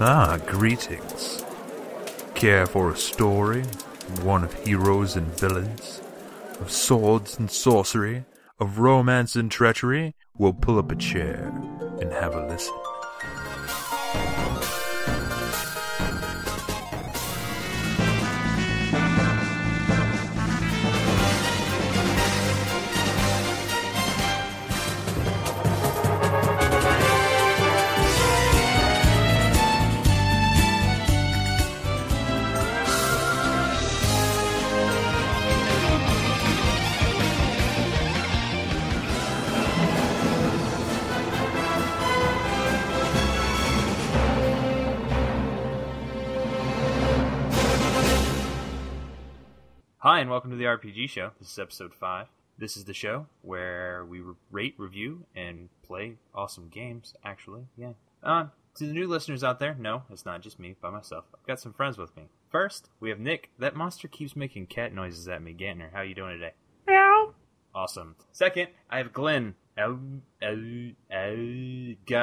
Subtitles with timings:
[0.00, 1.44] Ah, greetings.
[2.36, 3.64] Care for a story?
[4.22, 6.00] One of heroes and villains?
[6.60, 8.24] Of swords and sorcery?
[8.60, 10.14] Of romance and treachery?
[10.36, 11.52] We'll pull up a chair
[12.00, 12.87] and have a listen.
[50.28, 51.30] And welcome to the RPG Show.
[51.38, 52.26] This is episode 5.
[52.58, 57.62] This is the show where we rate, review, and play awesome games, actually.
[57.78, 57.92] Yeah.
[58.22, 61.24] Uh, to the new listeners out there, no, it's not just me by myself.
[61.34, 62.24] I've got some friends with me.
[62.52, 63.48] First, we have Nick.
[63.58, 65.54] That monster keeps making cat noises at me.
[65.54, 66.52] Gantner, how you doing today?
[66.86, 67.32] Meow.
[67.74, 68.14] Awesome.
[68.30, 69.54] Second, I have Glenn.
[69.78, 69.96] God,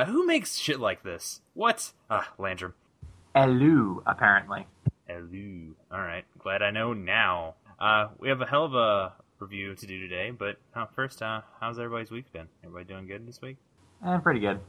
[0.08, 1.42] who makes shit like this?
[1.56, 1.92] What?
[2.12, 2.76] Ah, Landrum.
[3.36, 4.68] Elu, apparently.
[5.10, 5.72] Elu.
[5.92, 6.26] All right.
[6.38, 7.56] Glad I know now.
[7.80, 11.42] Uh, we have a hell of a review to do today, but uh, first, uh,
[11.60, 12.48] how's everybody's week been?
[12.64, 13.58] Everybody doing good this week?
[14.06, 14.60] Eh, pretty good.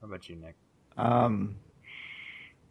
[0.00, 0.54] How about you, Nick?
[0.96, 1.56] Um,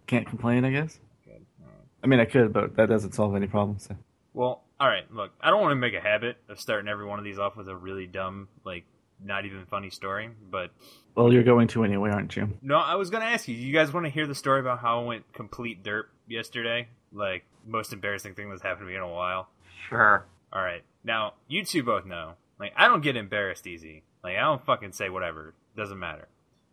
[0.08, 1.00] can't complain, I guess.
[1.24, 1.46] Good.
[1.62, 1.88] All right.
[2.04, 3.84] I mean, I could, but that doesn't solve any problems.
[3.88, 3.96] So.
[4.34, 5.12] Well, all right.
[5.14, 7.56] Look, I don't want to make a habit of starting every one of these off
[7.56, 8.84] with a really dumb, like,
[9.24, 10.72] not even funny story, but
[11.16, 12.50] Well, you're going to anyway, aren't you?
[12.62, 13.56] no, I was gonna ask you.
[13.56, 16.90] You guys want to hear the story about how I went complete derp yesterday?
[17.14, 19.48] Like, most embarrassing thing that's happened to me in a while.
[19.90, 20.26] Sure.
[20.52, 20.84] All right.
[21.04, 22.34] Now, you two both know.
[22.60, 24.04] Like, I don't get embarrassed easy.
[24.24, 25.54] Like, I don't fucking say whatever.
[25.76, 26.28] Doesn't matter.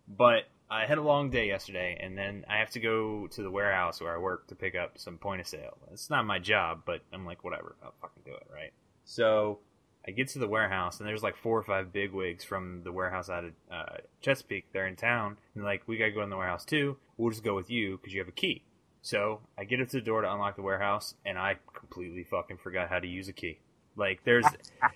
[0.08, 3.50] But I had a long day yesterday, and then I have to go to the
[3.50, 5.76] warehouse where I work to pick up some point of sale.
[5.92, 7.76] It's not my job, but I'm like, whatever.
[7.82, 8.72] I'll fucking do it, right?
[9.04, 9.58] So
[10.06, 12.92] I get to the warehouse, and there's like four or five big wigs from the
[12.92, 14.72] warehouse out of uh, Chesapeake.
[14.72, 16.96] They're in town, and like, we gotta go in the warehouse too.
[17.18, 18.62] We'll just go with you because you have a key.
[19.02, 22.58] So I get up to the door to unlock the warehouse, and I completely fucking
[22.58, 23.58] forgot how to use a key.
[23.96, 24.46] Like, there's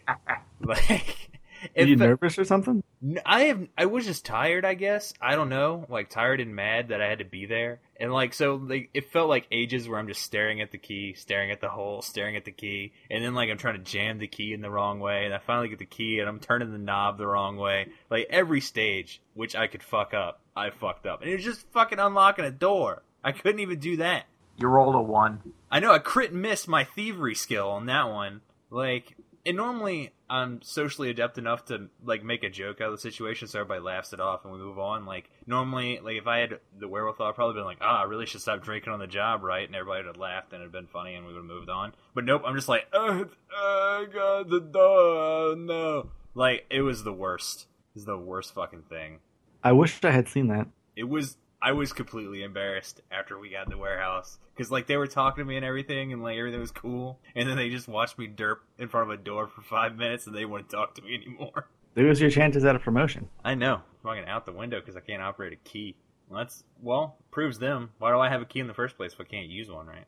[0.60, 1.36] like,
[1.76, 2.82] Are you nervous or something?
[3.24, 3.68] I have.
[3.76, 4.64] I was just tired.
[4.64, 5.12] I guess.
[5.20, 5.86] I don't know.
[5.88, 9.10] Like tired and mad that I had to be there, and like so, like it
[9.12, 12.36] felt like ages where I'm just staring at the key, staring at the hole, staring
[12.36, 15.00] at the key, and then like I'm trying to jam the key in the wrong
[15.00, 17.88] way, and I finally get the key, and I'm turning the knob the wrong way.
[18.10, 21.70] Like every stage which I could fuck up, I fucked up, and it was just
[21.72, 23.02] fucking unlocking a door.
[23.26, 24.26] I couldn't even do that.
[24.56, 25.52] You rolled a one.
[25.68, 28.40] I know I crit missed my thievery skill on that one.
[28.70, 32.98] Like, and normally I'm socially adept enough to like make a joke out of the
[33.00, 35.06] situation so everybody laughs it off and we move on.
[35.06, 38.26] Like normally, like if I had the wherewithal, I'd probably been like, ah, I really
[38.26, 39.66] should stop drinking on the job, right?
[39.66, 41.94] And everybody would have laughed and it'd been funny and we would have moved on.
[42.14, 46.10] But nope, I'm just like, oh, I got the door, no.
[46.34, 47.66] Like it was the worst.
[47.90, 49.18] It was the worst fucking thing
[49.64, 50.68] I wish I had seen that.
[50.94, 54.96] it was I was completely embarrassed after we got in the warehouse because like they
[54.96, 57.88] were talking to me and everything and like everything was cool and then they just
[57.88, 60.94] watched me derp in front of a door for five minutes and they wouldn't talk
[60.94, 61.66] to me anymore.
[61.96, 63.28] Lose your chances at a promotion.
[63.44, 65.96] I know, fucking out the window because I can't operate a key.
[66.28, 67.90] Well, that's well proves them.
[67.98, 69.88] Why do I have a key in the first place if I can't use one,
[69.88, 70.06] right?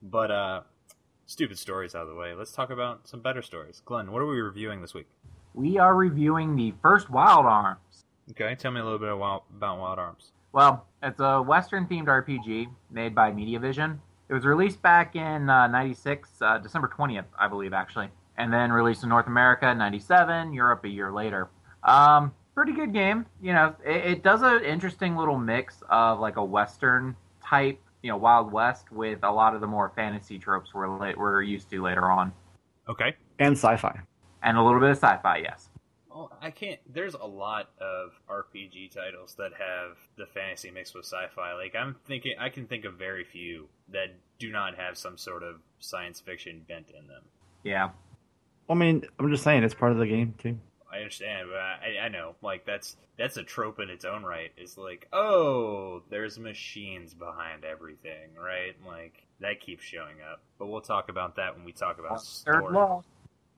[0.00, 0.60] But uh,
[1.26, 2.32] stupid stories out of the way.
[2.32, 3.82] Let's talk about some better stories.
[3.84, 5.08] Glenn, what are we reviewing this week?
[5.52, 8.04] We are reviewing the first Wild Arms.
[8.30, 10.30] Okay, tell me a little bit about, about Wild Arms.
[10.52, 13.98] Well, it's a Western themed RPG made by Mediavision.
[14.28, 18.08] It was released back in uh, 96, uh, December 20th, I believe, actually.
[18.36, 21.48] And then released in North America in 97, Europe a year later.
[21.82, 23.26] Um, pretty good game.
[23.40, 28.10] You know, it, it does an interesting little mix of like a Western type, you
[28.10, 31.82] know, Wild West with a lot of the more fantasy tropes we're, we're used to
[31.82, 32.32] later on.
[32.88, 34.00] Okay, And sci-fi.
[34.42, 35.68] And a little bit of sci fi, yes.
[36.14, 36.78] Well, I can't.
[36.92, 41.54] There's a lot of RPG titles that have the fantasy mixed with sci-fi.
[41.54, 44.08] Like I'm thinking, I can think of very few that
[44.38, 47.22] do not have some sort of science fiction bent in them.
[47.62, 47.90] Yeah.
[48.68, 50.58] I mean, I'm just saying it's part of the game too.
[50.92, 54.52] I understand, but I, I know, like that's that's a trope in its own right.
[54.58, 58.74] Is like, oh, there's machines behind everything, right?
[58.86, 60.42] Like that keeps showing up.
[60.58, 62.74] But we'll talk about that when we talk about Third story.
[62.74, 63.02] law.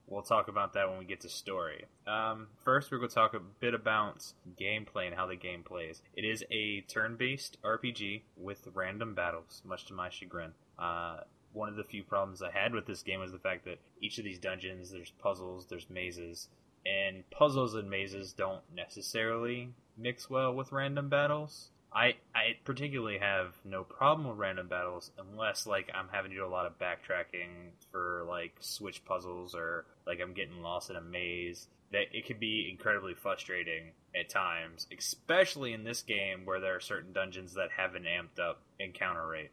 [0.07, 1.85] We'll talk about that when we get to story.
[2.05, 6.01] Um, first, we're going to talk a bit about gameplay and how the game plays.
[6.15, 10.51] It is a turn-based RPG with random battles, much to my chagrin.
[10.77, 11.21] Uh,
[11.53, 14.19] one of the few problems I had with this game was the fact that each
[14.19, 16.49] of these dungeons, there's puzzles, there's mazes,
[16.85, 21.69] and puzzles and mazes don't necessarily mix well with random battles.
[21.95, 26.45] I I particularly have no problem with random battles unless like I'm having to do
[26.45, 31.01] a lot of backtracking for like switch puzzles or like I'm getting lost in a
[31.01, 31.67] maze.
[31.91, 36.79] That it can be incredibly frustrating at times, especially in this game where there are
[36.81, 39.51] certain dungeons that have an amped up encounter rate.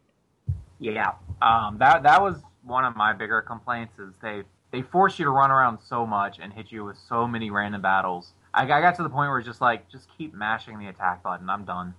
[0.80, 3.98] Yeah, um, that that was one of my bigger complaints.
[3.98, 4.42] Is they
[4.72, 7.82] they force you to run around so much and hit you with so many random
[7.82, 8.32] battles.
[8.54, 11.22] I, I got to the point where it's just like, just keep mashing the attack
[11.22, 11.48] button.
[11.48, 11.94] I'm done.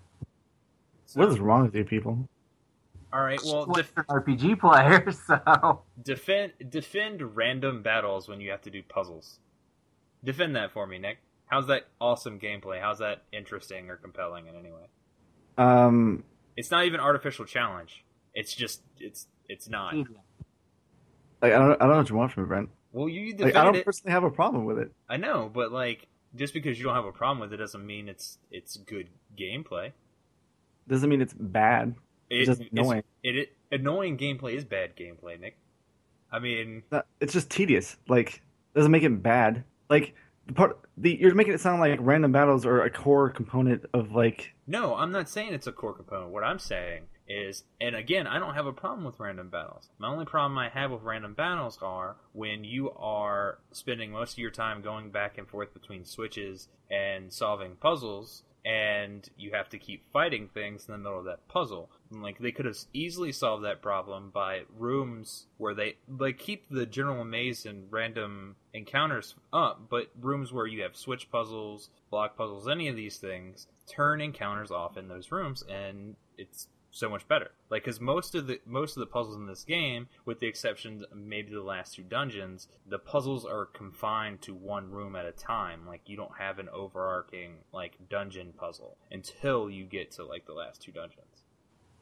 [1.14, 2.28] So, What is wrong with you people?
[3.14, 8.72] all right, well, def- RPG players, so defend defend random battles when you have to
[8.72, 9.38] do puzzles.
[10.24, 11.20] Defend that for me, Nick.
[11.46, 12.82] How's that awesome gameplay?
[12.82, 14.88] How's that interesting or compelling in any way?
[15.60, 16.24] Um,
[16.58, 18.04] It's not even artificial challenge.
[18.34, 19.94] It's just it's it's not.
[19.96, 20.08] like
[21.44, 22.70] I don't, I don't know what you want from me, Brent.
[22.92, 23.86] Well, you Like defended I don't it.
[23.86, 24.92] personally have a problem with it.
[25.08, 28.10] I know, but like just because you don't have a problem with it doesn't mean
[28.10, 29.92] it's it's good gameplay.
[30.88, 31.96] Doesn't mean it's bad.
[32.30, 33.04] It's just annoying.
[33.24, 35.58] It, it annoying gameplay is bad gameplay, Nick.
[36.32, 37.98] I mean, It's It's just tedious.
[38.08, 38.42] Like
[38.76, 39.64] doesn't make it bad.
[39.90, 40.16] Like
[40.48, 44.12] the part, the you're making it sound like random battles are a core component of
[44.12, 44.54] like.
[44.68, 46.32] no, I'm not saying it's a core component.
[46.32, 49.90] What I'm saying is, and again, I don't have a problem with random battles.
[49.98, 54.40] My only problem I have with random battles are when you are spending most of
[54.40, 59.78] your time going back and forth between switches and solving puzzles, and you have to
[59.78, 61.90] keep fighting things in the middle of that puzzle.
[62.12, 66.70] And, like they could have easily solved that problem by rooms where they like keep
[66.70, 72.38] the general maze and random encounters up, but rooms where you have switch puzzles, block
[72.38, 77.28] puzzles, any of these things, turn encounters off in those rooms, and it's so much
[77.28, 77.52] better.
[77.70, 81.04] Like, because most of the most of the puzzles in this game, with the exception
[81.14, 85.88] maybe the last two dungeons, the puzzles are confined to one room at a time.
[85.88, 90.54] Like, you don't have an overarching like dungeon puzzle until you get to like the
[90.54, 91.33] last two dungeons.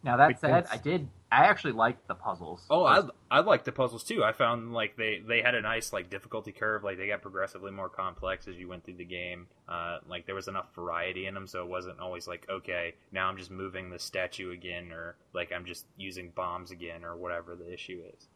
[0.03, 0.67] Now that Makes said.
[0.71, 1.07] I did.
[1.31, 2.65] I actually liked the puzzles.
[2.69, 4.23] Oh, I I like the puzzles too.
[4.23, 6.83] I found like they they had a nice like difficulty curve.
[6.83, 9.47] Like they got progressively more complex as you went through the game.
[9.69, 13.27] Uh, like there was enough variety in them, so it wasn't always like okay, now
[13.27, 17.55] I'm just moving the statue again, or like I'm just using bombs again, or whatever
[17.55, 18.27] the issue is.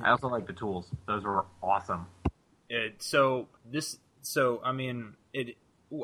[0.00, 0.86] I also like the tools.
[1.06, 2.06] Those were awesome.
[2.68, 5.56] It, so this, so I mean, it.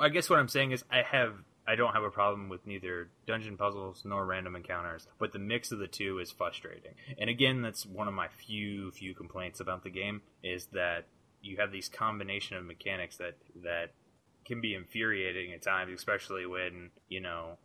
[0.03, 1.35] I guess what I'm saying is I have.
[1.69, 5.73] I don't have a problem with neither dungeon puzzles nor random encounters, but the mix
[5.73, 6.93] of the two is frustrating.
[7.19, 11.07] And again, that's one of my few few complaints about the game is that
[11.43, 13.93] you have these combination of mechanics that that
[14.45, 17.59] can be infuriating at times, especially when you know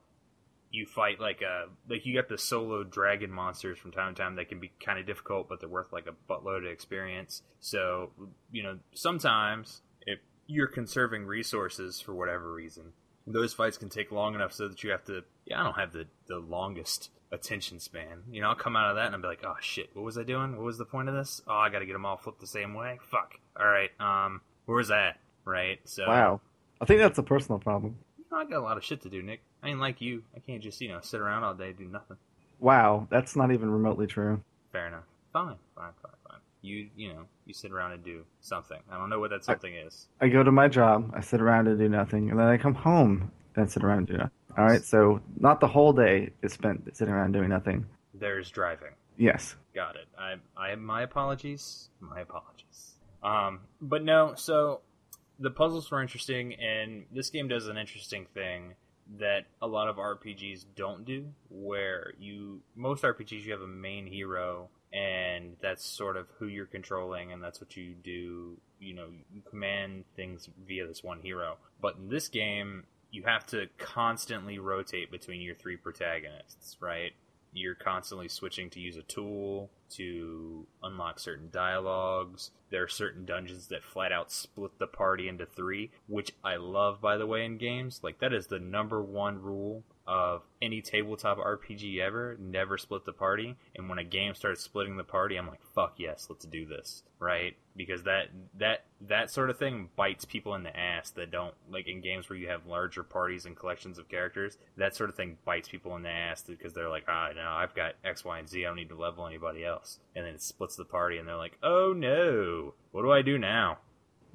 [0.71, 4.35] you fight like a like you get the solo dragon monsters from time to time
[4.35, 7.43] that can be kind of difficult, but they're worth like a buttload of experience.
[7.59, 8.11] So
[8.51, 12.93] you know sometimes if you're conserving resources for whatever reason,
[13.27, 15.23] those fights can take long enough so that you have to.
[15.45, 18.23] Yeah, I don't have the the longest attention span.
[18.29, 20.17] You know, I'll come out of that and I'll be like, oh shit, what was
[20.17, 20.51] I doing?
[20.57, 21.41] What was the point of this?
[21.47, 22.99] Oh, I got to get them all flipped the same way.
[23.09, 23.35] Fuck.
[23.59, 23.89] All right.
[23.99, 25.17] Um, where's that?
[25.45, 25.79] Right.
[25.85, 26.41] So Wow,
[26.81, 27.95] I think that's a personal problem.
[28.17, 29.41] you know, I got a lot of shit to do, Nick.
[29.63, 30.23] I ain't like you.
[30.35, 32.17] I can't just you know sit around all day and do nothing.
[32.59, 34.41] Wow, that's not even remotely true.
[34.71, 35.03] Fair enough.
[35.33, 36.11] Fine, fine, fine.
[36.61, 38.79] You you know you sit around and do something.
[38.91, 40.07] I don't know what that something is.
[40.19, 42.75] I go to my job, I sit around and do nothing, and then I come
[42.75, 44.31] home and sit around and do nothing.
[44.57, 47.85] All right, so not the whole day is spent sitting around doing nothing.
[48.13, 48.91] There's driving.
[49.17, 49.55] Yes.
[49.73, 50.07] Got it.
[50.17, 51.89] I I my apologies.
[51.99, 52.95] My apologies.
[53.23, 54.33] Um, but no.
[54.35, 54.81] So
[55.39, 58.75] the puzzles were interesting, and this game does an interesting thing
[59.19, 61.27] that a lot of RPGs don't do.
[61.49, 66.65] Where you most RPGs you have a main hero, and that's sort of who you're
[66.65, 68.57] controlling, and that's what you do.
[68.79, 71.57] You know, you command things via this one hero.
[71.81, 77.13] But in this game, you have to constantly rotate between your three protagonists, right?
[77.53, 82.51] you're constantly switching to use a tool to unlock certain dialogues.
[82.69, 87.01] There are certain dungeons that flat out split the party into three, which I love,
[87.01, 87.99] by the way, in games.
[88.03, 93.13] Like, that is the number one rule of any tabletop RPG ever never split the
[93.13, 93.55] party.
[93.75, 97.03] And when a game starts splitting the party, I'm like, fuck yes, let's do this,
[97.19, 97.55] right?
[97.75, 98.27] Because that
[98.57, 102.29] that that sort of thing bites people in the ass that don't like in games
[102.29, 104.57] where you have larger parties and collections of characters.
[104.77, 107.75] That sort of thing bites people in the ass because they're like, ah, no, I've
[107.75, 108.65] got X, Y, and Z.
[108.65, 109.99] I don't need to level anybody else.
[110.15, 113.37] And then it splits the party, and they're like, oh no, what do I do
[113.37, 113.79] now?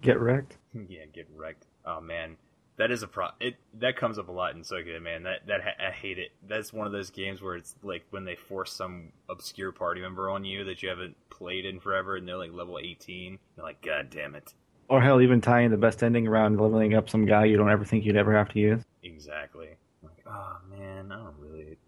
[0.00, 0.56] Get wrecked.
[0.88, 1.66] yeah, get wrecked.
[1.84, 2.36] Oh man,
[2.78, 3.28] that is a pro.
[3.40, 5.22] It that comes up a lot in Suikoden, man.
[5.22, 6.32] That that I hate it.
[6.46, 10.30] That's one of those games where it's like when they force some obscure party member
[10.30, 13.38] on you that you haven't played in forever, and they're like level eighteen.
[13.56, 14.54] You're like, god damn it.
[14.88, 17.84] Or hell, even tying the best ending around leveling up some guy you don't ever
[17.84, 18.82] think you'd ever have to use.
[19.02, 19.70] Exactly.
[20.02, 21.78] Like, oh man, I don't really.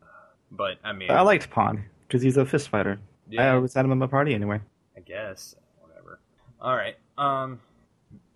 [0.50, 2.98] But I mean, I liked Pahn because he's a fist fighter.
[3.28, 3.52] Yeah.
[3.52, 4.60] I always had him in my party anyway.
[4.96, 6.18] I guess whatever.
[6.60, 6.96] All right.
[7.18, 7.60] Um,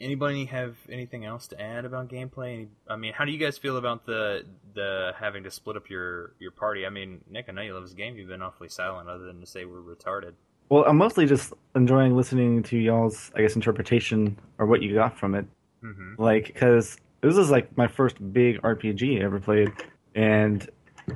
[0.02, 2.54] anybody have anything else to add about gameplay?
[2.54, 4.44] Any, I mean, how do you guys feel about the
[4.74, 6.84] the having to split up your your party?
[6.84, 8.16] I mean, Nick, I know you love this game.
[8.16, 10.32] You've been awfully silent, other than to say we're retarded.
[10.68, 15.18] Well, I'm mostly just enjoying listening to y'all's, I guess, interpretation or what you got
[15.18, 15.46] from it.
[15.84, 16.22] Mm-hmm.
[16.22, 19.70] Like, because this is like my first big RPG I ever played,
[20.14, 20.68] and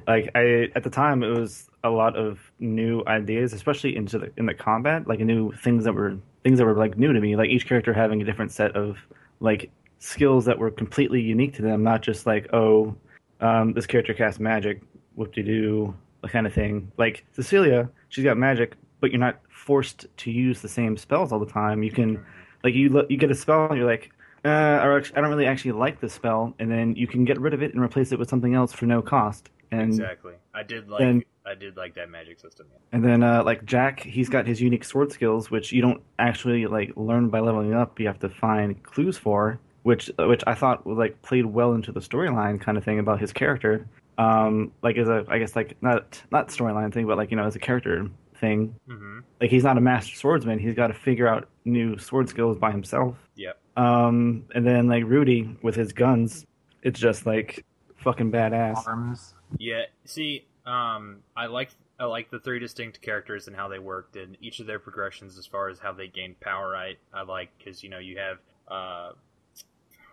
[0.06, 4.32] like I at the time it was a lot of new ideas, especially into the
[4.36, 7.36] in the combat, like new things that were things that were like new to me.
[7.36, 8.98] Like each character having a different set of
[9.40, 12.94] like skills that were completely unique to them, not just like oh,
[13.40, 14.80] um, this character casts magic,
[15.14, 15.94] whoop de doo,
[16.28, 16.90] kind of thing.
[16.96, 21.38] Like Cecilia, she's got magic, but you're not forced to use the same spells all
[21.38, 21.82] the time.
[21.82, 22.24] You can
[22.64, 24.10] like you you get a spell and you're like
[24.44, 24.80] uh,
[25.14, 27.74] I don't really actually like this spell, and then you can get rid of it
[27.74, 29.50] and replace it with something else for no cost.
[29.80, 30.34] And Exactly.
[30.54, 32.66] I did like then- I did like that magic system.
[32.72, 32.78] Yeah.
[32.92, 36.66] and then uh, like Jack, he's got his unique sword skills, which you don't actually
[36.66, 38.00] like learn by leveling up.
[38.00, 41.92] You have to find clues for, which which I thought was like played well into
[41.92, 43.86] the storyline kind of thing about his character.
[44.18, 47.44] Um, like as a I guess like not not storyline thing, but like you know
[47.46, 48.08] as a character
[48.40, 48.74] thing.
[48.88, 49.20] Mm-hmm.
[49.40, 50.58] Like he's not a master swordsman.
[50.58, 53.14] He's got to figure out new sword skills by himself.
[53.36, 53.56] Yep.
[53.76, 56.44] Um, and then like Rudy with his guns,
[56.82, 57.64] it's just like
[57.98, 58.84] fucking badass.
[58.86, 59.34] Arms.
[59.58, 59.82] Yeah.
[60.04, 64.36] See, um, I like I like the three distinct characters and how they worked and
[64.40, 66.76] each of their progressions as far as how they gained power.
[66.76, 68.38] I I like because you know you have
[68.68, 69.12] uh,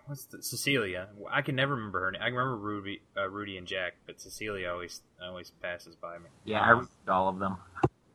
[0.06, 1.08] what's the, Cecilia.
[1.30, 2.22] I can never remember her name.
[2.22, 6.26] I can remember Ruby, uh, Rudy and Jack, but Cecilia always always passes by me.
[6.46, 7.58] Yeah, I read all of them.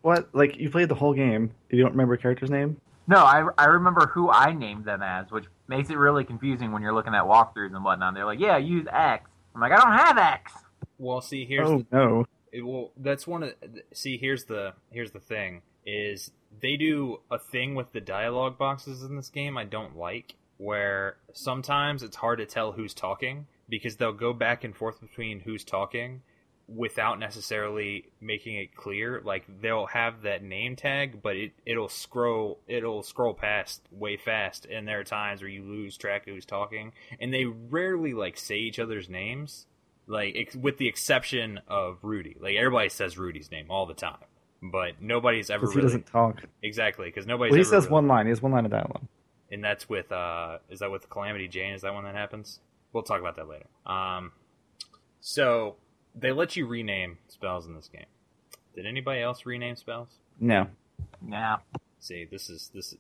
[0.02, 0.28] What?
[0.32, 1.50] Like you played the whole game?
[1.70, 2.80] You don't remember a character's name?
[3.08, 6.82] No, I, I remember who I named them as, which makes it really confusing when
[6.82, 8.12] you're looking at walkthroughs and whatnot.
[8.12, 9.30] They're like, yeah, use X.
[9.54, 10.52] I'm like, I don't have X.
[10.98, 12.26] well, see here's oh no.
[12.52, 13.54] It, well, that's one of.
[13.92, 19.02] See, here's the here's the thing: is they do a thing with the dialogue boxes
[19.02, 23.96] in this game I don't like, where sometimes it's hard to tell who's talking because
[23.96, 26.22] they'll go back and forth between who's talking
[26.68, 29.22] without necessarily making it clear.
[29.24, 34.66] Like they'll have that name tag, but it it'll scroll it'll scroll past way fast,
[34.66, 38.36] and there are times where you lose track of who's talking, and they rarely like
[38.36, 39.66] say each other's names
[40.08, 42.36] like ex- with the exception of Rudy.
[42.40, 44.16] Like everybody says Rudy's name all the time,
[44.62, 46.42] but nobody's ever Because he really doesn't talk.
[46.62, 47.52] exactly because nobody's.
[47.52, 48.26] Well, he ever says really- one line.
[48.26, 49.06] He has one line of dialogue.
[49.52, 51.72] and that's with uh, is that with Calamity Jane?
[51.74, 52.60] Is that one that happens?
[52.92, 53.66] We'll talk about that later.
[53.86, 54.32] Um,
[55.20, 55.76] so
[56.14, 58.06] they let you rename spells in this game.
[58.74, 60.08] Did anybody else rename spells?
[60.40, 60.68] No.
[61.28, 61.56] Yeah.
[62.00, 62.94] See, this is this.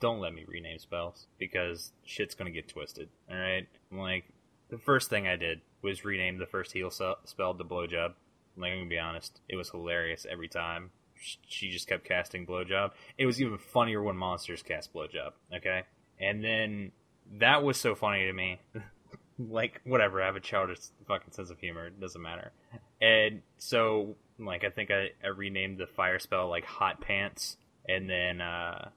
[0.00, 3.08] Don't let me rename spells because shit's gonna get twisted.
[3.30, 4.24] All right, like
[4.72, 8.14] the first thing I did was rename the first heal se- spell to blowjob.
[8.56, 10.90] Like I'm gonna be honest, it was hilarious every time.
[11.46, 12.92] She just kept casting blowjob.
[13.18, 15.32] It was even funnier when monsters cast blowjob.
[15.54, 15.82] Okay,
[16.18, 16.92] and then
[17.38, 18.60] that was so funny to me.
[19.38, 21.88] like whatever, I have a childish fucking sense of humor.
[21.88, 22.52] It doesn't matter.
[23.00, 28.08] And so, like, I think I, I renamed the fire spell like hot pants and
[28.08, 28.88] then uh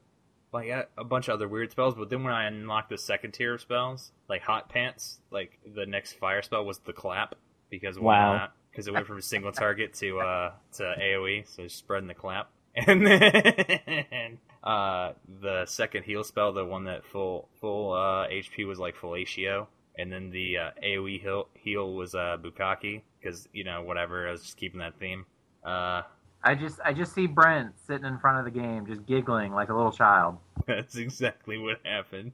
[0.56, 3.32] like a, a bunch of other weird spells but then when i unlocked the second
[3.34, 7.36] tier of spells like hot pants like the next fire spell was the clap
[7.70, 8.34] because why Wow.
[8.38, 8.54] not?
[8.72, 12.50] Because it went from a single target to uh to aoe so spreading the clap.
[12.88, 18.80] And then uh the second heal spell the one that full full uh hp was
[18.80, 23.82] like fellatio and then the uh, aoe heal, heal was uh bukaki because you know
[23.82, 25.26] whatever i was just keeping that theme.
[25.64, 26.02] Uh
[26.46, 29.70] I just I just see Brent sitting in front of the game, just giggling like
[29.70, 30.38] a little child.
[30.68, 32.34] That's exactly what happened.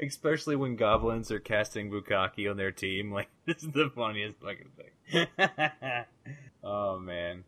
[0.00, 3.12] Especially when goblins are casting Bukaki on their team.
[3.22, 5.26] Like, this is the funniest fucking thing.
[6.64, 7.44] oh, man.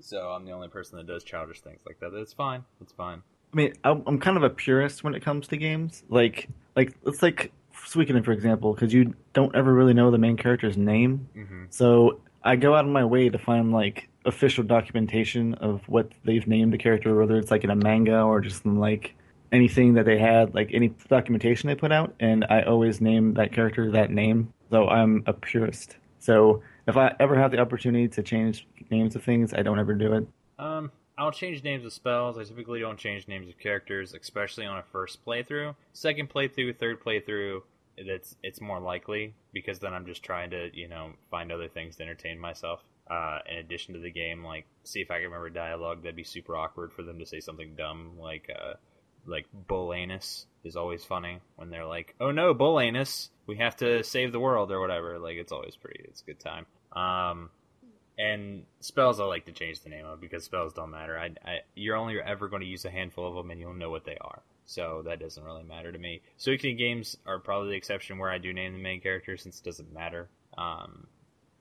[0.00, 2.12] So, I'm the only person that does childish things like that.
[2.14, 2.64] It's fine.
[2.82, 3.22] It's fine.
[3.52, 6.04] I mean, I'm I'm kind of a purist when it comes to games.
[6.10, 10.36] Like, like let's take Suikoden for example, because you don't ever really know the main
[10.36, 11.28] character's name.
[11.32, 16.10] hmm So I go out of my way to find like official documentation of what
[16.24, 19.14] they've named the character, whether it's like in a manga or just in like
[19.52, 23.52] anything that they had, like any documentation they put out, and I always name that
[23.52, 24.52] character that name.
[24.70, 25.96] So I'm a purist.
[26.18, 29.94] So if I ever have the opportunity to change names of things, I don't ever
[29.94, 30.28] do it.
[30.58, 32.36] Um, I'll change names of spells.
[32.36, 35.74] I typically don't change names of characters, especially on a first playthrough.
[35.92, 37.62] Second playthrough, third playthrough,
[37.96, 41.96] it's it's more likely because then I'm just trying to you know find other things
[41.96, 42.82] to entertain myself.
[43.08, 46.02] Uh, in addition to the game, like see if I can remember dialogue.
[46.02, 48.74] That'd be super awkward for them to say something dumb like uh,
[49.26, 53.76] like bull anus is always funny when they're like, "Oh no, bull anus, we have
[53.76, 55.18] to save the world" or whatever.
[55.18, 56.00] Like it's always pretty.
[56.04, 56.66] It's a good time.
[56.92, 57.50] Um,
[58.18, 61.18] and spells I like to change the name of because spells don't matter.
[61.18, 63.90] I, I you're only ever going to use a handful of them, and you'll know
[63.90, 64.42] what they are.
[64.64, 66.22] So that doesn't really matter to me.
[66.38, 69.64] Suikoden games are probably the exception where I do name the main character since it
[69.64, 70.28] doesn't matter.
[70.58, 71.06] Um,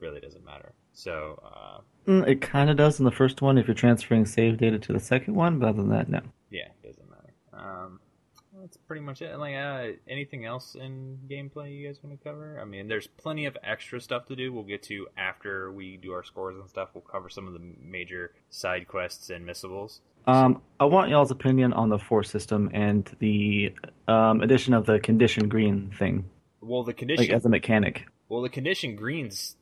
[0.06, 0.74] really doesn't matter.
[0.94, 4.58] So uh, Mm, It kind of does in the first one if you're transferring save
[4.58, 6.22] data to the second one, but other than that, no.
[6.52, 7.34] yeah, it doesn't matter.
[7.54, 8.00] Um,
[8.62, 9.36] that's pretty much it.
[9.38, 12.60] Like uh, anything else in gameplay you guys want to cover?
[12.62, 14.54] I mean, there's plenty of extra stuff to do.
[14.54, 16.90] We'll get to after we do our scores and stuff.
[16.94, 20.02] We'll cover some of the major side quests and missables.
[20.28, 23.74] Um, I want y'all's opinion on the force system and the
[24.08, 26.26] um, addition of the condition green thing,
[26.62, 28.06] Well, the condition like as a mechanic.
[28.30, 29.56] Well, the condition greens,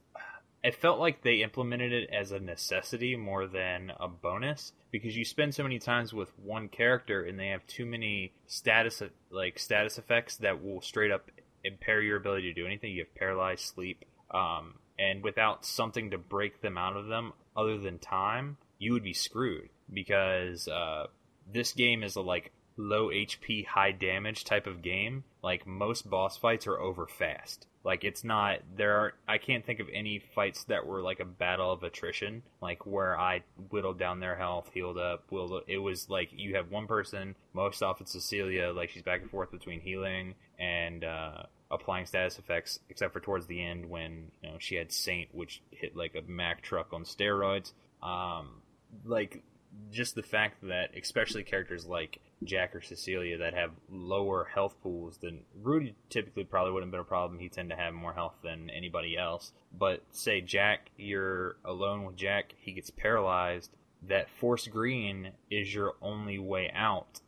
[0.64, 5.26] it felt like they implemented it as a necessity more than a bonus because you
[5.26, 9.98] spend so many times with one character and they have too many status like status
[9.98, 11.30] effects that will straight up
[11.64, 12.92] impair your ability to do anything.
[12.92, 17.78] You have paralyzed, sleep, um, and without something to break them out of them other
[17.78, 21.08] than time, you would be screwed because uh,
[21.52, 25.24] this game is a like low HP, high damage type of game.
[25.44, 27.68] Like most boss fights are over fast.
[27.84, 31.26] Like it's not there are I can't think of any fights that were like a
[31.26, 36.10] battle of attrition, like where I whittled down their health, healed up, whittled it was
[36.10, 40.36] like you have one person, most often Cecilia, like she's back and forth between healing
[40.58, 44.92] and uh applying status effects, except for towards the end when you know she had
[44.92, 47.74] Saint, which hit like a Mack truck on steroids.
[48.02, 48.62] Um,
[49.04, 49.44] like
[49.92, 55.18] just the fact that, especially characters like Jack or Cecilia that have lower health pools
[55.18, 57.40] than Rudy, typically probably wouldn't have been a problem.
[57.40, 59.52] He tend to have more health than anybody else.
[59.78, 63.72] But say Jack, you're alone with Jack, he gets paralyzed.
[64.08, 67.22] That force green is your only way out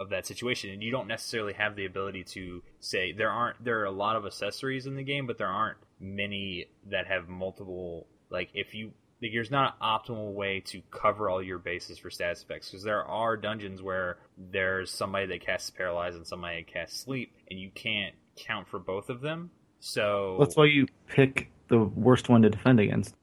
[0.00, 3.80] of that situation and you don't necessarily have the ability to say there aren't there
[3.80, 8.06] are a lot of accessories in the game but there aren't many that have multiple
[8.28, 8.90] like if you
[9.22, 12.82] like, there's not an optimal way to cover all your bases for status effects because
[12.84, 17.58] there are dungeons where there's somebody that casts paralyze and somebody that casts sleep and
[17.60, 19.50] you can't count for both of them
[19.82, 23.16] so That's why you pick the worst one to defend against.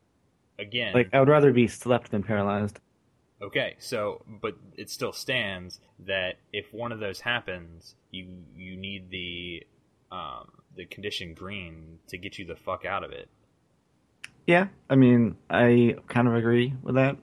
[0.60, 2.80] again Like I would rather be slept than paralyzed.
[3.42, 9.10] Okay, so but it still stands that if one of those happens, you you need
[9.10, 9.64] the
[10.12, 13.30] um, the condition green to get you the fuck out of it.
[14.50, 17.18] Yeah, I mean, I kind of agree with that,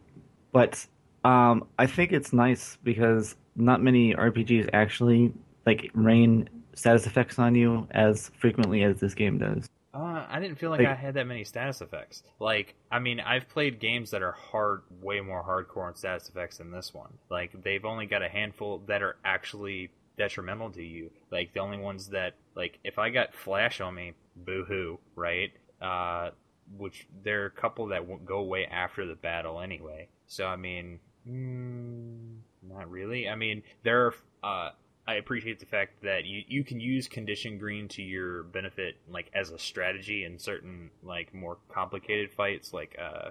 [0.52, 0.86] but
[1.24, 5.32] um, I think it's nice because not many RPGs actually
[5.66, 9.68] like rain status effects on you as frequently as this game does.
[9.92, 12.22] Uh, I didn't feel like Like- I had that many status effects.
[12.38, 16.58] Like, I mean, I've played games that are hard, way more hardcore on status effects
[16.58, 17.12] than this one.
[17.28, 21.10] Like, they've only got a handful that are actually detrimental to you.
[21.32, 25.50] Like, the only ones that, like, if I got flash on me, boo hoo, right?
[25.82, 26.30] Uh,
[26.76, 30.08] which there are a couple that won't go away after the battle anyway.
[30.26, 33.28] So, I mean, mm, not really.
[33.28, 34.14] I mean, there are.
[34.42, 34.70] Uh,
[35.08, 39.30] I appreciate the fact that you, you can use condition green to your benefit, like
[39.34, 42.72] as a strategy in certain like more complicated fights.
[42.72, 43.30] Like, uh,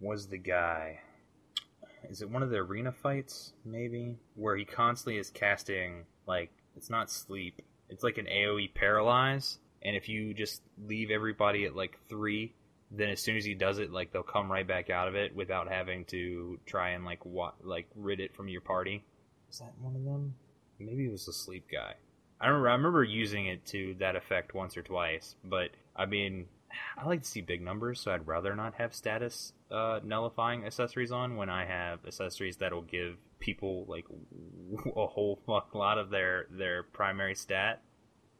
[0.00, 1.00] was the guy?
[2.10, 3.54] Is it one of the arena fights?
[3.64, 7.62] Maybe where he constantly is casting like it's not sleep.
[7.88, 12.54] It's like an AOE paralyze, and if you just leave everybody at like three,
[12.90, 15.34] then as soon as he does it, like they'll come right back out of it
[15.34, 19.04] without having to try and like what like rid it from your party.
[19.50, 20.34] Is that one of them?
[20.78, 21.94] Maybe it was the sleep guy.
[22.40, 26.46] I remember I remember using it to that effect once or twice, but I mean,
[26.96, 31.12] I like to see big numbers, so I'd rather not have status uh, nullifying accessories
[31.12, 34.06] on when I have accessories that'll give people like
[34.96, 37.82] a whole fuck lot of their their primary stat.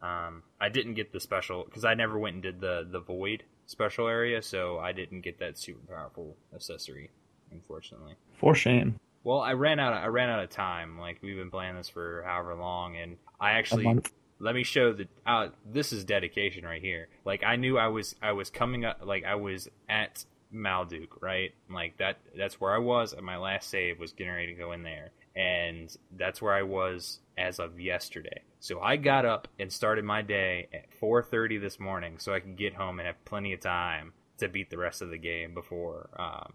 [0.05, 3.45] Um, I didn't get the special because I never went and did the the void
[3.67, 7.11] special area, so I didn't get that super powerful accessory,
[7.51, 8.17] unfortunately.
[8.35, 8.97] For shame.
[9.23, 9.95] Well, I ran out.
[9.95, 10.99] Of, I ran out of time.
[10.99, 13.99] Like we've been playing this for however long, and I actually
[14.38, 15.09] let me show that.
[15.27, 17.09] Uh, this is dedication right here.
[17.25, 18.14] Like I knew I was.
[18.21, 19.01] I was coming up.
[19.03, 21.55] Like I was at Malduke, right?
[21.71, 22.19] Like that.
[22.37, 23.14] That's where I was.
[23.14, 26.62] And my last save was getting ready to go in there, and that's where I
[26.62, 28.42] was as of yesterday.
[28.61, 32.57] So I got up and started my day at 4:30 this morning, so I could
[32.57, 36.09] get home and have plenty of time to beat the rest of the game before
[36.18, 36.55] um,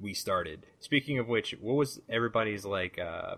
[0.00, 0.66] we started.
[0.80, 3.36] Speaking of which, what was everybody's like uh,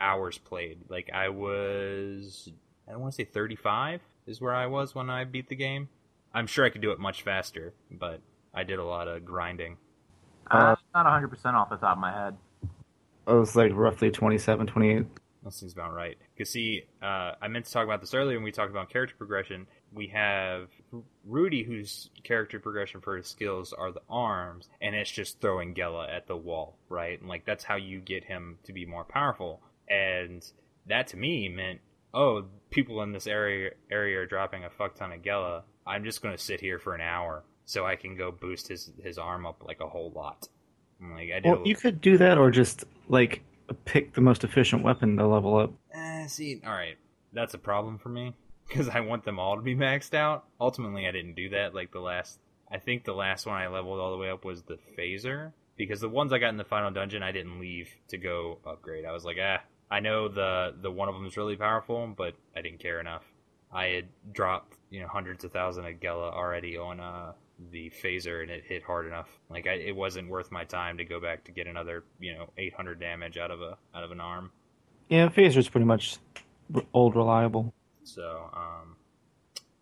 [0.00, 0.78] hours played?
[0.88, 2.50] Like I was,
[2.86, 5.88] I don't want to say 35 is where I was when I beat the game.
[6.34, 8.20] I'm sure I could do it much faster, but
[8.52, 9.78] I did a lot of grinding.
[10.50, 12.36] Uh, not 100% off the top of my head.
[13.26, 15.06] It was like roughly 27, 28.
[15.46, 16.18] That seems about right.
[16.34, 19.14] Because see, uh, I meant to talk about this earlier when we talked about character
[19.16, 19.68] progression.
[19.92, 20.68] we have
[21.24, 26.08] Rudy, whose character progression for his skills are the arms, and it's just throwing Gella
[26.08, 27.20] at the wall, right?
[27.20, 29.62] And like that's how you get him to be more powerful.
[29.88, 30.44] And
[30.86, 31.80] that to me meant,
[32.12, 35.62] oh, people in this area area are dropping a fuck ton of Gella.
[35.86, 38.90] I'm just going to sit here for an hour so I can go boost his
[39.00, 40.48] his arm up like a whole lot.
[41.00, 41.44] Like I did.
[41.44, 43.42] Well, you could do that, or just like
[43.84, 45.72] pick the most efficient weapon to level up.
[45.94, 46.96] Eh, see, all right,
[47.32, 48.34] that's a problem for me
[48.68, 50.44] because I want them all to be maxed out.
[50.60, 51.74] Ultimately, I didn't do that.
[51.74, 52.38] Like the last,
[52.70, 56.00] I think the last one I leveled all the way up was the phaser because
[56.00, 59.04] the ones I got in the final dungeon I didn't leave to go upgrade.
[59.04, 62.34] I was like, ah, I know the the one of them is really powerful, but
[62.56, 63.24] I didn't care enough.
[63.72, 67.32] I had dropped you know hundreds of thousands of Gella already on uh
[67.70, 69.28] the phaser and it hit hard enough.
[69.48, 72.50] Like I, it wasn't worth my time to go back to get another you know
[72.56, 74.50] 800 damage out of a out of an arm.
[75.08, 76.18] Yeah, phaser's pretty much
[76.92, 77.72] old reliable.
[78.04, 78.96] So, um,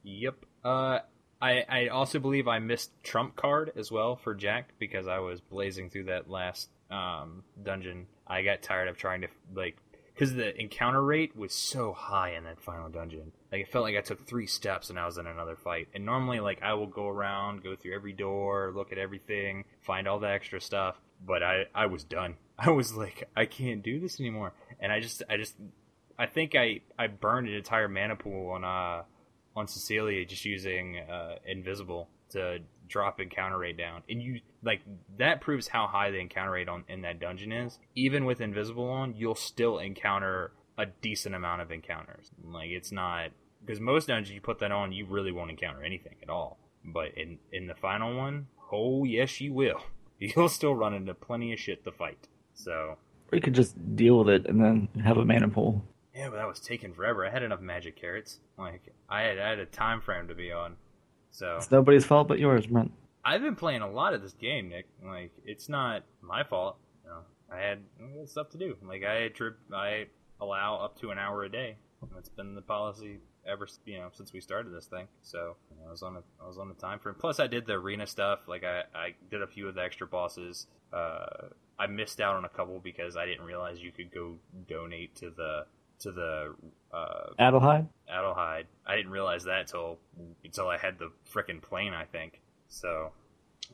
[0.03, 0.37] yep.
[0.65, 1.01] Uh,
[1.41, 5.41] I I also believe I missed trump card as well for Jack because I was
[5.41, 8.07] blazing through that last um dungeon.
[8.27, 9.77] I got tired of trying to like
[10.15, 13.33] because the encounter rate was so high in that final dungeon.
[13.55, 15.87] Like it felt like I took three steps and I was in another fight.
[15.95, 20.09] And normally, like I will go around, go through every door, look at everything, find
[20.09, 20.97] all the extra stuff.
[21.25, 22.35] But I I was done.
[22.59, 24.55] I was like I can't do this anymore.
[24.81, 25.55] And I just I just
[26.19, 29.05] I think I I burned an entire mana pool on uh
[29.55, 34.03] on Cecilia just using uh invisible to drop encounter rate down.
[34.11, 34.81] And you like
[35.19, 37.79] that proves how high the encounter rate on in that dungeon is.
[37.95, 42.33] Even with invisible on, you'll still encounter a decent amount of encounters.
[42.43, 43.31] Like it's not
[43.65, 46.59] because most dungeons you put that on, you really won't encounter anything at all.
[46.85, 49.81] But in in the final one, oh yes you will.
[50.19, 52.29] You'll still run into plenty of shit to fight.
[52.55, 52.97] So
[53.33, 55.83] Or you could just deal with it and then have a mana pool.
[56.15, 57.27] yeah, but that was taking forever.
[57.27, 58.39] I had enough magic carrots.
[58.57, 60.77] Like I had, I had a time frame to be on.
[61.31, 62.93] So It's nobody's fault but yours, Brent.
[63.25, 64.87] I've been playing a lot of this game, Nick.
[65.05, 66.77] Like it's not my fault.
[67.03, 67.21] You know,
[67.53, 67.79] I had
[68.27, 68.77] stuff to do.
[68.87, 69.59] Like I trip.
[69.75, 70.07] I
[70.41, 71.77] allow up to an hour a day.
[72.15, 75.07] That's been the policy ever you know since we started this thing.
[75.23, 77.17] So you know, I was on a I was on the time frame.
[77.19, 78.41] Plus, I did the arena stuff.
[78.47, 80.67] Like I I did a few of the extra bosses.
[80.93, 84.37] Uh, I missed out on a couple because I didn't realize you could go
[84.69, 85.67] donate to the
[86.01, 86.55] to the
[86.93, 87.89] uh, Adlehyde?
[88.13, 88.65] Adlehyde.
[88.87, 89.99] I didn't realize that till
[90.45, 91.93] until I had the frickin' plane.
[91.93, 93.13] I think so.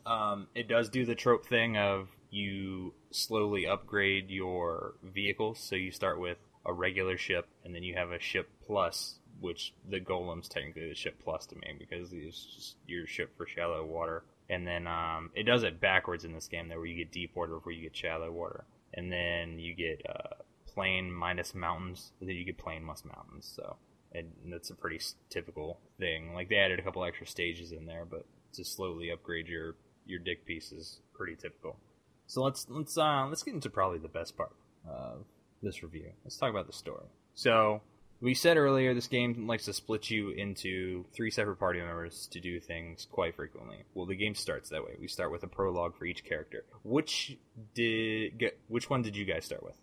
[0.07, 5.59] Um, it does do the trope thing of you slowly upgrade your vehicles.
[5.59, 9.75] So you start with a regular ship, and then you have a ship plus, which
[9.89, 13.85] the golem's technically the ship plus to me because it's just your ship for shallow
[13.85, 14.25] water.
[14.49, 17.37] And then um, it does it backwards in this game, there where you get deep
[17.37, 22.29] water before you get shallow water, and then you get uh, plain minus mountains, and
[22.29, 23.53] then you get plain plus mountains.
[23.55, 23.77] So
[24.13, 26.35] and that's a pretty typical thing.
[26.35, 29.77] Like they added a couple extra stages in there, but to slowly upgrade your
[30.07, 31.77] your dick piece is pretty typical.
[32.27, 34.53] So let's let's uh let's get into probably the best part
[34.89, 35.25] of
[35.63, 36.11] this review.
[36.25, 37.07] Let's talk about the story.
[37.35, 37.83] So
[38.21, 42.41] we said earlier this game likes to split you into three separate party members to
[42.41, 43.85] do things quite frequently.
[43.95, 44.97] Well, the game starts that way.
[45.01, 46.65] We start with a prologue for each character.
[46.83, 47.37] Which
[47.75, 49.77] did get which one did you guys start with?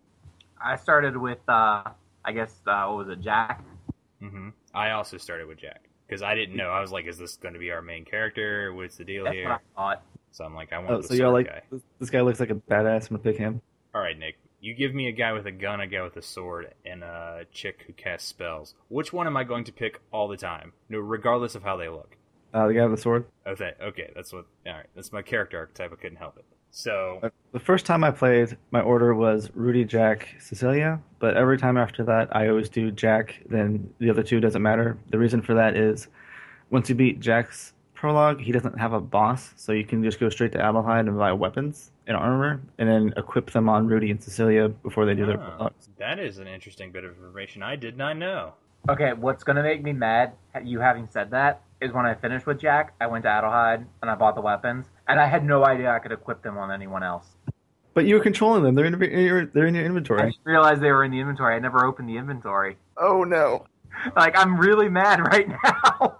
[0.63, 1.83] I started with, uh,
[2.25, 3.63] I guess, uh, what was it, Jack?
[4.21, 4.49] mm-hmm.
[4.73, 6.69] I also started with Jack because I didn't know.
[6.69, 8.73] I was like, "Is this going to be our main character?
[8.73, 10.03] What's the deal That's here?" what I thought.
[10.31, 12.39] So I'm like, "I want Oh, the so you're like, guy." this, this guy looks
[12.39, 13.09] like a badass.
[13.09, 13.61] I'm gonna pick him.
[13.95, 16.21] All right, Nick, you give me a guy with a gun, a guy with a
[16.21, 18.73] sword, and a chick who casts spells.
[18.89, 21.89] Which one am I going to pick all the time, no, regardless of how they
[21.89, 22.17] look?
[22.53, 23.25] Uh, the guy with the sword.
[23.45, 24.45] Okay, okay, that's what.
[24.65, 25.91] All right, that's my character archetype.
[25.91, 26.45] I couldn't help it.
[26.71, 30.99] So Uh, The first time I played, my order was Rudy, Jack, Cecilia.
[31.19, 33.41] But every time after that, I always do Jack.
[33.49, 34.97] Then the other two doesn't matter.
[35.09, 36.07] The reason for that is,
[36.69, 40.29] once you beat Jack's prologue, he doesn't have a boss, so you can just go
[40.29, 44.21] straight to Adlehyde and buy weapons and armor, and then equip them on Rudy and
[44.23, 45.89] Cecilia before they do their Ah, prologues.
[45.97, 48.53] that is an interesting bit of information I did not know.
[48.87, 50.33] Okay, what's gonna make me mad,
[50.63, 54.09] you having said that, is when I finished with Jack, I went to Adlehyde and
[54.11, 57.03] I bought the weapons, and I had no idea I could equip them on anyone
[57.03, 57.35] else.
[57.95, 58.75] But you were controlling them.
[58.75, 58.93] They're in
[59.25, 60.21] your, they're in your I inventory.
[60.21, 61.55] didn't realize they were in the inventory.
[61.55, 62.77] I never opened the inventory.
[62.95, 63.65] Oh no!
[64.15, 66.19] Like, I'm really mad right now.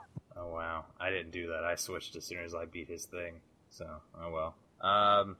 [1.08, 1.64] Wow, I didn't do that.
[1.64, 3.40] I switched as soon as I beat his thing.
[3.70, 3.88] So
[4.20, 4.56] oh well.
[4.82, 5.38] Um,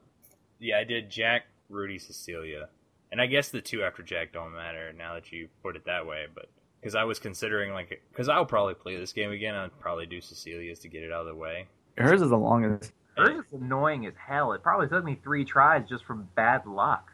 [0.58, 2.68] yeah, I did Jack, Rudy, Cecilia,
[3.12, 6.06] and I guess the two after Jack don't matter now that you put it that
[6.06, 6.26] way.
[6.34, 6.46] But
[6.80, 10.20] because I was considering like, because I'll probably play this game again, I'd probably do
[10.20, 11.66] Cecilia's to get it out of the way.
[11.96, 12.92] Hers is the longest.
[13.16, 14.52] Hers is annoying as hell.
[14.52, 17.10] It probably took me three tries just from bad luck.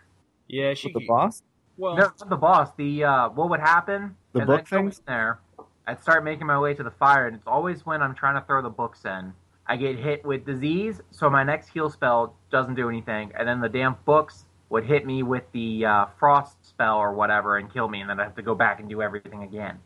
[0.49, 1.43] Yeah, she With the boss?
[1.77, 2.71] Well, No, not the boss.
[2.77, 4.17] The uh, what would happen?
[4.33, 5.03] The book I'd go in things?
[5.07, 5.41] there,
[5.87, 8.47] I'd start making my way to the fire, and it's always when I'm trying to
[8.47, 9.33] throw the books in.
[9.67, 13.61] I get hit with disease, so my next heal spell doesn't do anything, and then
[13.61, 17.89] the damn books would hit me with the uh, frost spell or whatever and kill
[17.89, 19.79] me, and then I have to go back and do everything again.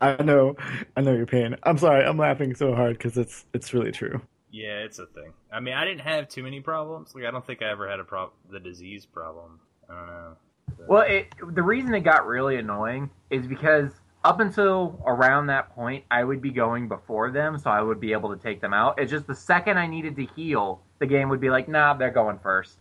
[0.00, 0.56] I know,
[0.96, 1.56] I know your pain.
[1.62, 4.20] I'm sorry, I'm laughing so hard because it's it's really true.
[4.50, 5.32] Yeah, it's a thing.
[5.52, 7.14] I mean, I didn't have too many problems.
[7.14, 9.60] Like, I don't think I ever had a prob the disease problem.
[9.88, 10.36] I don't know.
[10.78, 13.90] But- Well, it, the reason it got really annoying is because
[14.26, 18.12] up until around that point, I would be going before them, so I would be
[18.12, 18.98] able to take them out.
[18.98, 22.10] It's just the second I needed to heal, the game would be like, nah, they're
[22.10, 22.78] going first.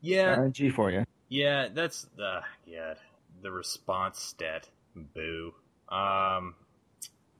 [0.00, 1.04] yeah, RNG for you.
[1.28, 2.94] yeah, that's the yeah
[3.42, 4.68] the response stat.
[4.96, 5.52] Boo.
[5.88, 6.54] Um.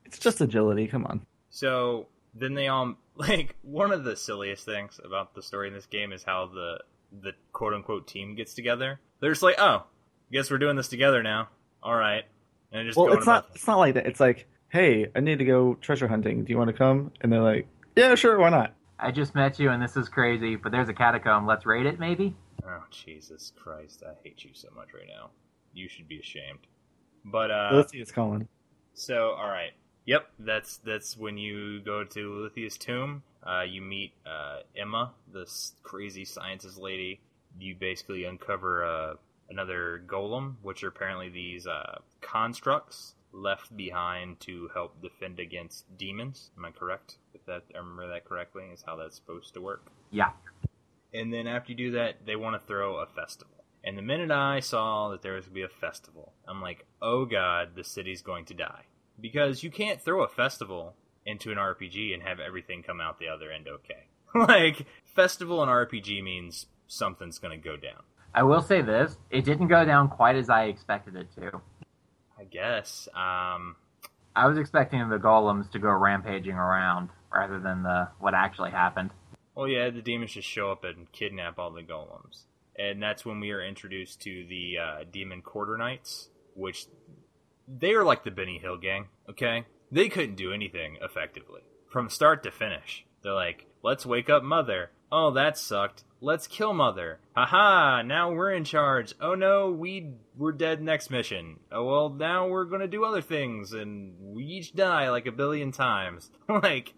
[0.04, 0.86] It's just agility.
[0.86, 1.24] Come on.
[1.48, 5.86] So then they all like one of the silliest things about the story in this
[5.86, 6.80] game is how the
[7.22, 9.00] the quote unquote team gets together.
[9.20, 9.84] They're just like, oh,
[10.30, 11.48] guess we're doing this together now.
[11.82, 12.31] All right, and just
[12.72, 13.44] Well, going it's not.
[13.44, 14.06] about It's not like that.
[14.06, 16.44] It's like, hey, I need to go treasure hunting.
[16.44, 17.12] Do you want to come?
[17.20, 18.74] And they're like, yeah, sure, why not?
[18.98, 21.46] I just met you, and this is crazy, but there's a catacomb.
[21.46, 22.36] Let's raid it, maybe?
[22.64, 24.02] Oh Jesus Christ!
[24.06, 25.30] I hate you so much right now.
[25.74, 26.60] You should be ashamed.
[27.24, 28.48] But uh, Let's see, it's Colin.
[28.94, 29.72] So, all right.
[30.06, 33.22] Yep, that's that's when you go to Lithia's tomb.
[33.44, 37.20] Uh, you meet uh, Emma, this crazy sciences lady.
[37.58, 39.14] You basically uncover uh,
[39.50, 46.50] another golem, which are apparently these uh, constructs left behind to help defend against demons.
[46.56, 47.16] Am I correct?
[47.34, 49.90] If that I remember that correctly, is how that's supposed to work.
[50.10, 50.30] Yeah.
[51.12, 53.64] And then after you do that, they want to throw a festival.
[53.84, 56.86] And the minute I saw that there was going to be a festival, I'm like,
[57.00, 58.84] oh god, the city's going to die.
[59.20, 60.94] Because you can't throw a festival
[61.26, 64.06] into an RPG and have everything come out the other end okay.
[64.34, 68.02] like, festival and RPG means something's going to go down.
[68.34, 71.60] I will say this: it didn't go down quite as I expected it to.
[72.52, 73.08] Guess.
[73.14, 73.76] Um,
[74.36, 79.10] I was expecting the golems to go rampaging around rather than the what actually happened.
[79.54, 82.44] well, yeah, the demons just show up and kidnap all the golems.
[82.78, 86.86] And that's when we are introduced to the uh, demon quarter knights, which
[87.68, 89.66] they are like the Benny Hill gang, okay?
[89.90, 91.60] They couldn't do anything effectively
[91.90, 93.04] from start to finish.
[93.22, 94.90] They're like, let's wake up Mother.
[95.10, 96.04] Oh, that sucked.
[96.24, 97.18] Let's kill Mother.
[97.34, 99.12] Haha, now we're in charge.
[99.20, 101.58] Oh no, we we're dead next mission.
[101.72, 105.72] Oh well, now we're gonna do other things, and we each die like a billion
[105.72, 106.30] times.
[106.48, 106.94] like,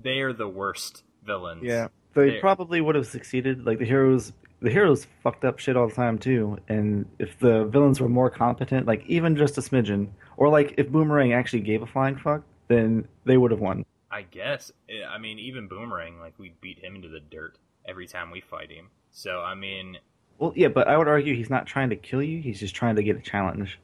[0.00, 1.62] they are the worst villains.
[1.64, 3.64] Yeah, they They- probably would have succeeded.
[3.64, 6.58] Like the heroes, the heroes fucked up shit all the time too.
[6.68, 10.90] And if the villains were more competent, like even just a smidgen, or like if
[10.90, 13.86] Boomerang actually gave a flying fuck, then they would have won.
[14.10, 14.70] I guess.
[15.08, 17.56] I mean, even Boomerang, like, we beat him into the dirt
[17.90, 18.86] every time we fight him.
[19.10, 19.98] So, I mean,
[20.38, 22.40] Well, yeah, but I would argue he's not trying to kill you.
[22.40, 23.78] He's just trying to get a challenge.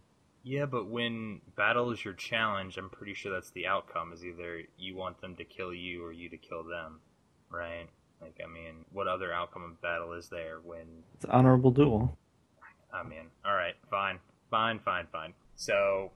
[0.44, 4.62] yeah, but when battle is your challenge, I'm pretty sure that's the outcome is either
[4.78, 7.00] you want them to kill you or you to kill them,
[7.50, 7.88] right?
[8.22, 12.16] Like, I mean, what other outcome of battle is there when It's an honorable duel.
[12.94, 15.34] I mean, all right, fine, fine, fine, fine.
[15.56, 16.12] So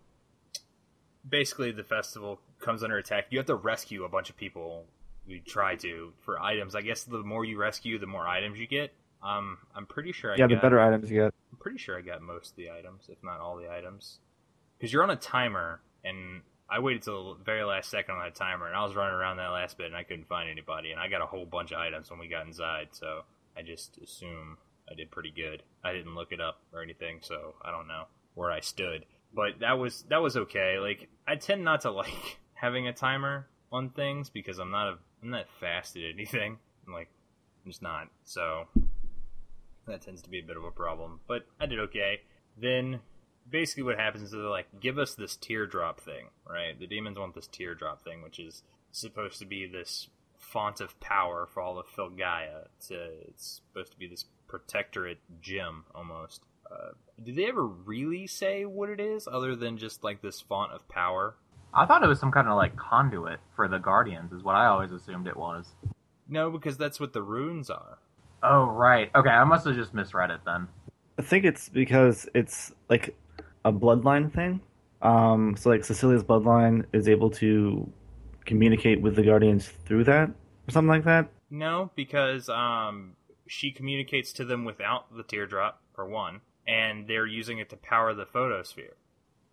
[1.29, 3.27] basically, the festival comes under attack.
[3.31, 4.87] You have to rescue a bunch of people.
[5.31, 6.75] You try to for items.
[6.75, 8.93] I guess the more you rescue, the more items you get.
[9.23, 10.33] Um, I'm pretty sure.
[10.33, 11.35] I yeah, the got, better items you get.
[11.53, 14.19] I'm pretty sure I got most of the items, if not all the items,
[14.79, 18.35] because you're on a timer, and I waited till the very last second on that
[18.35, 21.01] timer, and I was running around that last bit, and I couldn't find anybody, and
[21.01, 23.23] I got a whole bunch of items when we got inside, so
[23.57, 24.57] I just assume
[24.91, 25.63] I did pretty good.
[25.85, 29.61] I didn't look it up or anything, so I don't know where I stood, but
[29.61, 30.79] that was that was okay.
[30.79, 34.99] Like I tend not to like having a timer on things because I'm not a
[35.23, 36.59] I'm not fast at anything.
[36.87, 37.09] I'm like
[37.65, 38.09] I'm just not.
[38.25, 38.65] So
[39.87, 41.21] that tends to be a bit of a problem.
[41.27, 42.21] But I did okay.
[42.57, 43.01] Then
[43.49, 46.79] basically what happens is they're like, give us this teardrop thing, right?
[46.79, 51.47] The demons want this teardrop thing, which is supposed to be this font of power
[51.53, 52.67] for all of Filgaia.
[52.77, 56.43] It's, uh, it's supposed to be this protectorate gem almost.
[56.71, 60.73] Uh, did they ever really say what it is, other than just like this font
[60.73, 61.35] of power?
[61.73, 64.67] I thought it was some kind of like conduit for the Guardians, is what I
[64.67, 65.75] always assumed it was.
[66.29, 67.99] No, because that's what the runes are.
[68.43, 70.69] Oh right, okay, I must have just misread it then.
[71.19, 73.15] I think it's because it's like
[73.65, 74.61] a bloodline thing.
[75.03, 77.91] Um, so like Cecilia's bloodline is able to
[78.47, 81.31] communicate with the Guardians through that, or something like that.
[81.51, 87.59] No, because um, she communicates to them without the teardrop, for one, and they're using
[87.59, 88.95] it to power the photosphere.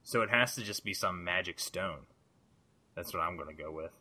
[0.08, 2.06] So it has to just be some magic stone.
[2.96, 3.92] That's what I'm going to go with.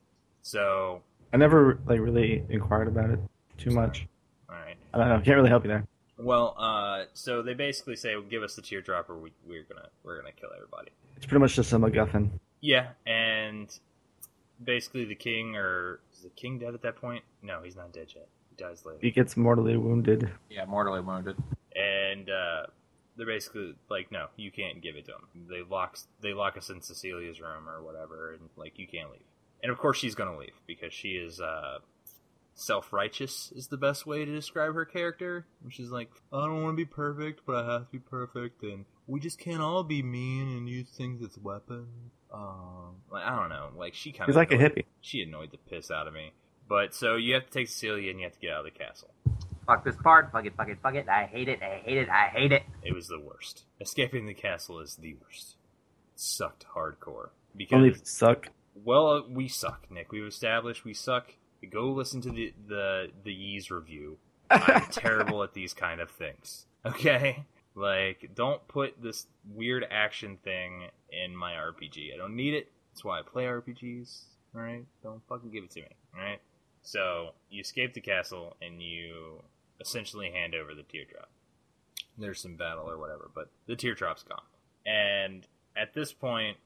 [0.40, 3.18] So, I never like really inquired about it
[3.58, 4.06] too much.
[4.48, 4.76] all right.
[4.94, 5.16] I don't know.
[5.16, 5.84] Can't really help you there.
[6.16, 10.16] Well, uh, so they basically say, "Give us the teardrop, or we, we're gonna we're
[10.16, 12.30] gonna kill everybody." It's pretty much just a MacGuffin.
[12.60, 13.76] Yeah, and
[14.62, 17.24] basically the king, or is the king dead at that point?
[17.42, 18.28] No, he's not dead yet.
[18.50, 19.00] He dies later.
[19.02, 20.30] He gets mortally wounded.
[20.48, 21.36] Yeah, mortally wounded.
[21.74, 22.66] and uh,
[23.16, 25.46] they're basically like, no, you can't give it to him.
[25.48, 29.20] They lock they lock us in Cecilia's room or whatever, and like you can't leave.
[29.62, 31.78] And of course she's gonna leave because she is uh,
[32.54, 35.46] self righteous is the best way to describe her character.
[35.62, 38.62] Which is like, I don't want to be perfect, but I have to be perfect,
[38.62, 41.88] and we just can't all be mean and use things as weapons.
[42.32, 44.84] Um, like I don't know, like she kind of He's like a hippie.
[45.00, 46.32] She annoyed the piss out of me.
[46.68, 48.78] But so you have to take Cecilia and you have to get out of the
[48.78, 49.14] castle.
[49.66, 50.30] Fuck this part.
[50.32, 50.54] Fuck it.
[50.56, 50.78] Fuck it.
[50.82, 51.08] Fuck it.
[51.08, 51.60] I hate it.
[51.62, 52.08] I hate it.
[52.08, 52.62] I hate it.
[52.82, 53.64] It was the worst.
[53.80, 55.56] Escaping the castle is the worst.
[56.14, 58.48] It sucked hardcore because Only suck.
[58.84, 60.12] well, uh, we suck, Nick.
[60.12, 61.34] We've established we suck.
[61.70, 64.18] Go listen to the the the Yeez review.
[64.50, 66.66] I'm terrible at these kind of things.
[66.84, 72.14] Okay, like don't put this weird action thing in my RPG.
[72.14, 72.70] I don't need it.
[72.92, 74.22] That's why I play RPGs.
[74.54, 75.88] All right, don't fucking give it to me.
[76.16, 76.40] All right.
[76.82, 79.42] So you escape the castle and you
[79.80, 81.30] essentially hand over the teardrop.
[82.18, 84.40] There's some battle or whatever, but the teardrop's gone.
[84.86, 86.56] And at this point,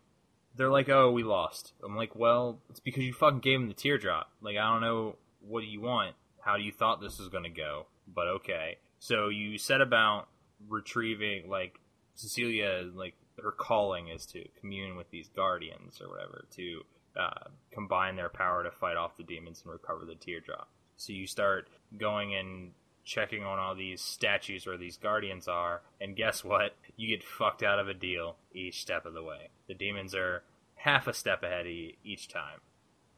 [0.55, 3.75] they're like, "Oh, we lost." I'm like, "Well, it's because you fucking gave him the
[3.75, 4.31] teardrop.
[4.40, 6.14] Like, I don't know what do you want.
[6.40, 10.29] How do you thought this was gonna go, but okay." So you set about
[10.68, 11.81] retrieving, like,
[12.14, 16.83] Cecilia, like her calling is to commune with these guardians or whatever to
[17.16, 20.68] uh, combine their power to fight off the demons and recover the teardrop.
[20.96, 22.73] So you start going and
[23.11, 26.77] checking on all these statues where these guardians are, and guess what?
[26.96, 29.49] You get fucked out of a deal each step of the way.
[29.66, 30.44] The demons are
[30.77, 32.61] half a step ahead of you each time.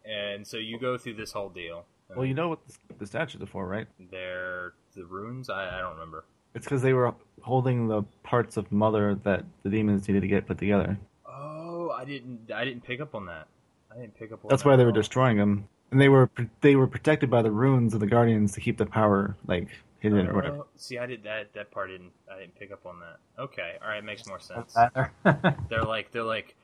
[0.03, 1.85] And so you go through this whole deal.
[2.17, 3.87] Well, you know what the, the statues are for, right?
[4.11, 5.51] They're the runes?
[5.51, 6.25] I, I don't remember.
[6.55, 10.47] It's because they were holding the parts of Mother that the demons needed to get
[10.47, 10.99] put together.
[11.27, 13.47] Oh, I didn't I didn't pick up on that.
[13.91, 16.29] I didn't pick up on That's that why they were destroying them, and they were
[16.63, 19.69] they were protected by the runes of the guardians to keep the power like
[20.01, 20.57] hidden or whatever.
[20.57, 21.53] Oh, see, I did that.
[21.55, 22.11] That part didn't.
[22.35, 23.19] I didn't pick up on that.
[23.41, 24.75] Okay, all right, makes more sense.
[25.25, 26.57] They're like, they're like,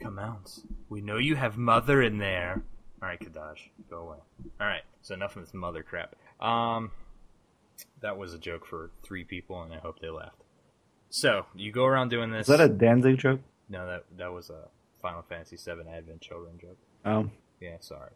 [0.00, 0.58] come out.
[0.88, 2.62] We know you have mother in there.
[3.02, 3.56] All right, Kadaj,
[3.90, 4.16] go away.
[4.60, 6.16] All right, so enough of this mother crap.
[6.40, 6.90] Um,
[8.00, 10.42] that was a joke for three people, and I hope they laughed.
[11.10, 12.48] So you go around doing this.
[12.48, 13.40] Is that a Danzig joke?
[13.68, 14.68] No, that that was a
[15.02, 16.78] Final Fantasy VII Advent Children joke.
[17.04, 18.10] Oh, Yeah, sorry.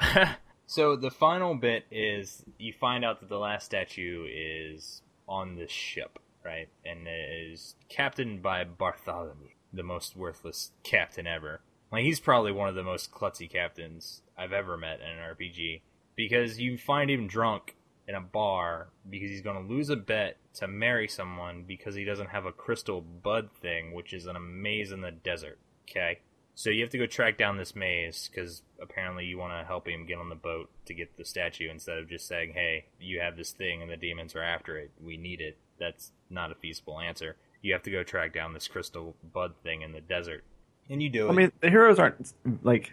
[0.66, 5.70] so the final bit is you find out that the last statue is on this
[5.70, 6.68] ship, right?
[6.84, 11.60] And is captained by Bartholomew, the most worthless captain ever.
[11.90, 15.82] Like he's probably one of the most klutzy captains I've ever met in an RPG
[16.16, 17.76] because you find him drunk
[18.08, 22.04] in a bar because he's going to lose a bet to marry someone because he
[22.04, 25.58] doesn't have a crystal bud thing, which is an maze in the desert.
[25.88, 26.20] Okay,
[26.54, 29.88] so you have to go track down this maze because apparently you want to help
[29.88, 33.20] him get on the boat to get the statue instead of just saying, "Hey, you
[33.20, 34.90] have this thing and the demons are after it.
[35.02, 37.36] We need it." That's not a feasible answer.
[37.62, 40.44] You have to go track down this crystal bud thing in the desert,
[40.90, 41.30] and you do it.
[41.30, 42.92] I mean the heroes aren't like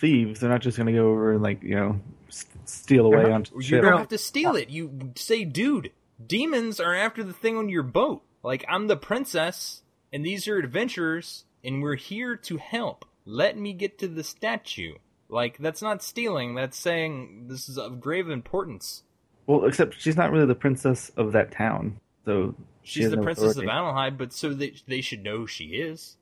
[0.00, 0.40] thieves.
[0.40, 3.56] They're not just gonna go over and like you know s- steal away onto the
[3.56, 3.82] You ship.
[3.82, 4.68] don't have to steal it.
[4.70, 5.92] You say, dude,
[6.24, 8.22] demons are after the thing on your boat.
[8.42, 13.04] Like, I'm the princess, and these are adventurers, and we're here to help.
[13.24, 14.94] Let me get to the statue.
[15.28, 16.54] Like, that's not stealing.
[16.54, 19.02] That's saying this is of grave importance.
[19.46, 23.22] Well, except she's not really the princess of that town, so She's has the no
[23.22, 23.70] princess authority.
[23.70, 26.16] of Adlehyde, but so they, they should know she is.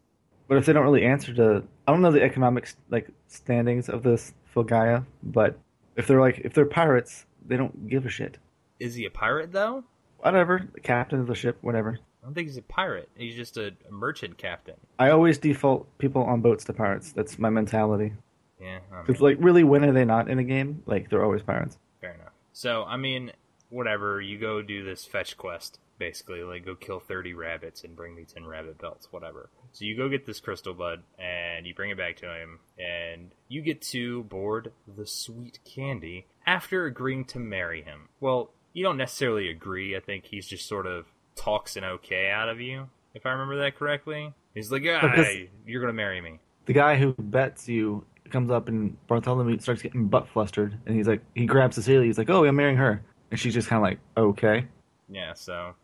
[0.48, 4.02] But if they don't really answer to, I don't know the economic like standings of
[4.02, 5.58] this Filgaia, but
[5.96, 8.38] if they're like if they're pirates, they don't give a shit.
[8.78, 9.84] Is he a pirate, though?
[10.18, 11.98] Whatever, the captain of the ship, whatever.
[12.26, 13.08] I don't think he's a pirate.
[13.16, 14.74] He's just a, a merchant captain.
[14.98, 17.12] I always default people on boats to pirates.
[17.12, 18.14] That's my mentality.
[18.60, 20.82] Yeah, I mean- Because like, really, when are they not in a game?
[20.86, 21.78] Like, they're always pirates.
[22.00, 22.32] Fair enough.
[22.52, 23.30] So, I mean,
[23.68, 24.20] whatever.
[24.20, 26.42] You go do this fetch quest, basically.
[26.42, 29.48] Like, go kill 30 rabbits and bring me 10 rabbit belts, whatever.
[29.70, 33.30] So, you go get this crystal bud, and you bring it back to him, and
[33.46, 38.08] you get to board the sweet candy after agreeing to marry him.
[38.18, 39.96] Well, you don't necessarily agree.
[39.96, 41.06] I think he's just sort of
[41.36, 44.32] talks an okay out of you, if I remember that correctly.
[44.54, 46.40] He's like, ah, Because- you're going to marry me.
[46.64, 51.06] The guy who bets you comes up and Bartholomew starts getting butt flustered, and he's
[51.06, 52.04] like, he grabs Cecilia.
[52.04, 54.66] He's like, "Oh, I'm marrying her," and she's just kind of like, "Okay."
[55.08, 55.74] Yeah, so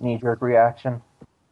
[0.00, 1.00] Knee jerk reaction.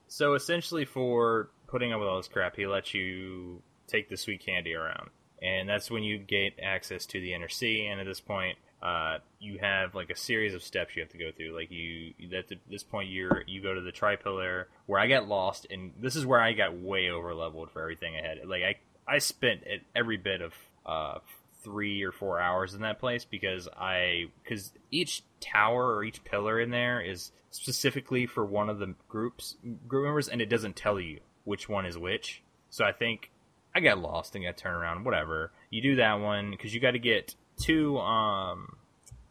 [0.09, 4.45] So essentially, for putting up with all this crap, he lets you take the sweet
[4.45, 7.87] candy around, and that's when you get access to the inner sea.
[7.87, 11.19] And at this point, uh, you have like a series of steps you have to
[11.19, 11.55] go through.
[11.55, 15.29] Like you, at this point, you're you go to the tri pillar where I got
[15.29, 18.39] lost, and this is where I got way over leveled for everything ahead.
[18.47, 18.77] Like I,
[19.07, 19.63] I spent
[19.95, 20.55] every bit of
[20.87, 21.19] uh,
[21.63, 26.59] three or four hours in that place because I because each tower or each pillar
[26.59, 29.57] in there is specifically for one of the groups
[29.87, 32.43] group members, and it doesn't tell you which one is which.
[32.71, 33.31] So I think
[33.75, 35.05] I got lost and got turned around.
[35.05, 35.53] Whatever.
[35.69, 38.77] You do that one because you got to get two um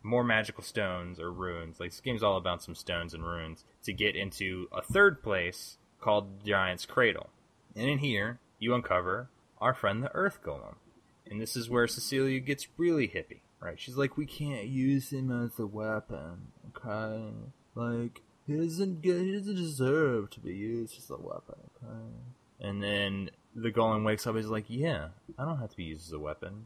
[0.01, 1.79] more magical stones or runes.
[1.79, 5.77] Like this game's all about some stones and runes to get into a third place
[5.99, 7.29] called Giant's Cradle.
[7.75, 10.75] And in here, you uncover our friend the Earth Golem.
[11.29, 13.79] And this is where Cecilia gets really hippie, right?
[13.79, 17.31] She's like, we can't use him as a weapon, okay?
[17.75, 22.67] Like, he doesn't get, he doesn't deserve to be used as a weapon, okay?
[22.67, 26.07] And then the golem wakes up is like, yeah, I don't have to be used
[26.07, 26.65] as a weapon.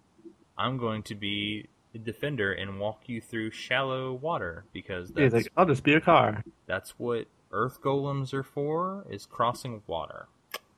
[0.58, 5.34] I'm going to be a defender and walk you through shallow water because that's, He's
[5.34, 6.44] like, I'll just be a car.
[6.66, 10.28] that's what earth golems are for is crossing water.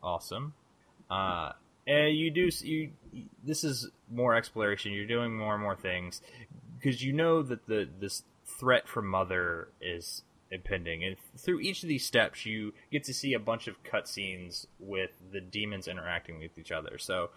[0.03, 0.53] Awesome.
[1.09, 1.51] Uh
[1.87, 2.91] and you do you
[3.43, 4.91] this is more exploration.
[4.91, 6.21] You're doing more and more things.
[6.77, 11.03] Because you know that the this threat from mother is impending.
[11.03, 15.11] And through each of these steps you get to see a bunch of cutscenes with
[15.31, 16.97] the demons interacting with each other.
[16.97, 17.29] So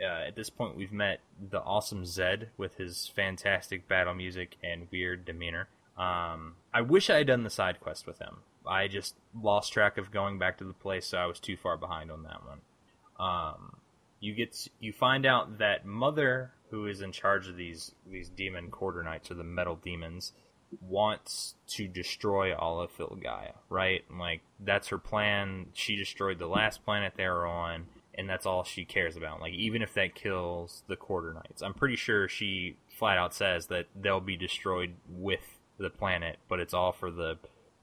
[0.00, 1.20] uh, at this point we've met
[1.50, 5.68] the awesome zed with his fantastic battle music and weird demeanor
[5.98, 8.38] um, I wish I had done the side quest with him.
[8.66, 11.76] I just lost track of going back to the place, so I was too far
[11.76, 12.60] behind on that one.
[13.18, 13.76] Um,
[14.20, 18.70] you get you find out that Mother, who is in charge of these these demon
[18.70, 20.32] quarter knights or the metal demons,
[20.80, 24.04] wants to destroy all of Filgaia, right?
[24.16, 25.66] Like that's her plan.
[25.72, 27.86] She destroyed the last planet they were on,
[28.18, 29.40] and that's all she cares about.
[29.40, 33.68] Like even if that kills the quarter knights, I'm pretty sure she flat out says
[33.68, 37.38] that they'll be destroyed with the planet, but it's all for the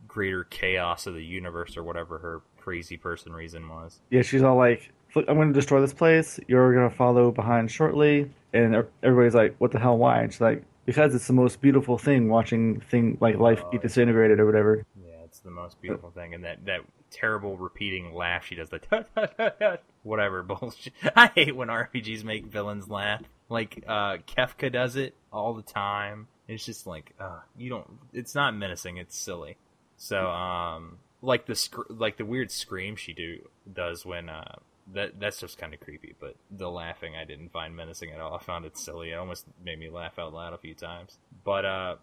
[0.08, 4.02] greater chaos of the universe or whatever her crazy person reason was.
[4.10, 6.40] Yeah, she's all like, "Look, I'm going to destroy this place.
[6.48, 9.98] You're going to follow behind shortly." And er, everybody's like, "What the hell?
[9.98, 13.78] Why?" And she's like, "Because it's the most beautiful thing watching thing like life be
[13.78, 18.14] oh, disintegrated or whatever." Yeah, it's the most beautiful thing, and that that terrible repeating
[18.14, 20.94] laugh she does, the whatever bullshit.
[21.16, 23.24] I hate when RPGs make villains laugh.
[23.50, 26.28] Like uh, Kefka does it all the time.
[26.48, 27.90] It's just like uh, you don't.
[28.14, 28.98] It's not menacing.
[28.98, 29.58] It's silly.
[29.98, 34.56] So um, like the sc- like the weird scream she do does when uh
[34.94, 36.16] that that's just kind of creepy.
[36.20, 38.36] But the laughing I didn't find menacing at all.
[38.36, 39.12] I found it silly.
[39.12, 41.18] It almost made me laugh out loud a few times.
[41.44, 41.96] But uh,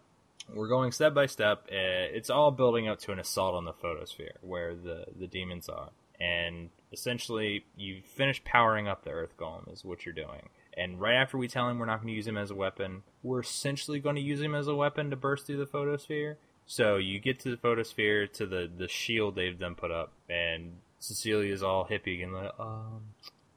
[0.53, 1.65] we're going step by step.
[1.69, 5.89] It's all building up to an assault on the photosphere where the the demons are,
[6.23, 10.49] and essentially you finish powering up the Earth Golem is what you're doing.
[10.75, 13.03] And right after we tell him we're not going to use him as a weapon,
[13.21, 16.37] we're essentially going to use him as a weapon to burst through the photosphere.
[16.65, 20.77] So you get to the photosphere to the the shield they've then put up, and
[20.99, 23.01] Cecilia's all hippie and like, um,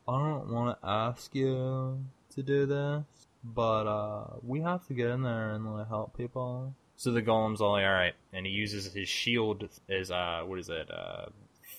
[0.09, 2.05] I don't want to ask you
[2.35, 3.05] to do this,
[3.45, 6.75] but uh, we have to get in there and like help people.
[6.97, 10.59] So the golem's all like, all right, and he uses his shield as uh, what
[10.59, 11.27] is it, uh,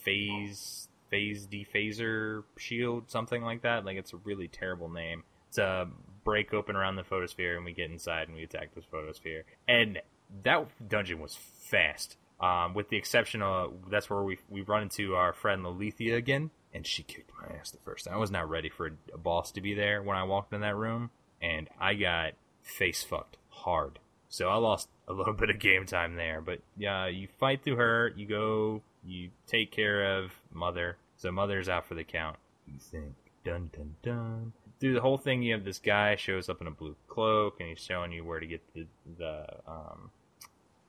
[0.08, 3.86] phase phase dephaser shield, something like that.
[3.86, 5.88] Like it's a really terrible name It's a
[6.24, 9.44] break open around the photosphere, and we get inside and we attack this photosphere.
[9.68, 10.00] And
[10.44, 12.18] that dungeon was fast.
[12.40, 16.52] Um, with the exception of that's where we we run into our friend Lolithia again,
[16.74, 18.14] and she kicked my ass the first time.
[18.14, 20.62] I was not ready for a, a boss to be there when I walked in
[20.62, 21.10] that room,
[21.42, 24.00] and I got face fucked hard.
[24.30, 26.42] So I lost a little bit of game time there.
[26.42, 30.98] But yeah, you fight through her, you go, you take care of Mother.
[31.16, 32.38] So Mother's out for the count.
[32.68, 34.54] You think dun dun dun.
[34.80, 37.70] Through the whole thing, you have this guy shows up in a blue cloak, and
[37.70, 38.86] he's showing you where to get the
[39.18, 40.12] the um,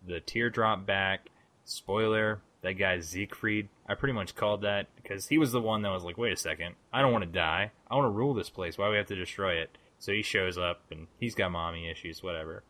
[0.07, 1.31] the teardrop back.
[1.65, 3.69] Spoiler: that guy's Siegfried.
[3.89, 6.37] I pretty much called that because he was the one that was like, "Wait a
[6.37, 7.71] second, I don't want to die.
[7.91, 8.77] I want to rule this place.
[8.77, 11.89] Why do we have to destroy it?" So he shows up, and he's got mommy
[11.89, 12.63] issues, whatever.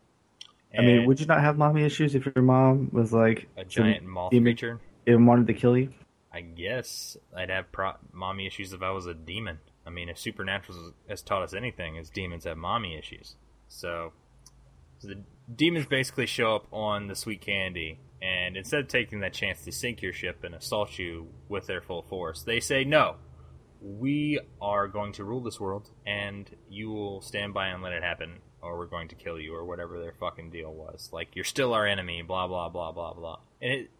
[0.77, 4.05] I mean, would you not have mommy issues if your mom was like a giant
[4.05, 4.79] moth demon- creature?
[5.07, 5.93] And wanted to kill you?
[6.31, 9.59] I guess I'd have pro- mommy issues if I was a demon.
[9.85, 13.35] I mean, if Supernatural has taught us anything, is demons have mommy issues.
[13.67, 14.13] So,
[14.99, 15.23] so the
[15.53, 19.71] demons basically show up on the sweet candy, and instead of taking that chance to
[19.71, 23.15] sink your ship and assault you with their full force, they say, no,
[23.81, 28.03] we are going to rule this world, and you will stand by and let it
[28.03, 31.09] happen, or we're going to kill you, or whatever their fucking deal was.
[31.11, 33.39] Like, you're still our enemy, blah, blah, blah, blah, blah.
[33.61, 33.91] And it,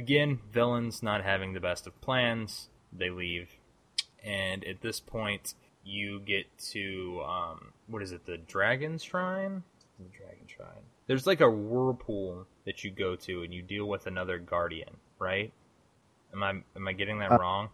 [0.00, 3.50] again, villains not having the best of plans, they leave.
[4.24, 8.24] And at this point, you get to um, what is it?
[8.26, 9.62] The Dragon Shrine.
[9.98, 10.84] The Dragon Shrine.
[11.06, 15.52] There's like a whirlpool that you go to, and you deal with another guardian, right?
[16.32, 17.68] Am I am I getting that Uh, wrong?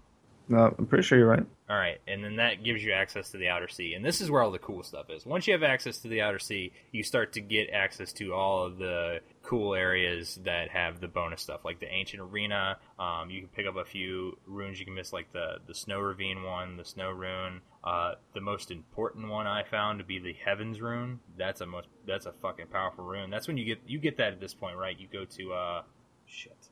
[0.49, 1.44] No, I'm pretty sure you're right.
[1.68, 4.30] All right, and then that gives you access to the outer sea, and this is
[4.30, 5.26] where all the cool stuff is.
[5.26, 8.64] Once you have access to the outer sea, you start to get access to all
[8.64, 12.76] of the cool areas that have the bonus stuff, like the ancient arena.
[13.01, 15.99] Um, you can pick up a few runes you can miss, like the the snow
[15.99, 17.62] ravine one, the snow rune.
[17.82, 21.18] Uh, the most important one I found to be the heavens rune.
[21.36, 23.30] That's a most that's a fucking powerful rune.
[23.30, 24.97] That's when you get you get that at this point, right?
[24.97, 25.82] You go to uh,
[26.26, 26.68] shit.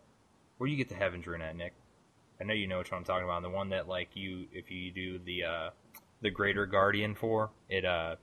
[0.58, 1.72] Where you get the heavens rune at, Nick?
[2.40, 3.42] I know you know which one I'm talking about.
[3.42, 5.70] The one that like you, if you do the uh,
[6.20, 8.16] the Greater Guardian for it, uh,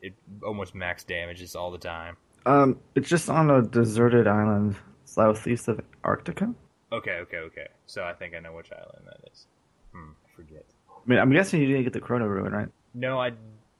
[0.00, 2.16] it almost max damages all the time.
[2.46, 6.54] Um, it's just on a deserted island southeast of Antarctica.
[6.92, 7.68] Okay, okay, okay.
[7.86, 9.46] So I think I know which island that is.
[9.92, 10.64] Hmm, I forget.
[10.88, 12.68] I mean, I'm guessing you didn't get the Chrono Rune, right?
[12.94, 13.32] No, I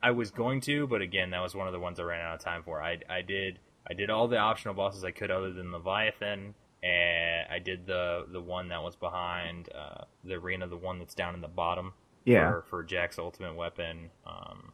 [0.03, 2.35] I was going to, but again, that was one of the ones I ran out
[2.35, 2.83] of time for.
[2.83, 3.59] I I did
[3.89, 8.27] I did all the optional bosses I could other than Leviathan, and I did the
[8.31, 11.93] the one that was behind uh, the arena, the one that's down in the bottom.
[12.25, 12.51] Yeah.
[12.51, 14.11] For, for Jack's ultimate weapon.
[14.27, 14.73] Um,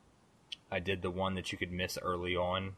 [0.73, 2.73] I did the one that you could miss early on,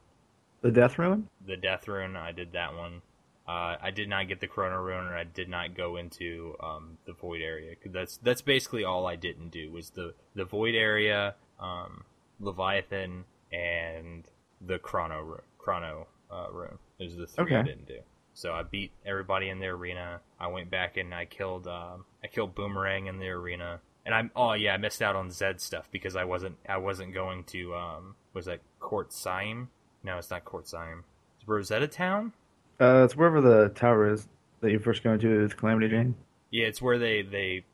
[0.61, 1.29] The Death rune.
[1.47, 2.15] the Death Rune.
[2.15, 3.01] I did that one.
[3.49, 6.99] Uh, I did not get the Chrono Rune, or I did not go into um,
[7.07, 7.75] the Void area.
[7.87, 12.03] that's that's basically all I didn't do was the the Void area, um,
[12.41, 14.25] Leviathan, and
[14.61, 16.79] the Chrono Chrono uh, Rune.
[16.99, 18.01] Those are the three I didn't do.
[18.37, 20.21] So I beat everybody in the arena.
[20.39, 23.81] I went back and I killed um, I killed Boomerang in the arena.
[24.05, 27.15] And I'm oh yeah, I missed out on Zed stuff because I wasn't I wasn't
[27.15, 29.69] going to um was that Court Seim?
[30.05, 31.03] No, it's not Court Seim.
[31.39, 32.35] It's Rosetta Town?
[32.79, 34.29] Uh, it's wherever the tower is
[34.61, 36.15] that you first go into with Calamity Jane.
[36.51, 37.65] Yeah, it's where they they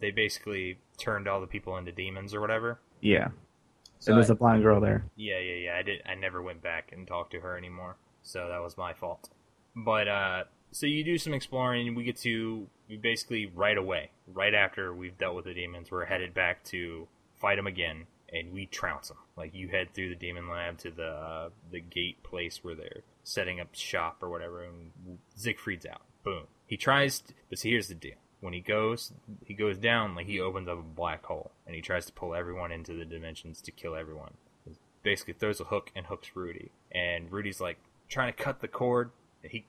[0.00, 2.80] they basically turned all the people into demons or whatever.
[3.00, 3.28] Yeah,
[4.00, 5.04] So and there's I- a blind girl there.
[5.14, 5.76] yeah, yeah, yeah.
[5.78, 6.02] I did.
[6.04, 7.94] I never went back and talked to her anymore,
[8.24, 9.30] so that was my fault.
[9.84, 12.66] But uh, so you do some exploring, we get to
[13.00, 17.06] basically right away, right after we've dealt with the demons, we're headed back to
[17.36, 19.18] fight them again, and we trounce them.
[19.36, 23.02] Like you head through the demon lab to the uh, the gate place where they're
[23.22, 26.02] setting up shop or whatever, and Siegfried's out.
[26.24, 26.44] Boom.
[26.66, 28.16] He tries, to, but see, here's the deal.
[28.40, 29.12] When he goes,
[29.44, 32.34] he goes down like he opens up a black hole, and he tries to pull
[32.34, 34.32] everyone into the dimensions to kill everyone
[35.02, 36.70] basically throws a hook and hooks Rudy.
[36.92, 39.10] And Rudy's like trying to cut the cord.
[39.42, 39.64] He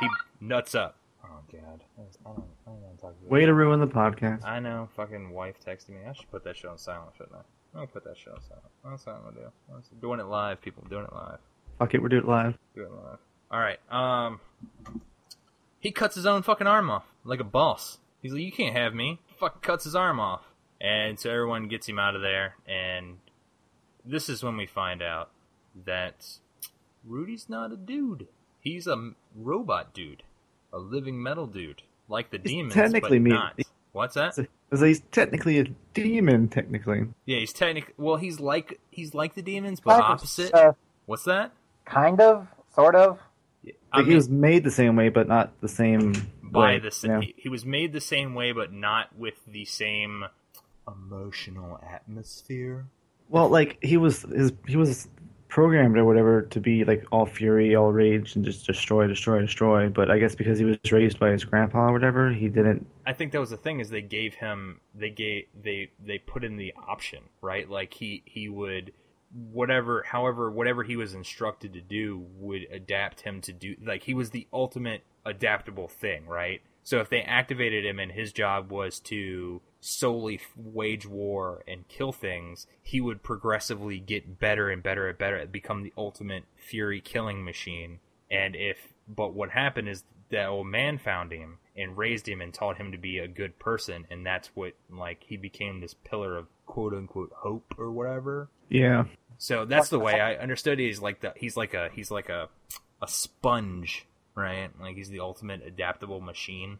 [0.00, 0.08] he
[0.40, 0.96] nuts up.
[1.24, 1.60] Oh god,
[1.96, 4.44] I don't, I don't want to talk about Way to ruin the podcast.
[4.44, 5.96] I know, fucking wife texted me.
[6.08, 7.38] I should put that shit on silent, shouldn't I?
[7.38, 8.64] I'm gonna put that shit on silent.
[8.84, 9.52] That's what I'm gonna do.
[9.74, 10.84] I'm doing it live, people.
[10.88, 11.38] doing it live.
[11.78, 12.56] Fuck it, we're doing it live.
[12.74, 13.18] Doing it live.
[13.50, 13.78] All right.
[13.90, 14.40] Um,
[15.80, 17.98] he cuts his own fucking arm off like a boss.
[18.22, 20.42] He's like, "You can't have me." Fucking cuts his arm off,
[20.80, 22.56] and so everyone gets him out of there.
[22.66, 23.18] And
[24.04, 25.30] this is when we find out
[25.84, 26.38] that
[27.04, 28.28] Rudy's not a dude.
[28.72, 30.22] He's a robot dude,
[30.72, 33.58] a living metal dude, like the He's demons, technically but me- not.
[33.92, 34.36] What's that?
[34.36, 35.64] Because he's technically a
[35.94, 37.06] demon, technically.
[37.24, 38.16] Yeah, he's technically well.
[38.16, 40.54] He's like he's like the demons, but Kind of, opposite.
[40.54, 40.72] uh,
[41.06, 41.52] What's that?
[41.86, 43.18] kind of, sort of.
[43.90, 46.12] I Like he was made the same way, but not the same
[46.42, 46.78] by way.
[46.80, 47.20] the you sa- know?
[47.20, 50.24] he, he was made the same way, but not with the same
[50.86, 52.86] emotional atmosphere.
[53.30, 55.08] Well, like he was his he was
[55.48, 59.88] programmed or whatever to be like all fury, all rage, and just destroy, destroy, destroy.
[59.88, 62.86] But I guess because he was raised by his grandpa or whatever, he didn't.
[63.06, 66.44] I think that was the thing is they gave him they gave they they put
[66.44, 68.92] in the option right like he he would
[69.52, 74.14] whatever however whatever he was instructed to do would adapt him to do like he
[74.14, 78.98] was the ultimate adaptable thing right so if they activated him and his job was
[78.98, 85.18] to solely wage war and kill things he would progressively get better and better and
[85.18, 87.98] better and become the ultimate fury killing machine.
[88.30, 92.54] And if but what happened is that old man found him and raised him and
[92.54, 94.06] taught him to be a good person.
[94.10, 98.48] And that's what like he became this pillar of quote unquote hope or whatever.
[98.70, 99.04] Yeah,
[99.36, 100.86] so that's the way i understood it.
[100.86, 102.48] he's like the he's like a he's like a
[103.02, 104.06] a sponge
[104.38, 106.78] right like he's the ultimate adaptable machine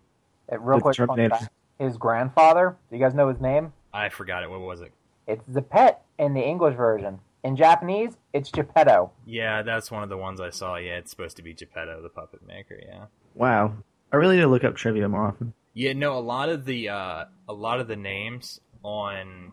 [0.50, 1.48] Uh, real The quick, fun fact.
[1.78, 2.76] his grandfather.
[2.90, 3.72] Do you guys know his name?
[3.92, 4.92] i forgot it what was it
[5.26, 7.20] It's Zepet in the English version.
[7.44, 9.10] In Japanese, it's Geppetto.
[9.26, 12.08] yeah that's one of the ones i saw yeah it's supposed to be geppetto the
[12.08, 13.04] puppet maker yeah
[13.34, 13.74] wow.
[14.12, 15.52] I really need to look up trivia more often.
[15.74, 19.52] Yeah, no, a lot of the uh, a lot of the names on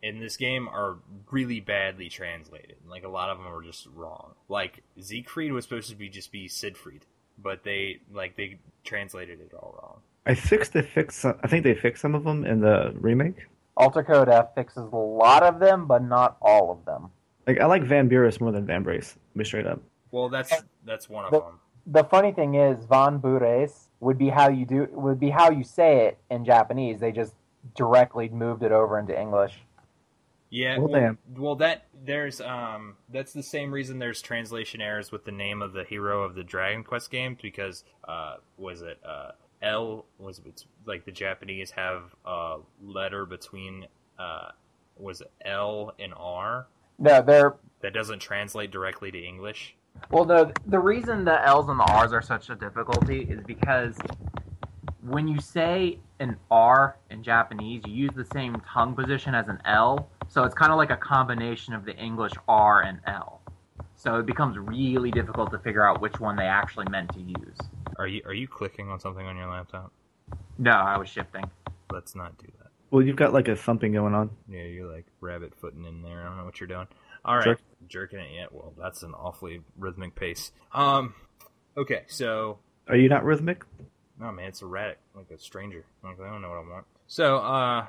[0.00, 0.96] in this game are
[1.30, 2.76] really badly translated.
[2.88, 4.34] Like a lot of them are just wrong.
[4.48, 7.04] Like Siegfried was supposed to be just be Siegfried,
[7.42, 9.96] but they like they translated it all wrong.
[10.26, 11.24] I fixed they fixed.
[11.24, 13.46] I think they fixed some of them in the remake.
[13.76, 17.10] Alter F fixes a lot of them, but not all of them.
[17.46, 19.14] Like I like Van Buren more than Van Brace.
[19.32, 19.80] To be straight up.
[20.10, 20.52] Well, that's
[20.84, 21.58] that's one of The- them.
[21.86, 25.64] The funny thing is, Von Bures would be how you do would be how you
[25.64, 27.00] say it in Japanese.
[27.00, 27.34] They just
[27.74, 29.58] directly moved it over into English.
[30.50, 31.18] Yeah, Well, well, damn.
[31.36, 35.72] well, that there's um that's the same reason there's translation errors with the name of
[35.72, 39.32] the hero of the Dragon Quest game because uh was it uh
[39.62, 43.86] L was it like the Japanese have a letter between
[44.18, 44.48] uh
[44.96, 46.66] was it L and R
[46.98, 49.76] No, they're that doesn't translate directly to English.
[50.10, 53.96] Well, no, the reason the L's and the R's are such a difficulty is because
[55.02, 59.60] when you say an R in Japanese, you use the same tongue position as an
[59.64, 60.08] L.
[60.30, 63.42] So it's kind of like a combination of the English R and L.
[63.96, 67.58] So it becomes really difficult to figure out which one they actually meant to use.
[67.96, 69.92] Are you are you clicking on something on your laptop?
[70.56, 71.42] No, I was shifting.
[71.92, 72.68] Let's not do that.
[72.92, 74.30] Well, you've got like a thumping going on.
[74.48, 76.20] Yeah, you're like rabbit footing in there.
[76.20, 76.86] I don't know what you're doing.
[77.24, 77.60] All right, Jerk.
[77.88, 78.28] jerking it.
[78.32, 80.52] Yeah, well, that's an awfully rhythmic pace.
[80.72, 81.12] Um,
[81.76, 83.64] okay, so Are you not rhythmic?
[84.20, 85.84] no man, it's erratic, like a stranger.
[86.04, 86.86] Like I don't know what I want.
[87.08, 87.86] So, uh,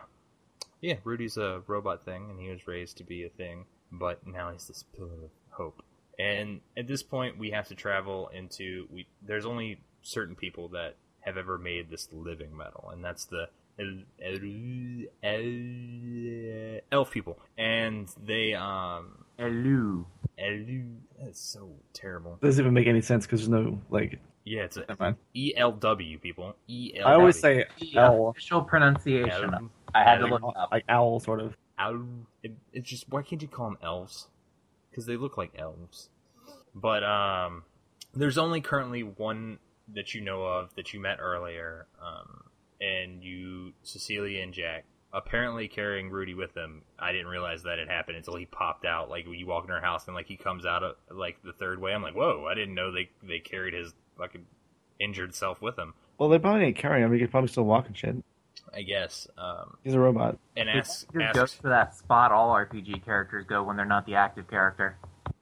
[0.81, 4.51] yeah, Rudy's a robot thing, and he was raised to be a thing, but now
[4.51, 5.83] he's this pillar of hope.
[6.19, 9.07] And at this point, we have to travel into we.
[9.25, 13.47] There's only certain people that have ever made this living metal, and that's the
[13.79, 19.25] el- el- el- elf people, and they um.
[19.39, 20.05] Elu.
[20.39, 22.37] Elu, that's so terrible.
[22.41, 24.19] doesn't even make any sense because there's no like.
[24.43, 26.55] Yeah, it's a E L W people.
[26.67, 27.07] E L.
[27.07, 29.69] I always say The L, official pronunciation.
[29.93, 30.69] I had to look it up.
[30.71, 31.55] like owl, sort of.
[31.79, 32.03] Ow.
[32.43, 34.27] It, it's just why can't you call them elves?
[34.89, 36.09] Because they look like elves.
[36.73, 37.63] But um,
[38.13, 39.59] there's only currently one
[39.93, 42.43] that you know of that you met earlier, um,
[42.79, 46.83] and you, Cecilia and Jack, apparently carrying Rudy with them.
[46.99, 49.09] I didn't realize that had happened until he popped out.
[49.09, 51.79] Like you walk in her house and like he comes out of like the third
[51.81, 51.93] way.
[51.93, 52.47] I'm like, whoa!
[52.49, 54.45] I didn't know they they carried his fucking
[54.99, 55.93] injured self with him.
[56.17, 57.11] Well, they probably didn't carry him.
[57.11, 58.15] He could probably still walk and shit.
[58.73, 59.27] I guess.
[59.37, 60.37] Um, He's a robot.
[60.55, 64.05] and asks, Just asks goes to that spot all RPG characters go when they're not
[64.05, 64.97] the active character.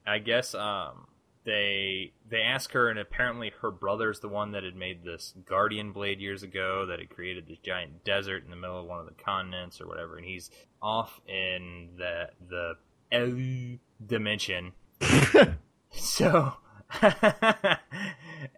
[0.06, 1.08] I guess um,
[1.46, 5.92] they they ask her, and apparently her brother's the one that had made this guardian
[5.92, 9.06] blade years ago that had created this giant desert in the middle of one of
[9.06, 10.50] the continents or whatever, and he's
[10.82, 12.74] off in the the
[13.12, 14.74] Elu dimension.
[15.92, 16.54] so,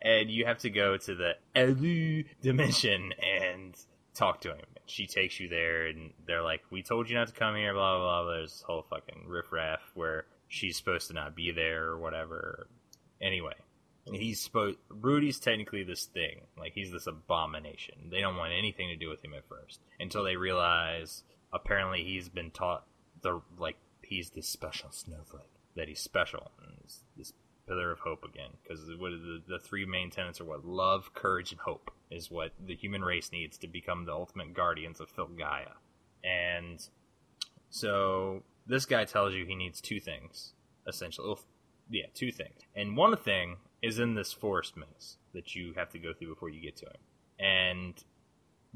[0.02, 3.76] and you have to go to the Elu dimension and
[4.22, 4.66] talk to him.
[4.86, 7.98] She takes you there, and they're like, "We told you not to come here." Blah
[7.98, 8.34] blah blah.
[8.34, 12.68] There's this whole fucking riffraff where she's supposed to not be there or whatever.
[13.22, 13.56] Anyway,
[14.12, 14.78] he's supposed.
[14.90, 18.10] Rudy's technically this thing, like he's this abomination.
[18.12, 22.30] They don't want anything to do with him at first until they realize apparently he's
[22.30, 22.86] been taught
[23.22, 25.44] the like he's this special snowflake
[25.76, 26.78] that he's special and
[27.18, 27.34] this
[27.68, 31.52] pillar of hope again because what the, the three main tenets are what love courage
[31.52, 35.72] and hope is what the human race needs to become the ultimate guardians of Filgaia
[36.24, 36.88] and
[37.70, 40.54] so this guy tells you he needs two things
[40.88, 41.40] essentially well,
[41.90, 46.00] yeah two things and one thing is in this forest maze that you have to
[46.00, 46.98] go through before you get to him
[47.40, 48.04] and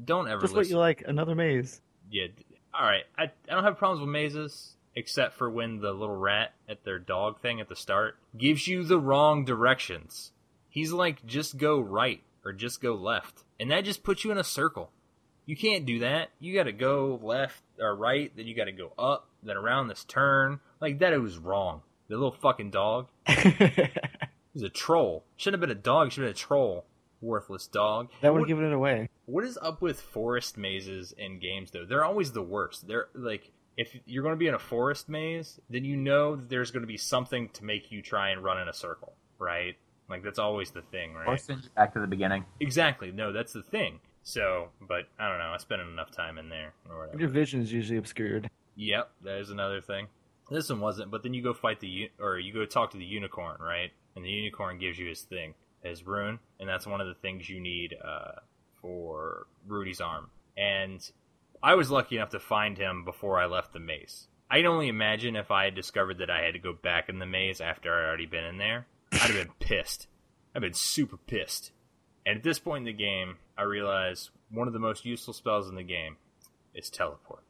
[0.04, 1.02] don't ever Just what you like.
[1.06, 1.80] Another maze.
[2.10, 2.26] yeah.
[2.74, 3.04] All right.
[3.16, 6.98] I, I don't have problems with mazes, except for when the little rat at their
[6.98, 10.32] dog thing at the start gives you the wrong directions.
[10.68, 14.38] He's like, just go right or just go left, and that just puts you in
[14.38, 14.90] a circle.
[15.44, 16.30] You can't do that.
[16.40, 19.88] You got to go left or right, then you got to go up, then around
[19.88, 20.60] this turn.
[20.80, 21.82] Like that, it was wrong.
[22.08, 23.08] The little fucking dog.
[23.26, 25.24] He's a troll.
[25.36, 26.10] Shouldn't have been a dog.
[26.10, 26.84] Should have been a troll.
[27.20, 28.08] Worthless dog.
[28.20, 29.08] that would have given it away.
[29.24, 31.84] what is up with forest mazes in games though?
[31.86, 32.86] They're always the worst.
[32.86, 36.48] They're like if you're going to be in a forest maze, then you know that
[36.48, 39.76] there's going to be something to make you try and run in a circle, right?
[40.08, 41.40] Like that's always the thing, Or right?
[41.40, 42.44] send you back to the beginning.
[42.60, 43.10] Exactly.
[43.12, 44.00] No, that's the thing.
[44.22, 45.52] So, but I don't know.
[45.54, 47.18] I spent enough time in there or whatever.
[47.20, 48.48] Your vision is usually obscured.
[48.76, 50.06] Yep, that is another thing.
[50.50, 52.96] This one wasn't, but then you go fight the u- or you go talk to
[52.98, 53.90] the unicorn, right?
[54.14, 57.48] And the unicorn gives you his thing, his rune, and that's one of the things
[57.48, 58.32] you need uh,
[58.80, 60.30] for Rudy's arm.
[60.56, 61.08] And
[61.62, 64.28] I was lucky enough to find him before I left the maze.
[64.50, 67.18] I can only imagine if I had discovered that I had to go back in
[67.18, 68.86] the maze after I'd already been in there.
[69.12, 70.06] I'd have been pissed.
[70.54, 71.72] I've been super pissed.
[72.24, 75.68] And at this point in the game, I realize one of the most useful spells
[75.68, 76.16] in the game
[76.74, 77.42] is teleport.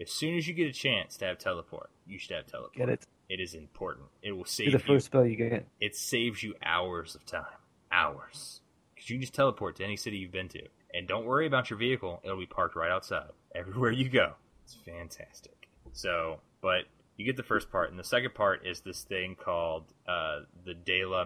[0.00, 2.74] As soon as you get a chance to have teleport, you should have teleport.
[2.74, 3.06] Get it?
[3.28, 4.06] It is important.
[4.22, 4.84] It will save the you.
[4.84, 5.66] first spell you get.
[5.80, 7.44] It saves you hours of time.
[7.90, 8.60] Hours.
[8.94, 10.62] Because you can just teleport to any city you've been to.
[10.94, 12.20] And don't worry about your vehicle.
[12.24, 13.30] It'll be parked right outside.
[13.54, 14.34] Everywhere you go.
[14.64, 15.68] It's fantastic.
[15.92, 16.84] So, but
[17.16, 17.90] you get the first part.
[17.90, 21.24] And the second part is this thing called uh, the De La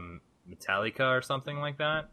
[0.51, 2.09] Metallica or something like that.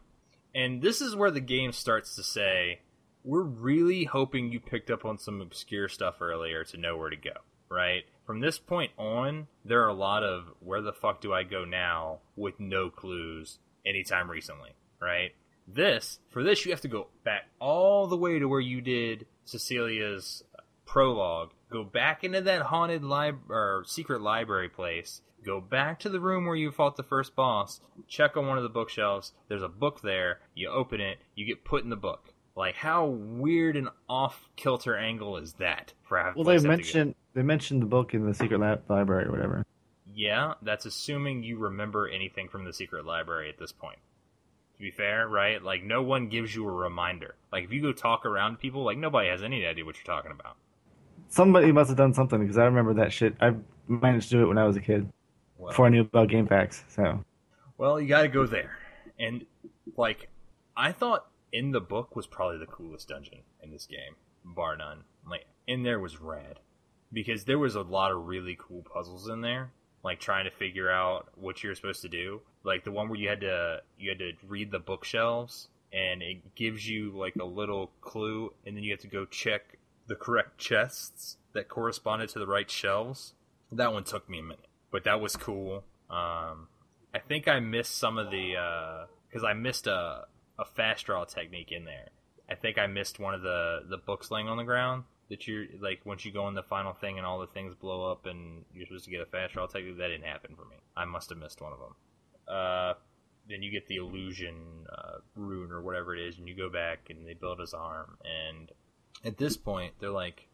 [0.53, 2.79] And this is where the game starts to say,
[3.23, 7.17] we're really hoping you picked up on some obscure stuff earlier to know where to
[7.17, 7.33] go,
[7.69, 8.03] right?
[8.25, 11.65] From this point on, there are a lot of where the fuck do I go
[11.65, 15.31] now with no clues anytime recently, right?
[15.67, 19.25] This, for this, you have to go back all the way to where you did
[19.45, 20.43] Cecilia's
[20.85, 26.19] prologue, go back into that haunted lib- or secret library place, go back to the
[26.19, 29.67] room where you fought the first boss, check on one of the bookshelves, there's a
[29.67, 32.31] book there, you open it, you get put in the book.
[32.55, 35.93] Like how weird and off kilter angle is that
[36.35, 36.71] Well, they to have to go?
[36.77, 39.65] mentioned they mentioned the book in the secret lab library or whatever.
[40.13, 43.99] Yeah, that's assuming you remember anything from the secret library at this point.
[44.77, 45.61] To be fair, right?
[45.63, 47.35] Like no one gives you a reminder.
[47.51, 50.31] Like if you go talk around people, like nobody has any idea what you're talking
[50.31, 50.57] about.
[51.29, 53.35] Somebody must have done something because I remember that shit.
[53.39, 53.55] I
[53.87, 55.09] managed to do it when I was a kid
[55.57, 56.83] Well, before I knew about GameFAQs.
[56.89, 57.23] So
[57.77, 58.77] well, you got to go there.
[59.17, 59.45] And
[59.95, 60.29] like
[60.75, 65.05] I thought in the book was probably the coolest dungeon in this game, bar none.
[65.29, 66.59] Like in there was rad
[67.13, 69.71] because there was a lot of really cool puzzles in there
[70.05, 73.29] like trying to figure out what you're supposed to do like the one where you
[73.29, 77.91] had to you had to read the bookshelves and it gives you like a little
[78.01, 82.47] clue and then you have to go check the correct chests that corresponded to the
[82.47, 83.33] right shelves.
[83.71, 85.83] That one took me a minute but that was cool.
[86.09, 86.67] Um
[87.13, 90.25] i think i missed some of the because i missed a,
[90.59, 92.09] a fast draw technique in there.
[92.49, 95.65] I think i missed one of the the books laying on the ground that you're
[95.79, 98.63] like once you go in the final thing and all the things blow up and
[98.73, 100.75] you're supposed to get a fast draw technique that didn't happen for me.
[100.95, 101.95] I must have missed one of them
[102.47, 102.93] uh
[103.47, 104.55] then you get the illusion
[104.91, 108.17] uh, rune or whatever it is and you go back and they build his arm
[108.23, 108.71] and
[109.23, 110.47] at this point they're like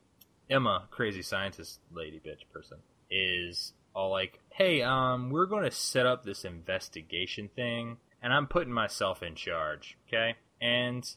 [0.49, 2.77] emma crazy scientist lady bitch person
[3.09, 8.47] is all like hey um we're going to set up this investigation thing and i'm
[8.47, 10.35] putting myself in charge okay?
[10.61, 11.09] And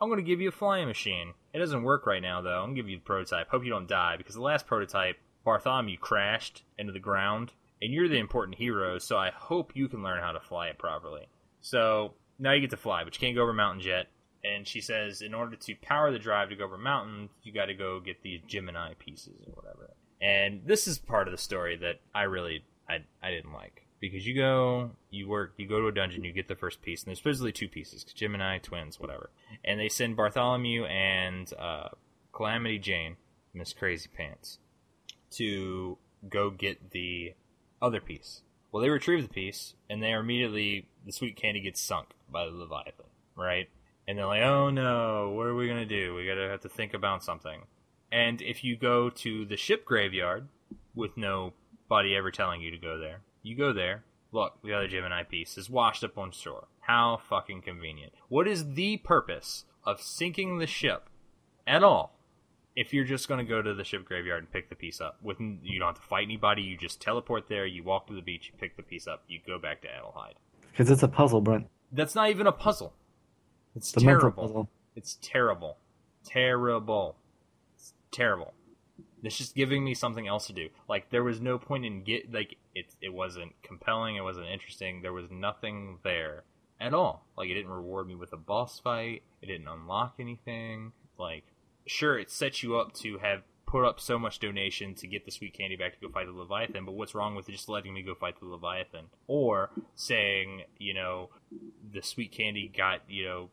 [0.00, 1.34] i'm going to give you a flying machine.
[1.52, 2.58] It doesn't work right now though.
[2.58, 3.48] I'm going to give you the prototype.
[3.48, 8.08] Hope you don't die because the last prototype bartholomew crashed into the ground and you're
[8.08, 11.28] the important hero so i hope you can learn how to fly it properly.
[11.60, 14.06] So now you get to fly but you can't go over mountains yet.
[14.44, 17.66] And she says in order to power the drive to go over mountains you got
[17.66, 19.90] to go get these gemini pieces or whatever.
[20.20, 23.84] And this is part of the story that i really i, I didn't like.
[24.00, 27.02] Because you go you work you go to a dungeon you get the first piece
[27.02, 29.30] and there's supposedly two pieces gemini twins whatever.
[29.64, 31.88] And they send bartholomew and uh,
[32.32, 33.16] calamity jane
[33.52, 34.58] miss crazy pants
[35.30, 35.98] to
[36.28, 37.34] go get the
[37.80, 41.80] other piece well they retrieve the piece and they are immediately the sweet candy gets
[41.80, 43.06] sunk by the leviathan
[43.36, 43.68] right
[44.08, 46.14] and they're like, "Oh no, what are we gonna do?
[46.14, 47.66] We gotta have to think about something."
[48.10, 50.48] And if you go to the ship graveyard
[50.94, 54.04] with nobody ever telling you to go there, you go there.
[54.32, 56.68] Look, the other Gemini piece is washed up on shore.
[56.80, 58.14] How fucking convenient.
[58.28, 61.10] What is the purpose of sinking the ship
[61.66, 62.17] at all
[62.80, 65.18] if you're just going to go to the ship graveyard and pick the piece up?
[65.22, 66.62] With you don't have to fight anybody.
[66.62, 67.66] You just teleport there.
[67.66, 68.50] You walk to the beach.
[68.52, 69.22] You pick the piece up.
[69.28, 70.34] You go back to Adlehyde.
[70.70, 71.66] because it's a puzzle, Brent.
[71.92, 72.92] That's not even a puzzle.
[73.74, 74.42] It's It's terrible.
[74.42, 74.68] puzzle.
[74.96, 75.78] It's terrible.
[76.24, 77.16] Terrible.
[77.74, 78.54] It's terrible.
[79.22, 80.68] It's just giving me something else to do.
[80.88, 85.02] Like there was no point in get like it it wasn't compelling, it wasn't interesting,
[85.02, 86.44] there was nothing there
[86.80, 87.26] at all.
[87.36, 90.92] Like it didn't reward me with a boss fight, it didn't unlock anything.
[91.18, 91.44] Like
[91.88, 95.30] sure it sets you up to have put up so much donation to get the
[95.30, 98.02] sweet candy back to go fight the Leviathan, but what's wrong with just letting me
[98.02, 99.06] go fight the Leviathan?
[99.26, 101.28] Or saying, you know,
[101.92, 103.50] the sweet candy got, you know,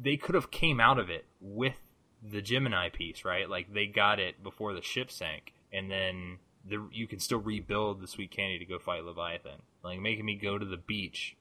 [0.00, 1.76] they could have came out of it with
[2.22, 3.48] the Gemini piece, right?
[3.48, 6.38] Like they got it before the ship sank, and then
[6.68, 9.62] the, you can still rebuild the sweet candy to go fight Leviathan.
[9.82, 11.36] Like making me go to the beach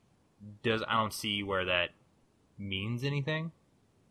[0.63, 1.89] does I don't see where that
[2.57, 3.51] means anything.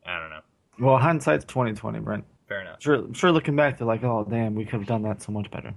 [0.04, 0.40] I don't know.
[0.78, 2.24] Well, hindsight's twenty twenty, Brent.
[2.48, 2.82] Fair enough.
[2.82, 3.32] Sure, I'm sure.
[3.32, 5.74] Looking back, they're like, oh damn, we could have done that so much better.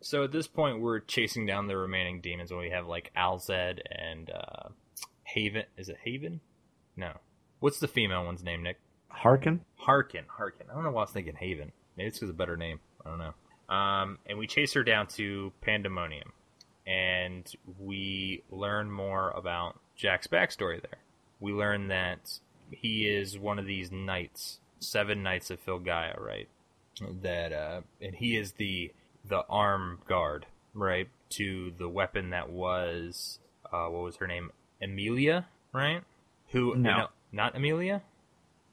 [0.00, 3.80] So at this point, we're chasing down the remaining demons, and we have like Alzed
[3.90, 4.68] and uh,
[5.24, 5.64] Haven.
[5.76, 6.40] Is it Haven?
[6.96, 7.12] No.
[7.60, 8.78] What's the female one's name, Nick?
[9.08, 9.62] Harkin.
[9.76, 10.24] Harkin.
[10.28, 10.66] Harkin.
[10.70, 11.72] I don't know why I was thinking Haven.
[11.96, 12.80] Maybe it's because a better name.
[13.04, 13.74] I don't know.
[13.74, 16.32] Um, and we chase her down to Pandemonium,
[16.86, 20.98] and we learn more about Jack's backstory there.
[21.40, 22.38] We learn that
[22.70, 26.48] he is one of these knights, seven knights of Filgaia, right?
[27.22, 28.92] That uh, and he is the
[29.24, 33.38] the arm guard, right, to the weapon that was
[33.72, 34.50] uh, what was her name,
[34.82, 36.02] Amelia, right?
[36.50, 37.08] Who No.
[37.32, 38.02] not Amelia.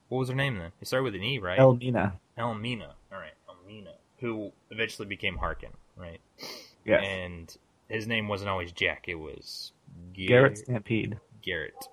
[0.10, 0.72] What was her name then?
[0.80, 1.58] It started with an E, right?
[1.60, 2.14] Elmina.
[2.38, 2.94] Elmina.
[3.12, 6.22] All right, Elmina, who eventually became Harkin, right?
[6.86, 7.04] Yes.
[7.06, 7.58] And
[7.90, 9.72] his name wasn't always Jack; it was
[10.16, 11.20] Gar- Garrett Stampede.
[11.42, 11.88] Garrett.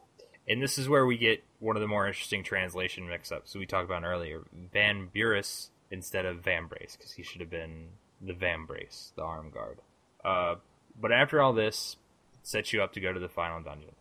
[0.51, 3.85] And this is where we get one of the more interesting translation mix-ups we talked
[3.85, 4.43] about earlier.
[4.73, 7.91] Van Burace instead of Van Brace because he should have been
[8.21, 9.79] the Van Brace, the arm guard.
[10.25, 10.57] Uh,
[11.01, 11.97] but after all this,
[12.43, 13.95] sets you up to go to the final dungeon.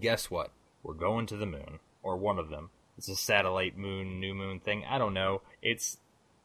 [0.00, 0.52] Guess what?
[0.82, 2.70] We're going to the moon, or one of them.
[2.96, 4.84] It's a satellite moon, new moon thing.
[4.88, 5.42] I don't know.
[5.60, 5.98] It's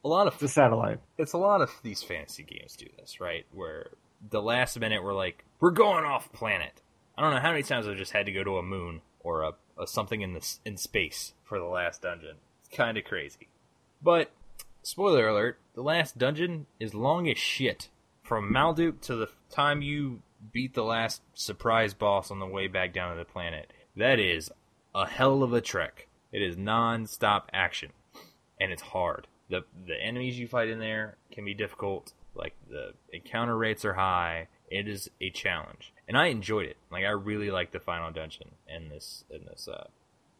[0.03, 0.99] a lot of the satellite.
[1.17, 3.45] it's a lot of these fantasy games do this, right?
[3.53, 3.91] Where
[4.29, 6.81] the last minute we're like, we're going off planet.
[7.17, 9.43] I don't know how many times I've just had to go to a moon or
[9.43, 12.37] a, a something in this in space for the last dungeon.
[12.61, 13.47] It's kind of crazy,
[14.01, 14.31] but
[14.81, 17.89] spoiler alert: the last dungeon is long as shit.
[18.23, 20.21] From Malduke to the time you
[20.51, 24.51] beat the last surprise boss on the way back down to the planet, that is
[24.93, 26.07] a hell of a trek.
[26.31, 27.91] It is non-stop action,
[28.59, 29.27] and it's hard.
[29.49, 32.13] the The enemies you fight in there can be difficult.
[32.35, 34.47] Like the encounter rates are high.
[34.69, 36.77] It is a challenge, and I enjoyed it.
[36.91, 39.87] Like I really liked the final dungeon in this in this uh,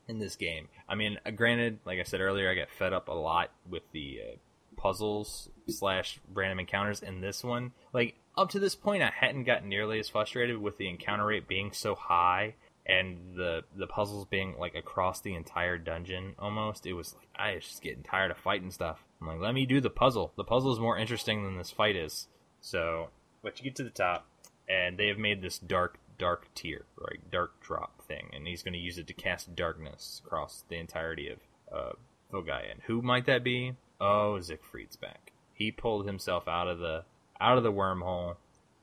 [0.08, 0.68] in this game.
[0.90, 3.84] I mean, uh, granted, like I said earlier, I get fed up a lot with
[3.94, 4.36] the uh,
[4.76, 7.72] puzzles slash random encounters in this one.
[7.94, 11.48] Like up to this point, I hadn't gotten nearly as frustrated with the encounter rate
[11.48, 12.56] being so high
[12.88, 16.88] and the the puzzles being like across the entire dungeon almost.
[16.88, 19.04] It was like I was just getting tired of fighting stuff.
[19.22, 20.34] I'm like, let me do the puzzle.
[20.36, 22.28] The puzzle is more interesting than this fight is.
[22.60, 23.10] So,
[23.44, 24.26] but you get to the top,
[24.70, 27.20] and they have made this dark dark tier, right?
[27.32, 31.30] Dark drop thing, and he's going to use it to cast darkness across the entirety
[31.30, 31.40] of
[31.74, 31.94] uh,
[32.32, 32.76] Filgaia.
[32.86, 33.74] Who might that be?
[34.00, 35.32] Oh, Siegfried's back.
[35.54, 37.04] He pulled himself out of the
[37.42, 38.36] out of the wormhole,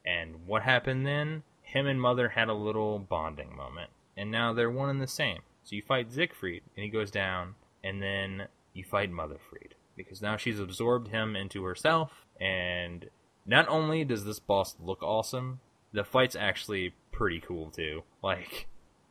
[0.05, 1.43] and what happened then?
[1.63, 5.41] Him and Mother had a little bonding moment, and now they're one and the same.
[5.63, 10.37] So you fight Siegfried, and he goes down, and then you fight Motherfried because now
[10.37, 13.09] she's absorbed him into herself, and
[13.47, 15.61] not only does this boss look awesome,
[15.93, 18.03] the fight's actually pretty cool too.
[18.23, 18.67] Like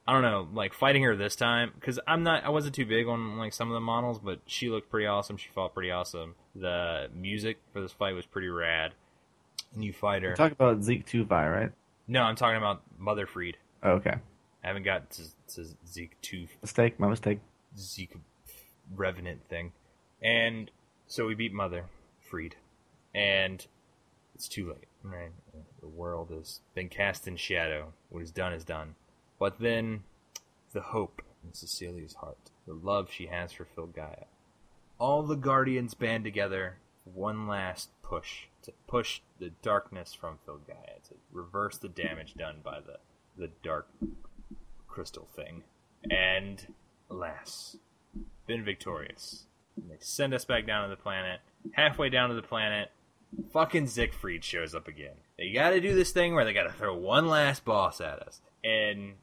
[0.07, 3.07] I don't know, like fighting her this time because I'm not, I wasn't too big
[3.07, 5.37] on like some of the models, but she looked pretty awesome.
[5.37, 6.35] She fought pretty awesome.
[6.55, 8.93] The music for this fight was pretty rad.
[9.73, 10.35] And you fight her.
[10.35, 11.71] Talk about Zeke 2 Vi, right?
[12.07, 13.55] no, I'm talking about Motherfried.
[13.81, 14.15] Oh, okay.
[14.63, 15.23] I haven't got to,
[15.55, 17.39] to Zeke two Mistake, my mistake.
[17.77, 18.15] Zeke
[18.95, 19.73] Revenant thing,
[20.21, 20.71] and
[21.07, 21.85] so we beat Mother
[22.19, 22.55] Freed,
[23.13, 23.65] and
[24.33, 24.85] it's too late.
[25.03, 25.31] Right,
[25.85, 27.93] the world has been cast in shadow.
[28.09, 28.95] What is done is done.
[29.37, 30.03] But then,
[30.73, 34.25] the hope in Cecilia's heart, the love she has for Filgaia.
[34.97, 41.15] All the guardians band together one last push to push the darkness from Filgaia to
[41.31, 42.97] reverse the damage done by the
[43.37, 43.87] the dark
[44.87, 45.63] crystal thing.
[46.09, 46.73] And
[47.11, 47.77] alas,
[48.47, 49.45] been victorious.
[49.75, 51.41] And they send us back down to the planet.
[51.73, 52.89] Halfway down to the planet,
[53.53, 55.15] fucking Siegfried shows up again.
[55.37, 58.41] They gotta do this thing where they gotta throw one last boss at us.
[58.63, 59.13] And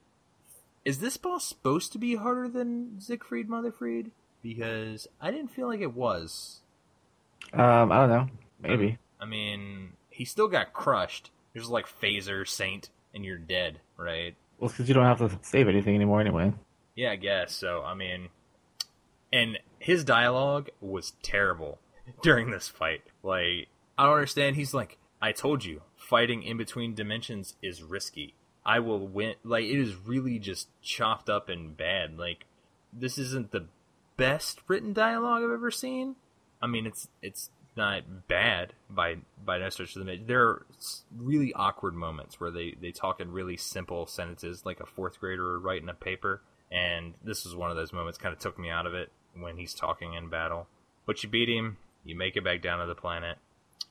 [0.85, 4.11] is this boss supposed to be harder than Siegfried Motherfried?
[4.43, 6.61] Because I didn't feel like it was.
[7.53, 8.29] Um, I don't know.
[8.61, 8.99] Maybe.
[9.21, 11.31] I mean, he still got crushed.
[11.53, 14.35] There's like phaser, saint, and you're dead, right?
[14.59, 16.53] Well, because you don't have to save anything anymore anyway.
[16.95, 17.53] Yeah, I guess.
[17.53, 18.29] So, I mean,
[19.33, 21.79] and his dialogue was terrible
[22.23, 23.03] during this fight.
[23.23, 23.69] Like,
[23.99, 24.57] I don't understand.
[24.57, 28.35] He's like, I told you, fighting in between dimensions is risky.
[28.65, 29.35] I will win.
[29.45, 32.19] Like, it is really just chopped up and bad.
[32.19, 32.47] Like,
[32.93, 33.67] this isn't the
[34.17, 36.17] best written dialogue I've ever seen.
[36.61, 40.27] I mean, it's it's not bad by by no stretch of the imagination.
[40.27, 40.67] There are
[41.17, 45.59] really awkward moments where they they talk in really simple sentences, like a fourth grader
[45.59, 46.43] writing a paper.
[46.71, 48.19] And this was one of those moments.
[48.19, 50.69] Kind of took me out of it when he's talking in battle.
[51.05, 51.79] But you beat him.
[52.05, 53.39] You make it back down to the planet.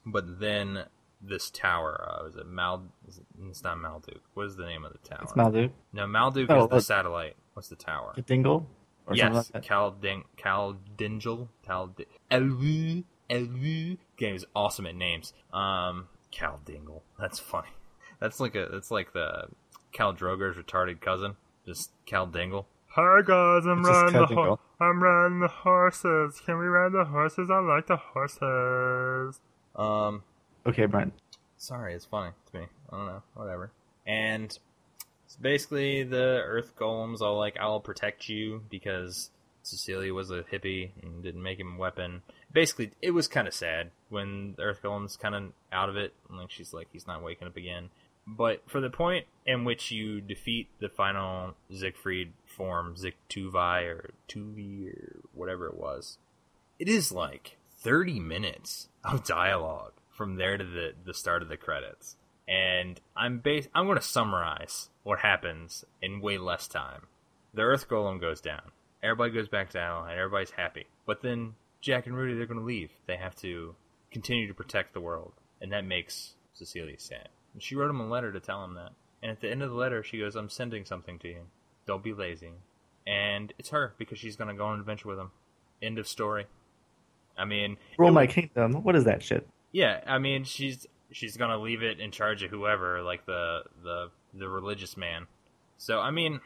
[0.06, 0.86] But then
[1.22, 2.84] this tower, uh, is it Mal?
[3.08, 4.22] Is it, it's not Malduke.
[4.34, 5.20] What is the name of the tower?
[5.24, 5.72] It's Malduke.
[5.94, 6.84] no, Malduke Oh, is the look.
[6.84, 7.36] satellite.
[7.54, 8.14] What's the tower?
[8.26, 8.68] Dingle?
[9.08, 9.64] Or yes, like that.
[9.68, 13.98] Calding, Caldingel, Cald, Elwu, Elwu.
[14.18, 15.34] Game is awesome at names.
[15.52, 17.02] Um, Caldingle.
[17.20, 17.70] That's funny.
[18.20, 18.68] That's like a.
[18.72, 19.48] That's like the
[19.92, 21.36] Cal Droger's retarded cousin.
[21.66, 22.66] Just Caldingle.
[22.96, 24.46] Hi guys, I'm It's riding the Caldingle.
[24.46, 26.42] ho- I'm riding the horses.
[26.46, 27.50] Can we ride the horses?
[27.50, 29.40] I like the horses.
[29.76, 30.24] Um,
[30.66, 31.14] Okay, Brent.
[31.58, 32.66] sorry, it's funny to me.
[32.92, 33.72] I don't know, whatever.
[34.06, 34.58] And
[35.26, 39.30] it's basically the Earth Golems all like, "I'll protect you" because
[39.64, 42.22] Cecilia was a hippie and didn't make him a weapon.
[42.52, 46.14] Basically, it was kind of sad when the Earth Golem's kind of out of it,
[46.30, 47.90] and like she's like, he's not waking up again.
[48.28, 54.12] But for the point in which you defeat the final Siegfried form, Zik Tuvi or
[54.30, 56.18] Tuvi or whatever it was,
[56.78, 61.58] it is like 30 minutes of dialogue from there to the, the start of the
[61.58, 62.16] credits.
[62.48, 67.08] And I'm bas- I'm going to summarize what happens in way less time.
[67.54, 68.72] the Earth Golem goes down.
[69.02, 70.86] Everybody goes back to and Everybody's happy.
[71.06, 72.92] But then Jack and Rudy, they're going to leave.
[73.08, 73.76] They have to
[74.12, 75.34] continue to protect the world.
[75.60, 77.30] And that makes Cecilia sad.
[77.54, 78.92] And she wrote him a letter to tell him that.
[79.24, 81.42] And at the end of the letter, she goes, I'm sending something to you.
[81.88, 82.52] Don't be lazy.
[83.08, 85.32] And it's her because she's going to go on an adventure with him.
[85.82, 86.46] End of story.
[87.42, 88.84] I mean, Rule my kingdom.
[88.84, 89.48] What is that shit?
[89.72, 94.12] yeah, I mean, she's she's gonna leave it in charge of whoever, like the the
[94.34, 95.28] the religious man.
[95.78, 96.40] So I mean,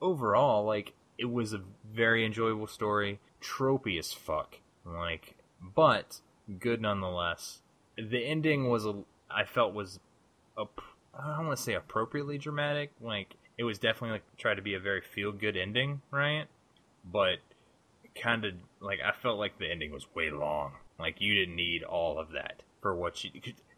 [0.00, 5.36] overall, like it was a very enjoyable story, tropey as fuck, like,
[5.74, 6.20] but
[6.58, 7.60] good nonetheless.
[7.96, 10.00] The ending was a I felt was
[10.58, 10.64] a
[11.18, 14.74] I don't want to say appropriately dramatic, like it was definitely like tried to be
[14.74, 16.46] a very feel good ending, right?
[17.10, 17.38] But
[18.20, 20.72] kind of like I felt like the ending was way long.
[20.98, 23.30] Like you didn't need all of that for what you.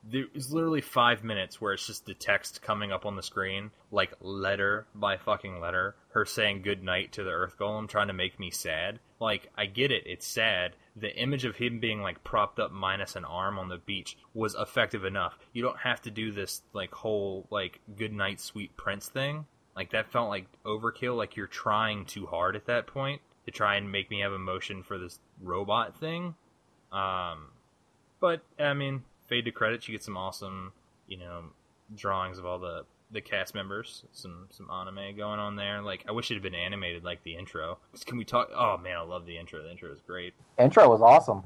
[0.05, 3.71] There was literally five minutes where it's just the text coming up on the screen,
[3.91, 8.13] like letter by fucking letter, her saying good night to the Earth Golem, trying to
[8.13, 9.01] make me sad.
[9.21, 10.77] Like I get it, it's sad.
[10.95, 14.55] The image of him being like propped up minus an arm on the beach was
[14.55, 15.39] effective enough.
[15.53, 19.47] You don't have to do this like whole like good night sweet prince thing.
[19.75, 21.17] Like that felt like overkill.
[21.17, 24.83] Like you're trying too hard at that point to try and make me have emotion
[24.83, 26.35] for this robot thing.
[26.93, 27.47] Um,
[28.21, 30.73] but I mean, fade to credit, you get some awesome,
[31.07, 31.45] you know,
[31.97, 35.81] drawings of all the the cast members, some some anime going on there.
[35.81, 37.79] Like I wish it had been animated like the intro.
[38.05, 38.51] Can we talk?
[38.55, 39.63] Oh man, I love the intro.
[39.63, 40.35] The intro is great.
[40.59, 41.45] Intro was awesome.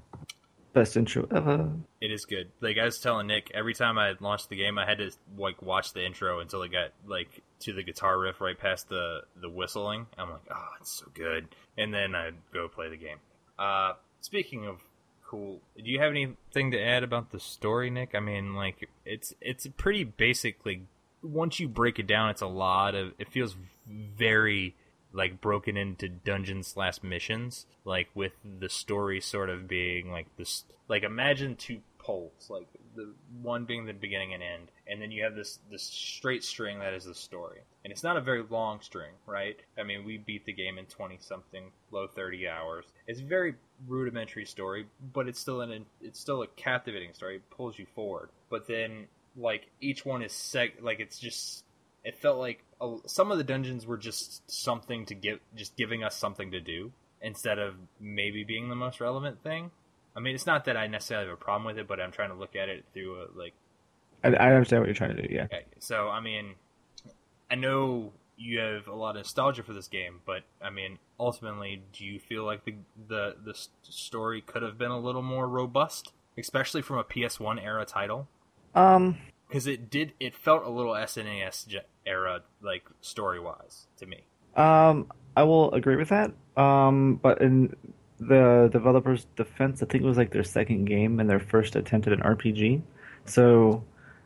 [0.72, 1.70] Best intro ever.
[2.00, 2.50] It is good.
[2.60, 5.62] Like I was telling Nick, every time I launched the game, I had to like
[5.62, 9.48] watch the intro until it got like to the guitar riff right past the the
[9.48, 10.06] whistling.
[10.18, 11.48] I'm like, oh, it's so good.
[11.76, 13.18] And then I'd go play the game.
[13.58, 14.78] Uh, speaking of
[15.26, 18.14] cool, do you have anything to add about the story, Nick?
[18.14, 20.86] I mean, like it's it's pretty basically
[21.22, 23.12] once you break it down, it's a lot of.
[23.18, 23.56] It feels
[23.86, 24.76] very
[25.12, 30.64] like broken into dungeon slash missions, like with the story sort of being like this.
[30.88, 33.12] Like imagine two poles, like the
[33.42, 36.94] one being the beginning and end, and then you have this this straight string that
[36.94, 39.56] is the story, and it's not a very long string, right?
[39.78, 42.84] I mean, we beat the game in twenty something, low thirty hours.
[43.06, 43.54] It's a very
[43.86, 47.36] rudimentary story, but it's still an it's still a captivating story.
[47.36, 51.64] It pulls you forward, but then like each one is seg like it's just
[52.04, 56.04] it felt like a, some of the dungeons were just something to give just giving
[56.04, 59.70] us something to do instead of maybe being the most relevant thing
[60.16, 62.28] i mean it's not that i necessarily have a problem with it but i'm trying
[62.30, 63.54] to look at it through a like
[64.24, 65.34] I, I understand what you're trying to do.
[65.34, 65.44] Yeah.
[65.44, 66.54] okay so i mean
[67.50, 71.82] i know you have a lot of nostalgia for this game but i mean ultimately
[71.92, 72.74] do you feel like the
[73.08, 77.84] the the story could have been a little more robust especially from a ps1 era
[77.84, 78.26] title
[78.74, 79.18] Um.
[79.48, 84.24] because it did it felt a little SNES era like story wise to me.
[84.56, 85.06] Um,
[85.36, 86.32] I will agree with that.
[86.56, 87.76] Um, but in
[88.28, 92.06] the developers' defense, I think it was like their second game and their first attempt
[92.06, 92.82] at an RPG.
[93.24, 93.84] So,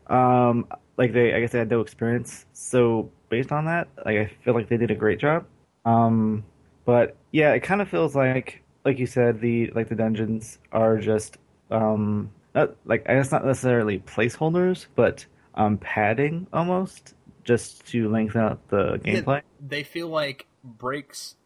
[0.09, 0.67] um,
[0.97, 2.47] like they, I guess they had no experience.
[2.53, 5.47] So based on that, like I feel like they did a great job.
[5.85, 6.45] Um,
[6.85, 10.99] but yeah, it kind of feels like, like you said, the like the dungeons are
[10.99, 11.39] just
[11.71, 18.41] um, not like I guess not necessarily placeholders, but um, padding almost just to lengthen
[18.41, 19.43] out the Yeah, gameplay.
[19.61, 21.37] they feel like breaks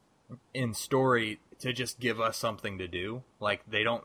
[0.54, 3.22] in story to just give us something to do.
[3.38, 4.04] Like they don't.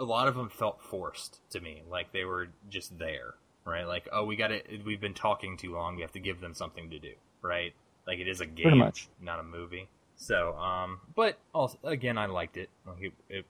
[0.00, 1.82] A lot of them felt forced to me.
[1.88, 3.34] Like they were just there,
[3.64, 3.86] right?
[3.86, 5.96] Like oh, we got to We've been talking too long.
[5.96, 7.74] We have to give them something to do, right?
[8.06, 9.08] Like it is a game, much.
[9.20, 9.88] not a movie.
[10.16, 12.70] So, um, but also again, I liked it.
[12.86, 13.46] Like it, it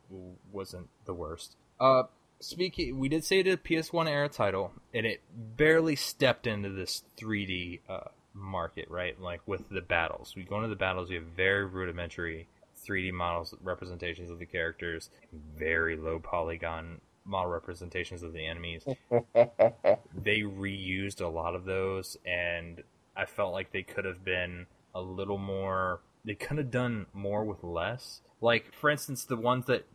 [0.53, 1.57] wasn't the worst.
[1.81, 2.05] Uh,
[2.41, 5.21] speaking, we did say it a PS1 era title, and it
[5.57, 9.21] barely stepped into this 3D uh, market, right?
[9.21, 12.49] Like with the battles, we go into the battles, we have very rudimentary
[12.85, 15.11] 3D models, representations of the characters,
[15.57, 18.85] very low polygon model representations of the enemies.
[19.11, 22.83] they reused a lot of those, and
[23.17, 26.01] I felt like they could have been a little more.
[26.25, 28.21] They could have done more with less.
[28.41, 29.87] Like, for instance, the ones that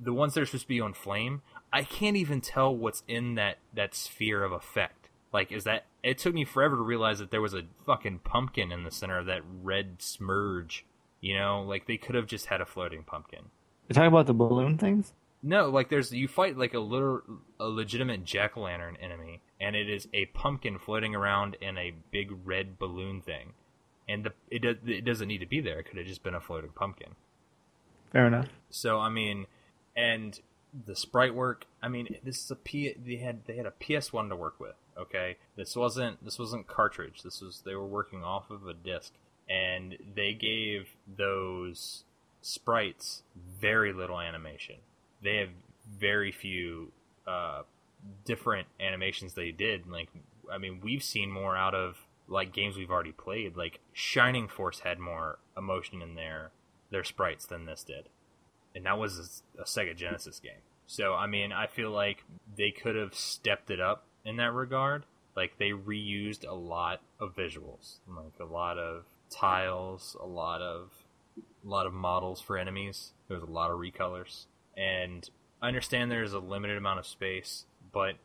[0.00, 3.34] the ones that are supposed to be on flame, I can't even tell what's in
[3.34, 5.10] that that sphere of effect.
[5.32, 5.86] Like, is that?
[6.02, 9.18] It took me forever to realize that there was a fucking pumpkin in the center
[9.18, 10.82] of that red smurge.
[11.20, 13.50] You know, like they could have just had a floating pumpkin.
[13.88, 15.12] You're talking about the balloon things?
[15.42, 17.22] No, like there's you fight like a little
[17.58, 21.94] a legitimate jack o' lantern enemy, and it is a pumpkin floating around in a
[22.10, 23.54] big red balloon thing,
[24.08, 25.80] and the it does it doesn't need to be there.
[25.80, 27.14] It could have just been a floating pumpkin.
[28.12, 28.48] Fair enough.
[28.68, 29.46] So I mean,
[29.96, 30.38] and
[30.86, 31.66] the sprite work.
[31.82, 32.94] I mean, this is a P.
[33.02, 34.74] They had they had a PS One to work with.
[34.98, 37.22] Okay, this wasn't this wasn't cartridge.
[37.22, 39.14] This was they were working off of a disc,
[39.50, 42.04] and they gave those
[42.40, 43.22] sprites
[43.60, 44.76] very little animation.
[45.22, 45.48] They have
[45.98, 46.92] very few
[47.26, 47.62] uh,
[48.24, 49.90] different animations they did.
[49.90, 50.08] Like,
[50.50, 51.98] I mean, we've seen more out of
[52.28, 53.56] like games we've already played.
[53.56, 56.52] Like Shining Force had more emotion in their
[56.90, 58.08] their sprites than this did,
[58.74, 60.62] and that was a, a Sega Genesis game.
[60.86, 62.24] So, I mean, I feel like
[62.56, 65.04] they could have stepped it up in that regard.
[65.36, 70.90] Like they reused a lot of visuals, like a lot of tiles, a lot of
[71.64, 73.12] a lot of models for enemies.
[73.28, 75.28] There's a lot of recolors, and
[75.62, 78.16] I understand there's a limited amount of space, but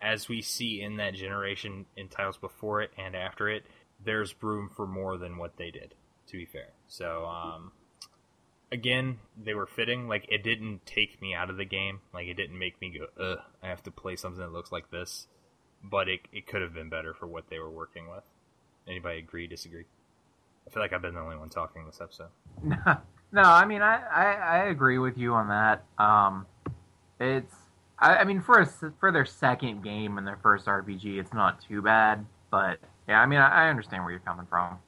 [0.00, 3.64] as we see in that generation in tiles before it and after it,
[4.04, 5.94] there's room for more than what they did.
[6.28, 7.70] To be fair, so um,
[8.72, 10.08] again, they were fitting.
[10.08, 12.00] Like it didn't take me out of the game.
[12.12, 14.90] Like it didn't make me go, "Ugh, I have to play something that looks like
[14.90, 15.28] this."
[15.84, 18.24] But it it could have been better for what they were working with.
[18.88, 19.46] Anybody agree?
[19.46, 19.84] Disagree?
[20.66, 22.28] I feel like I've been the only one talking this episode.
[23.32, 25.84] no, I mean I, I, I agree with you on that.
[25.98, 26.46] Um,
[27.20, 27.54] it's
[27.98, 28.66] I, I mean for a,
[28.98, 32.26] for their second game and their first RPG, it's not too bad.
[32.50, 34.78] But yeah, I mean I, I understand where you're coming from.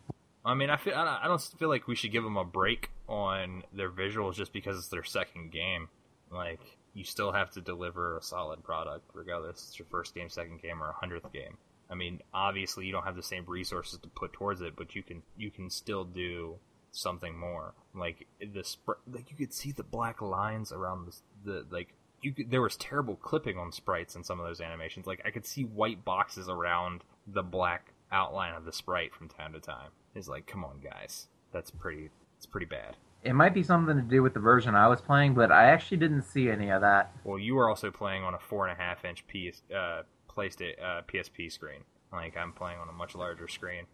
[0.44, 3.62] I mean, I feel I don't feel like we should give them a break on
[3.72, 5.88] their visuals just because it's their second game.
[6.30, 6.60] Like
[6.94, 10.82] you still have to deliver a solid product regardless it's your first game, second game,
[10.82, 11.58] or a hundredth game.
[11.90, 15.02] I mean, obviously you don't have the same resources to put towards it, but you
[15.02, 16.56] can you can still do
[16.92, 17.74] something more.
[17.94, 18.64] Like the
[19.10, 21.06] like you could see the black lines around
[21.44, 24.60] the, the like you could, there was terrible clipping on sprites in some of those
[24.60, 25.06] animations.
[25.06, 29.52] Like I could see white boxes around the black outline of the sprite from time
[29.52, 29.90] to time.
[30.14, 32.10] It's like, come on, guys, that's pretty.
[32.36, 32.96] It's pretty bad.
[33.24, 35.96] It might be something to do with the version I was playing, but I actually
[35.96, 37.12] didn't see any of that.
[37.24, 40.02] Well, you were also playing on a four and a half inch piece, uh,
[40.38, 41.80] PlayStation uh, PSP screen.
[42.12, 43.84] Like I'm playing on a much larger screen.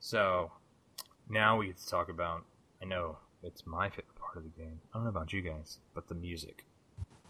[0.00, 0.52] So
[1.28, 2.44] now we get to talk about.
[2.80, 4.80] I know it's my favorite part of the game.
[4.92, 6.64] I don't know about you guys, but the music.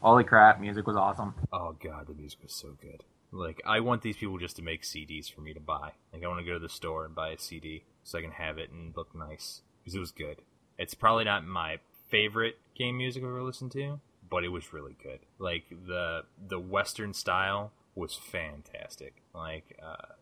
[0.01, 1.35] Holy crap, music was awesome.
[1.53, 3.03] Oh god, the music was so good.
[3.33, 5.93] Like I want these people just to make CDs for me to buy.
[6.12, 8.33] Like I want to go to the store and buy a CD so I can
[8.33, 10.43] have it and look nice because it was good.
[10.79, 14.01] It's probably not my favorite game music I've ever listened to,
[14.31, 15.20] but it was really good.
[15.39, 19.22] Like the the western style was fantastic.
[19.34, 20.14] Like uh,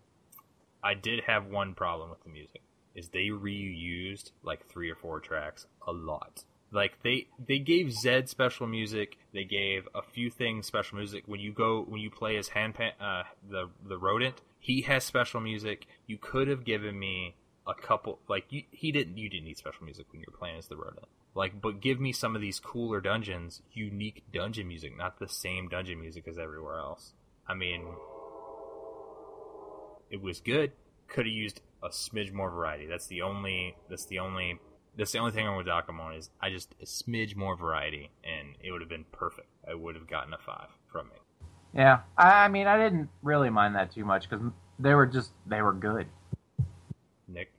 [0.83, 2.63] I did have one problem with the music
[2.95, 6.45] is they reused like three or four tracks a lot.
[6.73, 9.19] Like they they gave Zed special music.
[9.33, 11.25] They gave a few things special music.
[11.27, 15.41] When you go when you play as Hanpan uh, the the rodent, he has special
[15.41, 15.87] music.
[16.07, 19.85] You could have given me a couple like you, he didn't you didn't need special
[19.85, 21.07] music when you were playing as the rodent.
[21.35, 25.69] Like, but give me some of these cooler dungeons, unique dungeon music, not the same
[25.69, 27.13] dungeon music as everywhere else.
[27.49, 27.85] I mean,
[30.11, 30.73] it was good.
[31.09, 32.87] Could have used a smidge more variety.
[32.87, 33.77] That's the only.
[33.89, 34.59] That's the only.
[34.97, 38.57] That's the only thing I'm with Dakamon is I just a smidge more variety, and
[38.63, 39.49] it would have been perfect.
[39.69, 41.17] I would have gotten a five from me.
[41.75, 44.45] Yeah, I, I mean, I didn't really mind that too much because
[44.79, 46.07] they were just they were good.
[47.29, 47.53] Nick,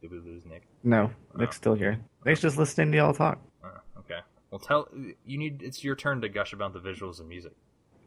[0.00, 0.62] did we lose Nick?
[0.82, 2.00] No, Nick's still here.
[2.24, 3.38] Nick's just listening to y'all talk.
[3.62, 3.68] Uh,
[3.98, 4.20] okay.
[4.50, 4.88] Well, tell
[5.26, 5.62] you need.
[5.62, 7.52] It's your turn to gush about the visuals and music.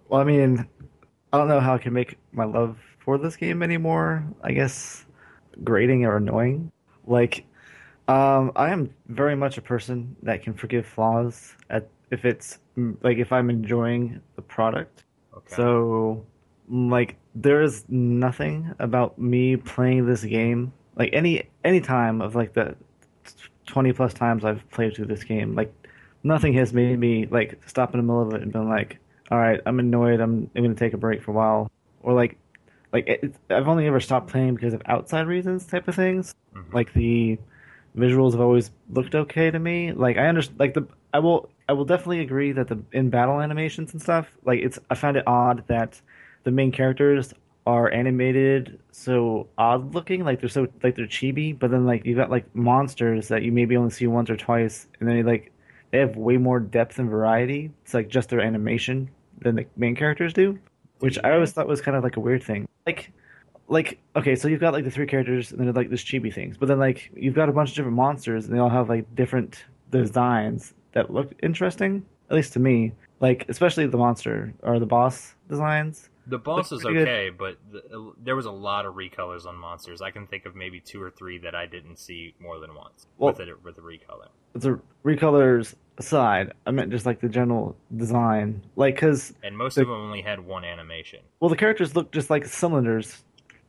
[0.10, 0.68] Well, I mean,
[1.34, 4.24] I don't know how I can make my love for this game anymore.
[4.44, 5.04] I guess
[5.64, 6.72] grating or annoying.
[7.08, 7.44] Like,
[8.08, 12.60] um, I am very much a person that can forgive flaws at if it's
[13.02, 15.06] like if I'm enjoying the product.
[15.36, 15.56] Okay.
[15.56, 16.24] So,
[16.70, 22.54] like, there is nothing about me playing this game, like any any time of like
[22.54, 22.76] the
[23.66, 25.74] twenty plus times I've played through this game, like
[26.24, 29.00] nothing has made me like stop in the middle of it and been like,
[29.32, 30.20] all right, I'm annoyed.
[30.20, 31.72] I'm I'm gonna take a break for a while,
[32.02, 32.38] or like
[32.92, 36.36] like it, I've only ever stopped playing because of outside reasons type of things.
[36.56, 36.74] Mhm.
[36.74, 37.38] Like the
[37.98, 39.92] visuals have always looked okay to me.
[39.94, 43.40] Like I understand, like the I will I will definitely agree that the in battle
[43.40, 46.00] animations and stuff, like it's I find it odd that
[46.44, 47.34] the main characters
[47.66, 52.14] are animated so odd looking, like they're so like they're chibi, but then like you
[52.16, 55.53] got like monsters that you maybe only see once or twice, and then you like
[55.94, 57.70] they have way more depth and variety.
[57.84, 60.58] It's like just their animation than the main characters do,
[60.98, 62.68] which I always thought was kind of like a weird thing.
[62.88, 63.12] Like,
[63.68, 66.58] like okay, so you've got like the three characters and they're like this chibi things,
[66.58, 69.14] but then like you've got a bunch of different monsters and they all have like
[69.14, 72.92] different designs that look interesting, at least to me.
[73.20, 76.10] Like especially the monster or the boss designs.
[76.28, 77.08] The boss Looks is pretty good.
[77.08, 80.02] okay, but the, uh, there was a lot of recolors on monsters.
[80.02, 83.08] I can think of maybe two or three that I didn't see more than once
[83.18, 84.30] Well- with it with the recolor.
[84.54, 89.82] The recolors aside, I meant just like the general design, like because And most The-
[89.82, 91.20] of them only had one animation.
[91.40, 93.24] well the characters look just like cylinders,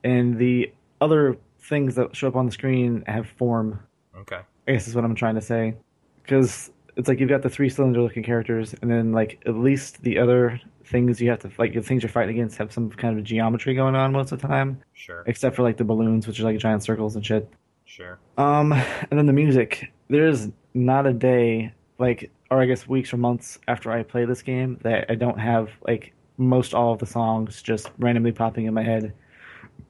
[0.04, 3.80] and the other things that show up on the screen have form.
[4.16, 4.40] Okay.
[4.68, 5.74] I guess is what I'm trying to say.
[6.22, 10.02] Because it's like you've got the three cylinder looking characters, and then like at least
[10.02, 13.18] the other things you have to like the things you're fighting against have some kind
[13.18, 15.22] of geometry going on most of the time, Sure.
[15.26, 17.48] except for like the balloons, which are like giant circles and shit.
[17.84, 18.18] Sure.
[18.38, 19.90] Um, and then the music.
[20.08, 24.42] There's not a day, like, or I guess weeks or months after I play this
[24.42, 28.74] game that I don't have like most all of the songs just randomly popping in
[28.74, 29.12] my head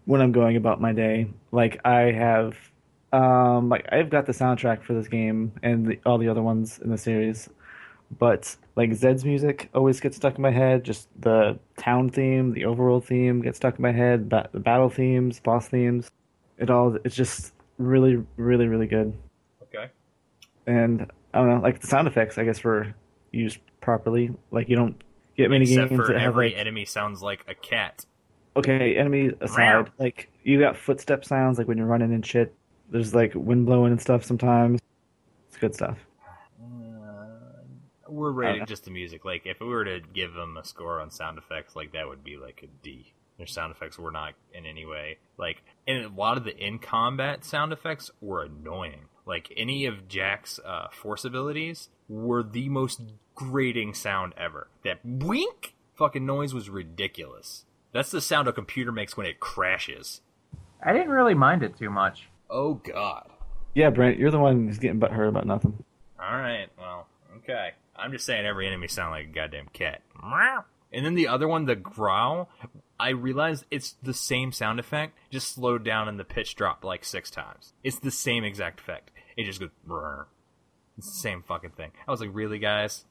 [0.04, 1.30] when I'm going about my day.
[1.50, 2.56] Like I have,
[3.14, 6.80] um, like I've got the soundtrack for this game and the, all the other ones
[6.82, 7.48] in the series,
[8.18, 10.82] but like Zed's music always gets stuck in my head.
[10.82, 14.28] Just the town theme, the overworld theme gets stuck in my head.
[14.28, 16.10] Ba- the battle themes, boss themes,
[16.58, 16.96] it all.
[17.04, 19.14] It's just really, really, really good.
[19.62, 19.90] Okay.
[20.66, 22.94] And I don't know, like the sound effects, I guess, were
[23.30, 24.32] used properly.
[24.50, 25.00] Like you don't
[25.36, 28.04] get many Except games for that have every like enemy sounds like a cat.
[28.56, 32.54] okay, enemy aside, like you got footstep sounds like when you're running and shit.
[32.90, 34.80] There's like wind blowing and stuff sometimes.
[35.48, 35.98] It's good stuff.
[36.60, 37.26] Uh,
[38.08, 39.24] we're rating just the music.
[39.24, 42.22] Like, if we were to give them a score on sound effects, like that would
[42.22, 43.12] be like a D.
[43.38, 46.78] Their sound effects were not in any way like, and a lot of the in
[46.78, 49.06] combat sound effects were annoying.
[49.26, 53.00] Like any of Jack's uh, force abilities were the most
[53.34, 54.68] grating sound ever.
[54.84, 57.64] That wink fucking noise was ridiculous.
[57.92, 60.20] That's the sound a computer makes when it crashes.
[60.82, 62.28] I didn't really mind it too much.
[62.50, 63.30] Oh god.
[63.74, 65.82] Yeah, Brent, you're the one who's getting butthurt about nothing.
[66.20, 66.68] All right.
[66.78, 67.08] Well,
[67.38, 67.70] okay.
[67.96, 70.02] I'm just saying every enemy sound like a goddamn cat.
[70.22, 70.64] Meow.
[70.92, 72.48] And then the other one, the growl,
[73.00, 77.04] I realized it's the same sound effect, just slowed down and the pitch dropped like
[77.04, 77.72] six times.
[77.82, 79.10] It's the same exact effect.
[79.36, 79.70] It just goes.
[79.84, 80.26] Brr.
[80.96, 81.90] It's the same fucking thing.
[82.06, 83.04] I was like, really, guys?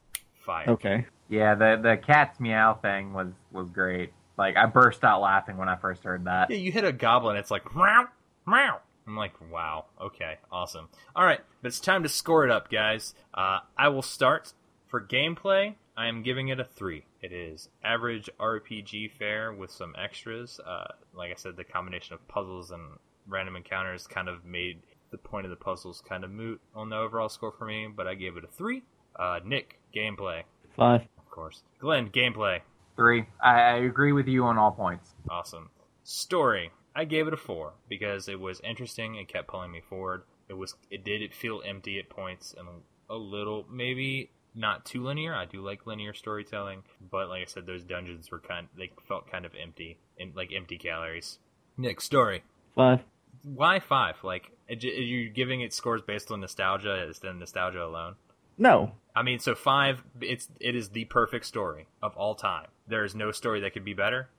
[0.46, 0.70] Fire.
[0.70, 1.06] Okay.
[1.30, 4.12] Yeah, the the cat's meow thing was was great.
[4.38, 6.50] Like I burst out laughing when I first heard that.
[6.50, 8.08] Yeah, you hit a goblin, it's like meow,
[8.48, 8.80] meow.
[9.08, 10.88] I'm like, wow, okay, awesome.
[11.16, 13.14] All right, but it's time to score it up, guys.
[13.34, 14.54] Uh, I will start
[14.88, 15.76] for gameplay.
[15.96, 17.06] I am giving it a three.
[17.22, 20.60] It is average RPG fare with some extras.
[20.66, 22.82] Uh, like I said, the combination of puzzles and
[23.28, 24.80] random encounters kind of made
[25.12, 27.88] the point of the puzzles kind of moot on the overall score for me.
[27.96, 28.84] But I gave it a three.
[29.16, 30.44] Uh, Nick, gameplay,
[30.76, 31.02] Five.
[31.20, 31.62] of course.
[31.80, 32.62] Glenn, gameplay.
[32.96, 33.26] Three.
[33.42, 35.12] I, I agree with you on all points.
[35.30, 35.70] Awesome.
[36.04, 36.72] Story.
[36.96, 39.16] I gave it a four because it was interesting.
[39.16, 40.24] It kept pulling me forward.
[40.48, 40.76] It was.
[40.90, 41.22] It did.
[41.22, 42.68] It feel empty at points and
[43.10, 45.34] a little maybe not too linear.
[45.34, 48.68] I do like linear storytelling, but like I said, those dungeons were kind.
[48.78, 51.40] They felt kind of empty and like empty calories.
[51.78, 52.44] Nick, story.
[52.76, 53.04] Five.
[53.44, 54.16] Why five?
[54.24, 58.16] Like, are you giving it scores based on nostalgia instead of nostalgia alone?
[58.58, 58.92] No.
[59.16, 60.04] I mean, so five.
[60.22, 62.68] It's it is the perfect story of all time.
[62.88, 64.30] There is no story that could be better.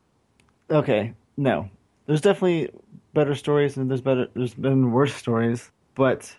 [0.70, 1.14] Okay.
[1.36, 1.70] No.
[2.06, 2.70] There's definitely
[3.12, 6.34] better stories and there's better there's been worse stories, but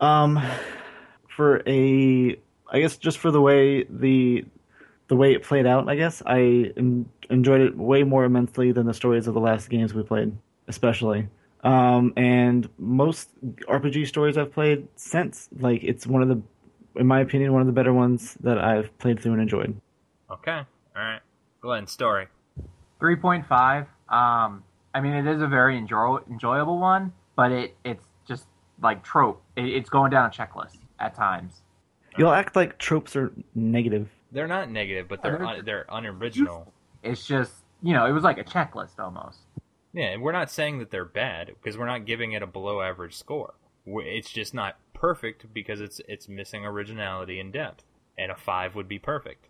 [0.00, 0.40] um
[1.28, 2.36] for a
[2.70, 4.44] I guess just for the way the
[5.08, 8.86] the way it played out, I guess I en- enjoyed it way more immensely than
[8.86, 10.36] the stories of the last games we played,
[10.68, 11.28] especially.
[11.64, 13.30] Um, and most
[13.66, 16.40] RPG stories I've played since, like it's one of the,
[16.96, 19.80] in my opinion, one of the better ones that I've played through and enjoyed.
[20.30, 20.60] Okay.
[20.96, 21.20] All right.
[21.60, 22.28] Glenn, story.
[23.00, 23.86] Three point five.
[24.08, 24.62] Um,
[24.98, 28.46] I mean, it is a very enjoy- enjoyable one, but it it's just
[28.82, 29.40] like trope.
[29.54, 31.62] It, it's going down a checklist at times.
[32.16, 34.08] You'll act like tropes are negative.
[34.32, 36.72] They're not negative, but they're they're- un- they're unoriginal.
[37.04, 39.38] It's just you know, it was like a checklist almost.
[39.92, 42.80] Yeah, and we're not saying that they're bad because we're not giving it a below
[42.82, 43.54] average score.
[43.86, 47.84] It's just not perfect because it's it's missing originality and depth.
[48.18, 49.46] And a five would be perfect.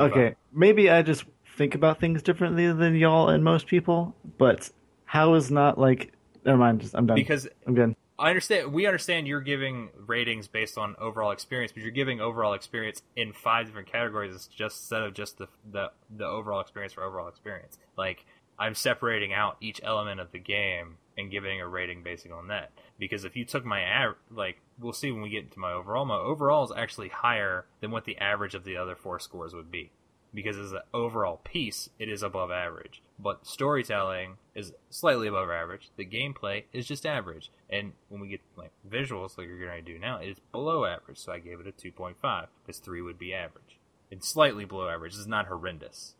[0.00, 1.24] Okay, maybe I just
[1.58, 4.70] think about things differently than y'all and most people, but
[5.04, 6.12] how is not like?
[6.46, 6.80] Never mind.
[6.80, 7.16] Just I'm done.
[7.16, 7.96] Because I'm done.
[8.18, 12.54] I understand we understand you're giving ratings based on overall experience, but you're giving overall
[12.54, 16.94] experience in five different categories It's just instead of just the the the overall experience
[16.94, 17.78] for overall experience.
[17.96, 18.24] Like
[18.58, 22.72] I'm separating out each element of the game and giving a rating based on that.
[22.98, 26.04] Because if you took my av- like we'll see when we get into my overall,
[26.04, 29.70] my overall is actually higher than what the average of the other four scores would
[29.70, 29.92] be.
[30.34, 33.02] Because as an overall piece, it is above average.
[33.18, 35.90] But storytelling is slightly above average.
[35.96, 37.50] The gameplay is just average.
[37.70, 41.18] And when we get like visuals, like you're going to do now, it's below average.
[41.18, 43.78] So I gave it a 2.5 because three would be average.
[44.10, 45.14] It's slightly below average.
[45.14, 46.14] It's not horrendous.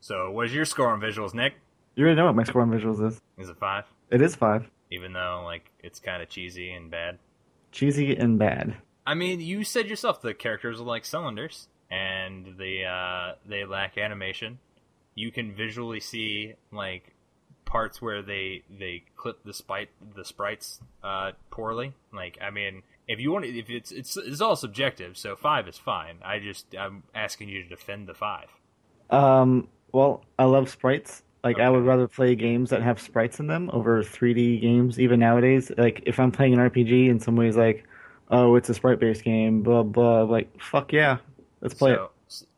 [0.00, 1.54] So what is your score on visuals, Nick?
[1.94, 3.20] You already know what my score on visuals is.
[3.38, 3.84] Is it five?
[4.10, 4.68] It is five.
[4.90, 7.18] Even though like it's kind of cheesy and bad.
[7.72, 8.76] Cheesy and bad.
[9.06, 13.98] I mean, you said yourself the characters are like cylinders, and they uh, they lack
[13.98, 14.58] animation.
[15.14, 17.14] You can visually see like
[17.64, 21.94] parts where they they clip the sprite the sprites uh, poorly.
[22.12, 25.68] Like, I mean, if you want, to, if it's it's it's all subjective, so five
[25.68, 26.18] is fine.
[26.24, 28.48] I just I'm asking you to defend the five.
[29.10, 31.22] Um, well, I love sprites.
[31.42, 34.98] Like I would rather play games that have sprites in them over 3D games.
[34.98, 37.84] Even nowadays, like if I'm playing an RPG and somebody's like,
[38.30, 41.18] "Oh, it's a sprite-based game," blah blah, like fuck yeah,
[41.64, 42.00] let's play it.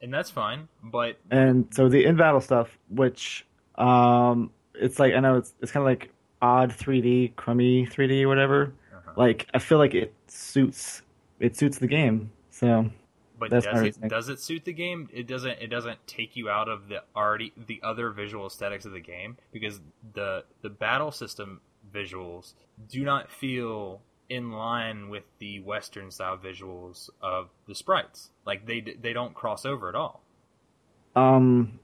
[0.02, 0.68] and that's fine.
[0.82, 3.46] But And so the in battle stuff, which
[3.76, 6.10] um, it's like I know it's it's kind of like
[6.42, 8.74] odd 3D, crummy 3D, or whatever.
[8.94, 9.12] uh-huh.
[9.16, 11.02] Like I feel like it suits
[11.40, 12.30] it suits the game.
[12.50, 12.90] So
[13.38, 15.08] But does it does it suit the game?
[15.12, 15.58] It doesn't.
[15.60, 19.36] It doesn't take you out of the already the other visual aesthetics of the game
[19.52, 19.80] because
[20.14, 21.60] the the battle system
[21.92, 22.54] visuals
[22.88, 28.30] do not feel in line with the Western style visuals of the sprites.
[28.44, 30.22] Like they they don't cross over at all.
[31.14, 31.78] um,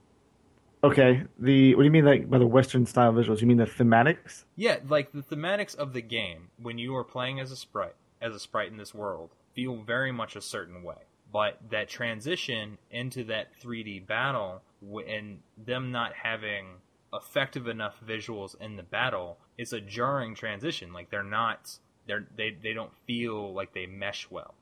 [0.85, 1.23] okay.
[1.39, 3.41] The what do you mean like by the Western style visuals?
[3.41, 4.45] You mean the thematics?
[4.57, 8.35] Yeah, like the thematics of the game when you are playing as a sprite, as
[8.35, 10.97] a sprite in this world, feel very much a certain way.
[11.33, 14.61] But that transition into that 3D battle
[15.09, 16.67] and them not having
[17.15, 20.93] effective enough visuals in the battle, it's a jarring transition.
[20.93, 24.55] Like they're not, they're they they don't feel like they mesh well.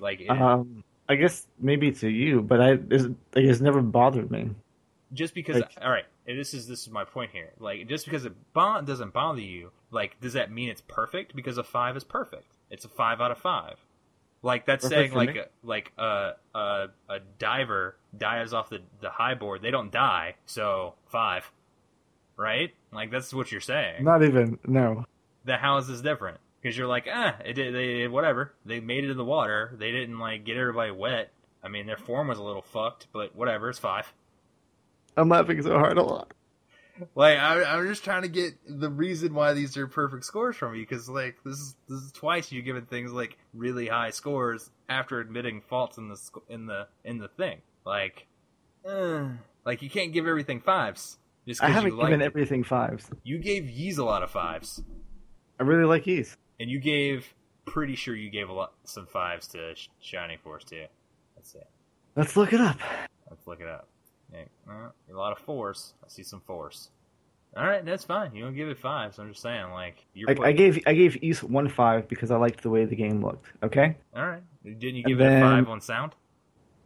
[0.00, 4.30] Like it, Um, I guess maybe to you, but I it's, like, it's never bothered
[4.30, 4.50] me.
[5.12, 6.04] just because Like- all right
[6.36, 7.50] this is this is my point here.
[7.58, 11.34] Like just because it bo- doesn't bother you like does that mean it's perfect?
[11.34, 12.52] Because a five is perfect.
[12.70, 13.76] It's a five out of five.
[14.42, 19.34] Like that's saying like a, like a, a a diver dives off the the high
[19.34, 19.62] board.
[19.62, 21.50] They don't die so five.
[22.36, 22.74] Right?
[22.92, 24.04] Like that's what you're saying.
[24.04, 25.04] Not even no.
[25.44, 29.10] the house is different because you're like ah it did they whatever they made it
[29.10, 31.30] in the water they didn't like get everybody wet
[31.62, 34.12] i mean their form was a little fucked but whatever it's five
[35.16, 36.32] I'm laughing so hard a lot.
[37.16, 40.74] Like I, I'm just trying to get the reason why these are perfect scores from
[40.76, 44.70] you, because like this is this is twice you've given things like really high scores
[44.88, 46.18] after admitting faults in the
[46.48, 47.58] in the in the thing.
[47.84, 48.26] Like,
[48.88, 49.28] uh,
[49.64, 52.24] like you can't give everything fives just I haven't you given it.
[52.24, 53.10] everything fives.
[53.24, 54.82] You gave Ys a lot of fives,
[55.58, 56.36] I really like Yeast.
[56.60, 60.64] And you gave pretty sure you gave a lot some fives to Sh- Shining Force
[60.64, 60.86] too.
[61.36, 61.58] Let's see.
[62.16, 62.78] Let's look it up.
[63.30, 63.88] Let's look it up.
[64.32, 64.42] Yeah,
[65.10, 65.94] a lot of force.
[66.04, 66.90] I see some force.
[67.56, 68.34] All right, that's fine.
[68.34, 69.18] You don't give it fives.
[69.18, 70.30] I'm just saying, like you're.
[70.30, 73.24] I, I gave I gave Ys one five because I liked the way the game
[73.24, 73.46] looked.
[73.62, 74.42] Okay, All right.
[74.64, 76.12] Didn't you And give it a five on sound?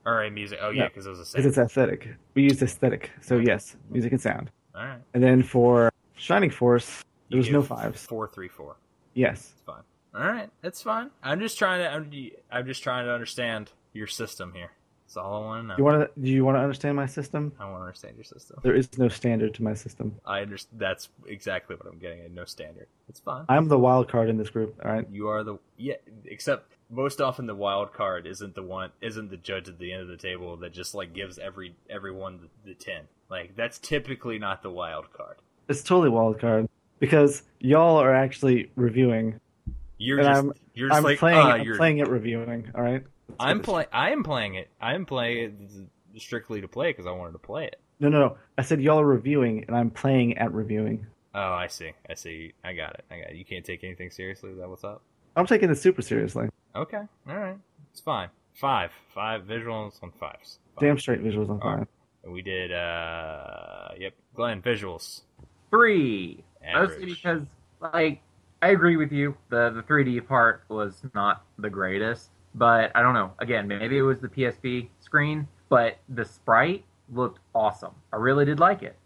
[0.07, 0.59] All right, music.
[0.63, 2.09] Oh yeah, No, because it was a because it's aesthetic.
[2.35, 4.51] We used aesthetic, so yes, music and sound.
[4.75, 5.01] All right.
[5.15, 8.05] And then for Shining Force, there You was no fives.
[8.07, 8.77] Four, three, four.
[9.15, 9.83] Yes, It's fine.
[10.15, 11.11] All right, that's fine.
[11.23, 11.91] I'm just trying to.
[11.91, 14.71] I'm, I'm just trying to understand your system here.
[15.07, 15.75] That's all I want to know.
[15.79, 16.21] you want to?
[16.21, 17.53] Do you want to understand my system?
[17.59, 18.59] I want to understand your system.
[18.63, 20.15] There is no standard to my system.
[20.25, 20.81] I understand.
[20.81, 22.31] That's exactly what I'm getting at.
[22.31, 22.87] No standard.
[23.09, 23.45] It's fine.
[23.49, 24.79] I'm the wild card in this group.
[24.85, 25.07] All right.
[25.11, 25.95] You are the yeah.
[26.25, 30.03] Except most often the wild card isn't the one isn't the judge at the end
[30.03, 33.03] of the table that just like gives every everyone the, the ten.
[33.31, 35.37] Like that's typically not the wild card.
[35.69, 36.69] It's totally wild card
[37.03, 39.41] because y'all are actually reviewing.
[39.99, 41.39] You're And just I'm- you're just I'm like playing.
[41.39, 42.71] ah, I'm you're playing it reviewing.
[42.75, 43.03] All right.
[43.41, 43.65] I'm what it is.
[43.67, 43.89] playing.
[43.93, 44.69] I am playing it.
[44.81, 47.77] I am playing it strictly to play because I wanted to play it.
[48.01, 48.37] No, no, no.
[48.57, 51.07] I said y'all are reviewing, and I'm playing at reviewing.
[51.35, 51.93] Oh, I see.
[52.11, 52.53] I see.
[52.65, 53.05] I got it.
[53.11, 53.37] I got it.
[53.37, 54.51] You can't take anything seriously.
[54.51, 55.03] Is that what's up?
[55.37, 56.49] I'm taking this super seriously.
[56.77, 57.01] Okay.
[57.29, 57.57] All right.
[57.91, 58.29] It's fine.
[58.55, 58.93] Five.
[59.15, 60.59] Five visuals on fives.
[60.75, 60.81] Five.
[60.81, 61.77] Damn straight visuals on fire.
[61.79, 61.87] right.
[62.33, 62.73] We did.
[62.73, 64.15] uh Yep.
[64.35, 65.23] Glenn visuals.
[65.71, 66.45] Three.
[66.75, 67.43] Mostly because,
[67.81, 68.21] like,
[68.63, 69.37] I agree with you.
[69.51, 73.33] The the 3D part was not the greatest, but I don't know.
[73.41, 77.95] Again, maybe it was the PSP screen, but the sprite looked awesome.
[78.13, 78.97] I really did like it.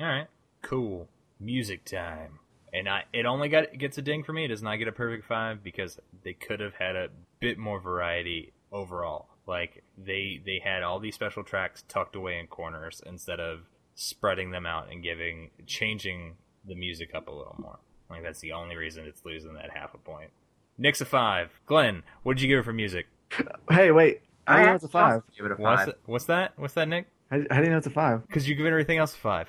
[0.00, 0.26] All right.
[0.62, 1.08] Cool.
[1.38, 2.40] Music time.
[2.72, 4.44] And I, it only got it gets a ding for me.
[4.44, 7.08] It does not get a perfect five because they could have had a
[7.40, 9.28] bit more variety overall.
[9.46, 13.60] Like they they had all these special tracks tucked away in corners instead of
[13.94, 16.34] spreading them out and giving changing
[16.66, 17.78] the music up a little more.
[18.10, 20.30] Like that's the only reason it's losing that half a point.
[20.78, 21.50] Nick's a five.
[21.66, 23.06] Glenn, what did you give it for music?
[23.70, 24.20] Hey, wait.
[24.46, 25.22] How do you know it's a five?
[25.36, 25.88] Give it a What's, five.
[25.88, 26.52] it- what's that?
[26.56, 27.06] What's that, Nick?
[27.30, 28.24] How, how do you know it's a five?
[28.26, 29.48] Because you give everything else a five.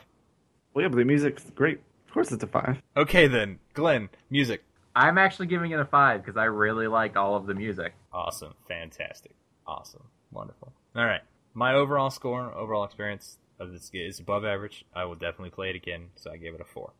[0.74, 1.80] Well, yeah, but the music's great.
[2.08, 2.78] Of course, it's a five.
[2.96, 4.64] Okay then, Glenn, music.
[4.96, 7.94] I'm actually giving it a five because I really like all of the music.
[8.12, 8.56] Awesome.
[8.68, 9.34] Fantastic.
[9.68, 10.04] Awesome.
[10.32, 10.74] Wonderful.
[10.96, 11.22] All right.
[11.54, 14.86] My overall score, overall experience of this game is above average.
[14.96, 16.94] I will definitely play it again, so I gave it a four.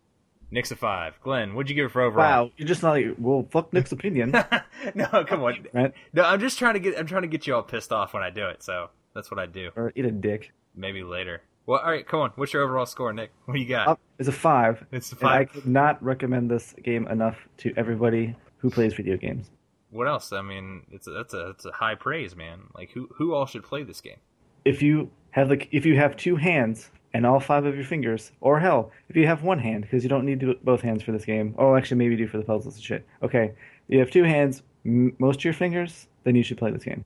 [0.50, 1.20] Nick's a five.
[1.22, 2.46] Glenn, what'd you give it for overall?
[2.46, 4.32] Wow, you're just not like, well, fuck Nick's opinion,
[4.96, 5.68] no, come on.
[5.74, 5.94] right?
[6.14, 8.24] No, I'm just trying to get I'm trying to get you all pissed off when
[8.24, 9.72] I do it, so that's what I do.
[9.76, 10.52] Or eat a dick.
[10.76, 11.42] Maybe later.
[11.66, 12.32] Well, all right, come on.
[12.36, 13.32] What's your overall score, Nick?
[13.44, 13.88] What do you got?
[13.88, 14.86] Oh, Up is a five.
[14.92, 19.18] it's a And I could not recommend this game enough to everybody who plays video
[19.18, 19.50] games.
[19.90, 20.32] What else?
[20.32, 22.62] I mean, it's a, that's a that's a high praise, man.
[22.74, 24.20] Like who who all should play this game?
[24.64, 28.32] If you have like if you have two hands and all five of your fingers,
[28.42, 31.26] or hell, if you have one hand because you don't need both hands for this
[31.26, 31.56] game.
[31.58, 33.08] Oh, actually, maybe you do for the puzzles and shit.
[33.24, 33.54] Okay,
[33.88, 37.04] you have two hands, m- most of your fingers, then you should play this game.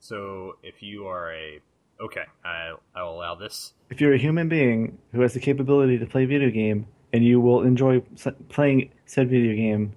[0.00, 1.60] So if you are a
[2.00, 3.74] okay, I I will allow this.
[3.90, 7.40] If you're a human being who has the capability to play video game and you
[7.40, 8.00] will enjoy
[8.48, 9.92] playing said video game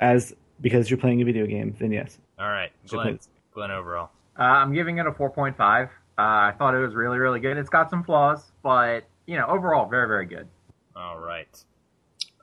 [0.00, 2.18] as because you're playing a video game, then yes.
[2.38, 3.18] All right, you should Glenn.
[3.52, 4.08] Glenn overall.
[4.38, 5.90] Uh, I'm giving it a 4.5.
[6.18, 7.56] Uh, I thought it was really, really good.
[7.56, 10.46] It's got some flaws, but you know, overall, very, very good.
[10.94, 11.64] All right,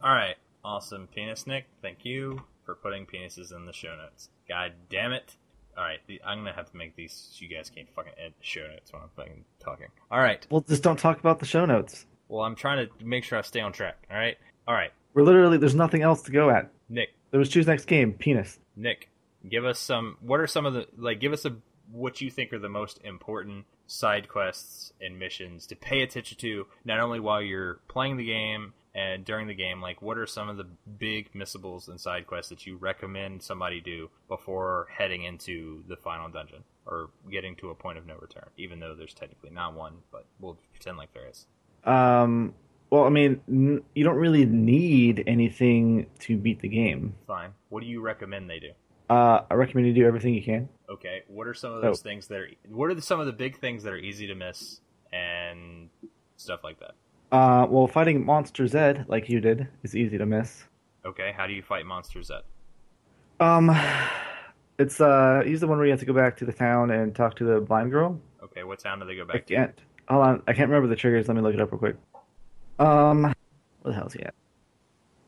[0.03, 0.35] all right.
[0.63, 1.65] Awesome, penis Nick.
[1.81, 4.29] Thank you for putting penises in the show notes.
[4.47, 5.35] God damn it.
[5.77, 7.29] All right, the, I'm gonna have to make these.
[7.31, 9.87] So you guys can't fucking edit the show notes when I'm fucking talking.
[10.11, 10.45] All right.
[10.49, 12.05] Well, just don't talk about the show notes.
[12.27, 13.97] Well, I'm trying to make sure I stay on track.
[14.11, 14.37] All right.
[14.67, 16.69] All right, We're literally there's nothing else to go at.
[16.89, 17.09] Nick.
[17.31, 18.59] There was choose next game, penis.
[18.75, 19.09] Nick,
[19.49, 20.17] give us some.
[20.21, 21.19] What are some of the like?
[21.19, 21.55] Give us a
[21.91, 26.67] what you think are the most important side quests and missions to pay attention to,
[26.85, 29.81] not only while you're playing the game and during the game.
[29.81, 30.65] Like, what are some of the
[30.97, 36.29] big missables and side quests that you recommend somebody do before heading into the final
[36.29, 38.49] dungeon or getting to a point of no return?
[38.57, 41.45] Even though there's technically not one, but we'll pretend like there is.
[41.85, 42.53] Um,
[42.89, 47.15] well, I mean, n- you don't really need anything to beat the game.
[47.27, 47.51] Fine.
[47.69, 48.71] What do you recommend they do?
[49.09, 50.69] Uh, I recommend you do everything you can.
[50.89, 51.81] Okay, what are some of Oh.
[51.81, 52.49] those things that are?
[52.69, 54.81] What are the, some of the big things that are easy to miss
[55.11, 55.89] and
[56.37, 56.91] stuff like that?
[57.31, 60.63] Uh, well, fighting Monster Zed like you did is easy to miss.
[61.05, 62.41] Okay, how do you fight Monster Zed?
[63.39, 63.75] Um,
[64.77, 67.15] it's uh, he's the one where you have to go back to the town and
[67.15, 68.19] talk to the blind girl.
[68.43, 69.55] Okay, what town do they go I back to?
[69.55, 69.81] can't.
[70.07, 71.27] Hold on, I can't remember the triggers.
[71.27, 71.95] Let me look it up real quick.
[72.79, 73.33] Um, where
[73.85, 74.33] the hell is he at?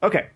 [0.04, 0.28] Okay,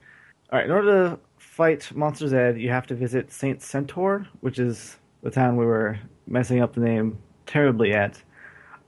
[0.52, 0.66] all right.
[0.66, 1.20] In order to
[1.56, 5.98] fight Monster Zed, you have to visit Saint Centaur, which is the town we were
[6.28, 8.22] messing up the name terribly at.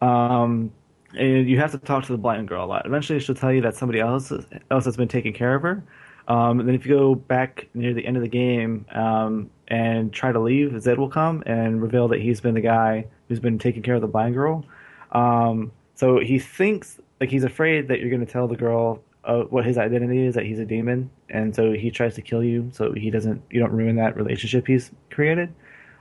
[0.02, 0.74] Um,
[1.18, 2.86] and you have to talk to the blind girl a lot.
[2.86, 4.34] Eventually, she'll tell you that somebody else
[4.70, 5.82] else has been taking care of her.
[6.28, 10.12] Um, and then if you go back near the end of the game um, and
[10.12, 13.58] try to leave, Zed will come and reveal that he's been the guy who's been
[13.58, 14.66] taking care of the blind girl.
[15.14, 19.44] Um, so he thinks like he's afraid that you're going to tell the girl uh,
[19.44, 22.70] what his identity is, that he's a demon, and so he tries to kill you
[22.74, 25.54] so he doesn't you don't ruin that relationship he's created.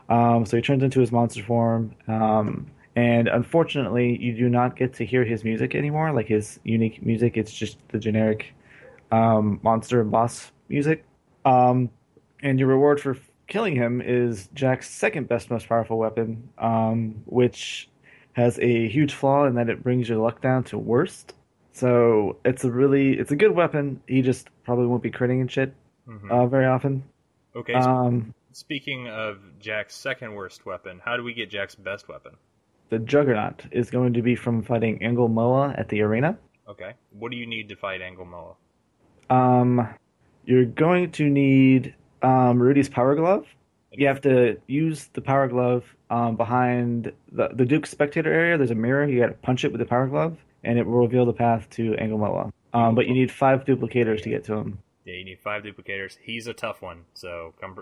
[0.08, 4.94] Um, so he turns into his monster form, um, and unfortunately, you do not get
[4.94, 7.36] to hear his music anymore, like his unique music.
[7.36, 8.54] It's just the generic
[9.10, 11.04] um, monster and boss music.
[11.44, 11.90] Um,
[12.42, 17.88] and your reward for killing him is Jack's second best, most powerful weapon, um, which
[18.32, 21.34] has a huge flaw in that it brings your luck down to worst.
[21.76, 24.00] So it's a really it's a good weapon.
[24.08, 25.74] He just probably won't be critting and shit
[26.08, 26.30] Mhm.
[26.30, 27.02] uh, very often.
[27.54, 32.32] okay, Um, speaking of Jack's second worst weapon, how do we get Jack's best weapon?
[32.88, 36.38] the Juggernaut is going to be from fighting Angel Moa at the arena.
[36.68, 38.54] Okay, what do you need to fight Anglemoa?
[39.28, 39.86] Um,
[40.46, 43.44] you're going to need um, Rudy's Power Glove.
[43.92, 48.56] You have to use the Power Glove um, behind the the Duke spectator area.
[48.56, 49.04] There's a mirror.
[49.06, 51.68] You got to punch it with the Power Glove, and it will reveal the path
[51.70, 52.52] to Angel Moa.
[52.74, 54.78] Um, but you need five duplicators to get to him.
[55.04, 56.18] Yeah, you need five duplicators.
[56.20, 57.78] He's a tough one, so come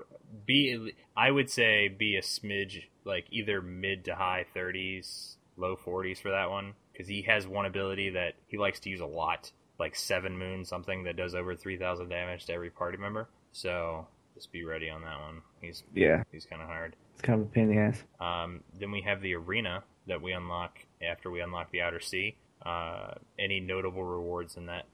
[0.47, 0.93] be.
[1.17, 6.31] I would say be a smidge like either mid to high thirties, low forties for
[6.31, 9.97] that one, because he has one ability that he likes to use a lot, like
[9.97, 13.29] Seven Moon, something that does over three thousand damage to every party member.
[13.53, 15.41] So just be ready on that one.
[15.63, 16.95] He's Yeah, he's kind of hard.
[17.15, 18.03] it's kind of a pain in the ass.
[18.21, 22.37] Um, then we have the arena that we unlock after we unlock the outer sea.
[22.65, 24.85] Uh, any notable rewards in that?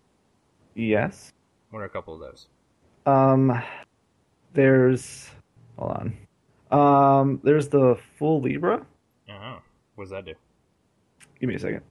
[0.74, 1.32] Yes.
[1.70, 2.48] What are a couple of those?
[3.06, 3.62] Um,
[4.52, 5.30] there's
[5.76, 6.16] hold on.
[6.70, 8.84] Um, there's the full Libra.
[9.28, 9.58] Oh,
[9.94, 10.34] what does that do?
[11.38, 11.82] Give me a second.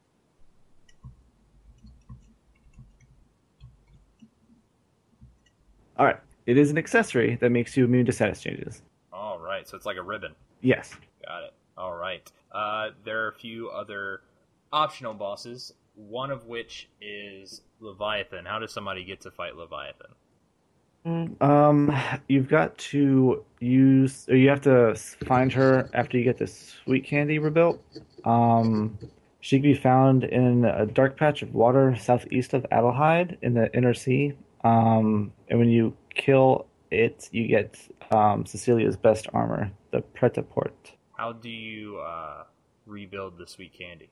[5.98, 6.20] All right.
[6.46, 8.82] It is an accessory that makes you immune to status changes.
[9.14, 10.34] All right, so it's like a ribbon.
[10.62, 10.96] Yes.
[11.26, 11.54] Got it.
[11.78, 12.32] All right.
[12.52, 14.22] Uh, there are a few other
[14.72, 15.74] optional bosses.
[15.96, 18.46] One of which is Leviathan.
[18.46, 20.12] How does somebody get to fight Leviathan?
[21.42, 21.96] Um,
[22.28, 27.06] you've got to use, or you have to find her after you get the sweet
[27.06, 27.82] candy rebuilt.
[28.26, 28.98] Um,
[29.42, 33.74] she can be found in a dark patch of water southeast of Adlehyde in the
[33.76, 34.34] inner sea.
[34.64, 37.78] Um, and when you kill it, you get
[38.12, 40.92] um, Cecilia's best armor, the Pret-a-Port.
[41.18, 42.44] How do you uh,
[42.86, 44.10] rebuild the sweet candy?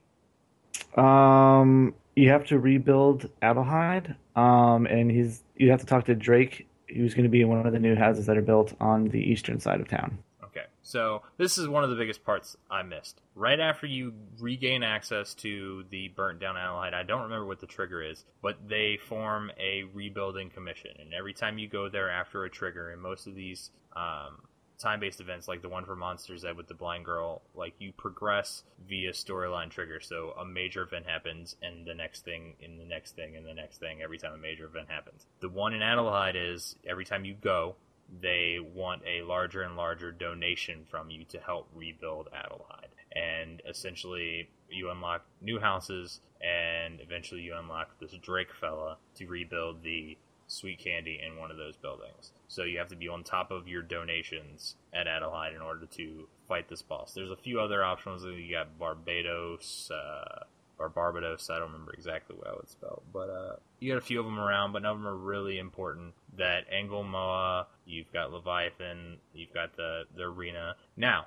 [0.96, 4.16] Um, you have to rebuild Adlehyde.
[4.36, 7.66] Um, and he's you have to talk to Drake, who's going to be in one
[7.66, 10.18] of the new houses that are built on the eastern side of town.
[10.44, 13.20] Okay, so this is one of the biggest parts I missed.
[13.34, 17.66] Right after you regain access to the burnt down Adlehyde, I don't remember what the
[17.66, 22.44] trigger is, but they form a rebuilding commission, and every time you go there after
[22.44, 24.42] a trigger, in most of these um,
[24.78, 28.62] time-based events like the one for Monster Zed with the blind girl, like you progress
[28.88, 30.00] via storyline trigger.
[30.00, 33.54] So a major event happens, and the next thing, and the next thing, and the
[33.54, 34.02] next thing.
[34.02, 37.76] Every time a major event happens, the one in Adlehyde is every time you go,
[38.20, 42.88] they want a larger and larger donation from you to help rebuild Adlehyde.
[43.14, 49.82] And essentially, you unlock new houses, and eventually you unlock this Drake fella to rebuild
[49.82, 50.16] the
[50.48, 52.32] sweet candy in one of those buildings.
[52.48, 56.28] So you have to be on top of your donations at Adlehyde in order to
[56.48, 57.12] fight this boss.
[57.14, 58.24] There's a few other options.
[58.24, 60.44] You got Barbados, uh,
[60.78, 61.50] or Barbados.
[61.50, 64.26] I don't remember exactly what I would spell, but uh, you got a few of
[64.26, 66.14] them around, but none of them are really important.
[66.36, 70.76] That Angel Moa, you've got Leviathan, you've got the the arena.
[70.96, 71.26] Now,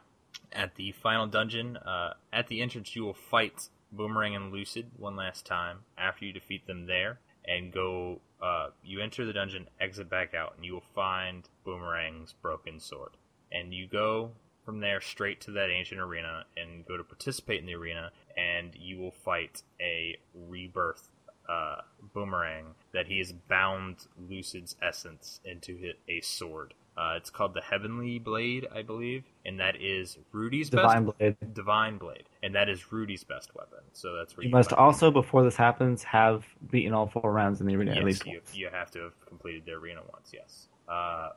[0.52, 5.16] at the final dungeon, uh, at the entrance, you will fight Boomerang and Lucied one
[5.16, 8.22] last time after you defeat them there and go.
[8.42, 13.12] Uh, you enter the dungeon, exit back out, and you will find Boomerang's broken sword.
[13.52, 14.32] And you go
[14.66, 18.74] from there straight to that ancient arena and go to participate in the arena, and
[18.76, 21.10] you will fight a rebirth
[21.50, 21.82] uh,
[22.14, 26.74] Boomerang that he has bound Lucied's essence into a sword.
[27.02, 31.36] Uh, it's called the Heavenly Blade, I believe, and that is Rudy's Divine best Blade.
[31.56, 33.80] Divine Blade, and that is Rudy's best weapon.
[33.94, 37.60] So that's where You you, must also, before this happens, have beaten all four rounds
[37.60, 38.56] in the arena yes, at least you, once.
[38.56, 40.30] you have to have completed the arena once.
[40.32, 40.68] Yes.
[40.88, 41.30] Uh,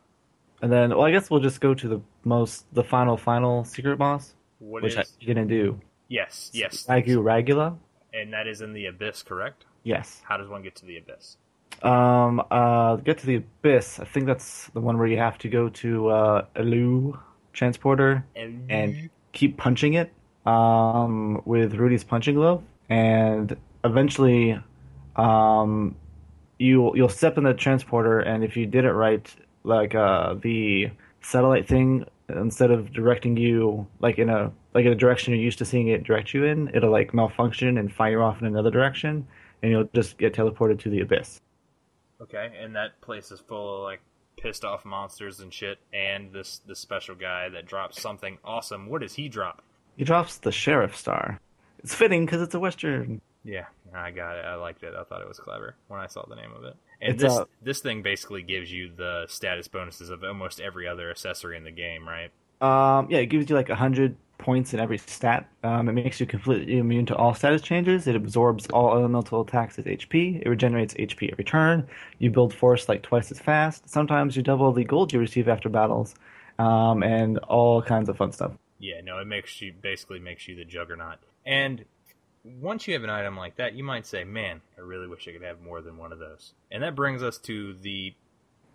[0.60, 3.96] And then, well, I guess we'll just go to the most, the final, final secret
[3.96, 5.14] boss, what which is?
[5.20, 5.80] you're gonna do.
[6.08, 7.78] yes, yes, Ragu Ragula.
[8.12, 9.64] and that is in the abyss, correct?
[9.82, 10.20] Yes.
[10.28, 11.38] How does one get to the abyss?
[11.82, 12.42] Um.
[12.50, 12.96] Uh.
[12.96, 14.00] Get to the abyss.
[14.00, 17.18] I think that's the one where you have to go to uh, Elw
[17.52, 18.24] transporter
[18.68, 20.12] and keep punching it.
[20.46, 21.42] Um.
[21.44, 24.58] With Rudy's punching glove, and eventually,
[25.16, 25.96] um,
[26.58, 29.34] you you'll step in the transporter, and if you did it right,
[29.64, 30.90] like uh the
[31.20, 35.58] satellite thing, instead of directing you like in a like in a direction you're used
[35.58, 39.26] to seeing it direct you in, it'll like malfunction and fire off in another direction,
[39.62, 41.40] and you'll just get teleported to the abyss.
[42.24, 44.00] Okay, and that place is full of like
[44.36, 48.88] pissed off monsters and shit, and this this special guy that drops something awesome.
[48.88, 49.62] What does he drop?
[49.96, 51.40] He drops the sheriff star.
[51.78, 53.20] It's fitting because it's a western.
[53.44, 54.44] Yeah, I got it.
[54.44, 54.94] I liked it.
[54.98, 56.74] I thought it was clever when I saw the name of it.
[57.00, 60.88] And It's, this uh, this thing basically gives you the status bonuses of almost every
[60.88, 62.30] other accessory in the game, right?
[62.60, 65.48] Um, yeah, it gives you like a hundred points in every stat.
[65.62, 68.06] Um, it makes you completely immune to all status changes.
[68.06, 70.42] It absorbs all elemental attacks as HP.
[70.44, 71.86] It regenerates HP every turn.
[72.18, 73.88] You build force like twice as fast.
[73.88, 76.14] Sometimes you double the gold you receive after battles,
[76.58, 78.52] um, and all kinds of fun stuff.
[78.78, 81.18] Yeah, no, it makes you basically makes you the juggernaut.
[81.46, 81.84] And
[82.44, 85.32] once you have an item like that, you might say, "Man, I really wish I
[85.32, 88.14] could have more than one of those." And that brings us to the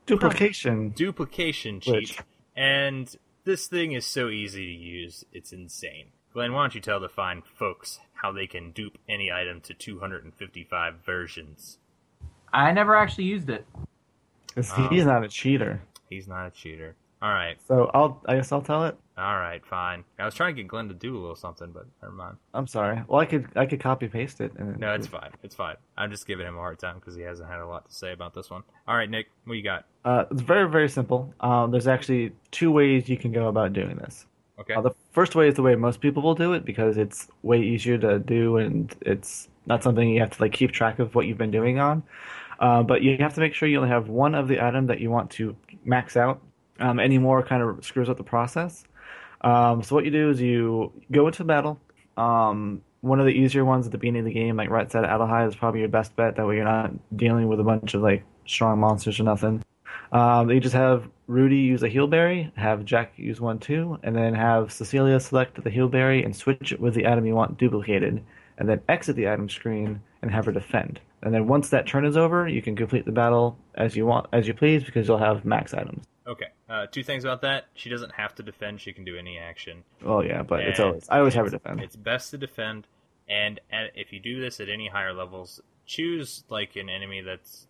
[0.08, 0.90] Duplication.
[0.90, 1.94] duplication cheat.
[1.94, 2.20] Which-
[2.56, 3.16] And
[3.50, 6.12] this thing is so easy to use, it's insane.
[6.34, 9.74] Glenn, why don't you tell the fine folks how they can dupe any item to
[9.74, 11.80] 255 versions?
[12.54, 13.66] I never actually used it.
[14.56, 14.88] Oh.
[14.92, 15.82] He's not a cheater.
[16.10, 16.96] He's not a cheater.
[17.22, 18.22] All right, So I'll.
[18.28, 18.98] I guess I'll tell it.
[19.18, 20.06] all right, fine.
[20.18, 22.38] I was trying to get Glenn to do a little something, but never mind.
[22.54, 23.02] I'm sorry.
[23.10, 23.48] Well, I could.
[23.58, 24.54] I could copy paste it.
[24.58, 25.32] And No, it's fine.
[25.44, 25.76] It's fine.
[25.98, 28.14] I'm just giving him a hard time because he hasn't had a lot to say
[28.14, 28.64] about this one.
[28.88, 29.86] All right, Nick, what you got?
[30.06, 31.34] Uh, it's very, very simple.
[31.42, 34.26] Um, there's actually two ways you can go about doing this.
[34.58, 34.74] Okay.
[34.76, 37.62] Uh, the first way is the way most people will do it because it's way
[37.62, 41.28] easier to do and it's not something you have to like keep track of what
[41.28, 42.02] you've been doing on.
[42.60, 45.00] Uh, but you have to make sure you only have one of the item that
[45.00, 45.56] you want to
[45.86, 46.42] max out.
[46.80, 48.84] Um, any more kind of screws up the process.
[49.42, 51.80] Um, so what you do is you go into battle.
[52.18, 55.06] Um, one of the easier ones at the beginning of the game, like right side
[55.06, 56.36] of Adlehyde, is probably your best bet.
[56.36, 59.64] That way you're not dealing with a bunch of like strong monsters or nothing.
[60.12, 64.16] Um, you just have Rudy use a heal berry, have Jack use one too, and
[64.16, 67.58] then have Cecilia select the heal berry and switch it with the item you want
[67.58, 68.24] duplicated,
[68.58, 71.00] and then exit the item screen and have her defend.
[71.22, 74.28] And then once that turn is over, you can complete the battle as you want,
[74.32, 76.06] as you please, because you'll have max items.
[76.28, 76.48] Okay.
[76.70, 77.66] Uh, two things about that.
[77.74, 78.80] She doesn't have to defend.
[78.80, 79.84] She can do any action.
[80.04, 81.82] Well, yeah, but it's always I always have her defend.
[81.82, 82.88] It's best to defend,
[83.28, 87.66] and at, if you do this at any higher levels, choose like an enemy that's.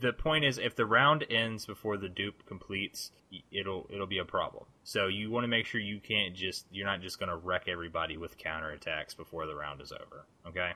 [0.00, 3.10] The point is, if the round ends before the dupe completes,
[3.50, 4.64] it'll it'll be a problem.
[4.84, 7.66] So you want to make sure you can't just you're not just going to wreck
[7.66, 10.26] everybody with counterattacks before the round is over.
[10.46, 10.72] Okay.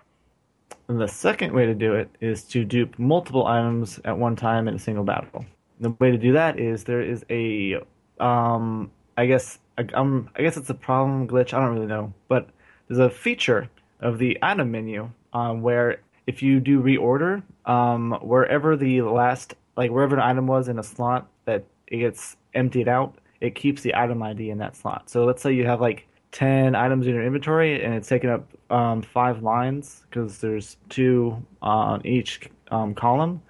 [0.88, 4.68] And the second way to do it is to dupe multiple items at one time
[4.68, 5.44] in a single battle.
[5.80, 7.82] The way to do that is there is a,
[8.20, 9.58] um, I guess,
[9.94, 11.52] um, I guess it's a problem glitch.
[11.52, 12.48] I don't really know, but
[12.88, 13.68] there's a feature
[14.00, 19.90] of the item menu um, where if you do reorder, um, wherever the last, like
[19.90, 23.94] wherever an item was in a slot that it gets emptied out, it keeps the
[23.94, 25.10] item ID in that slot.
[25.10, 28.46] So let's say you have like 10 items in your inventory and it's taking up
[28.70, 33.40] um, five lines because there's two on each um, column.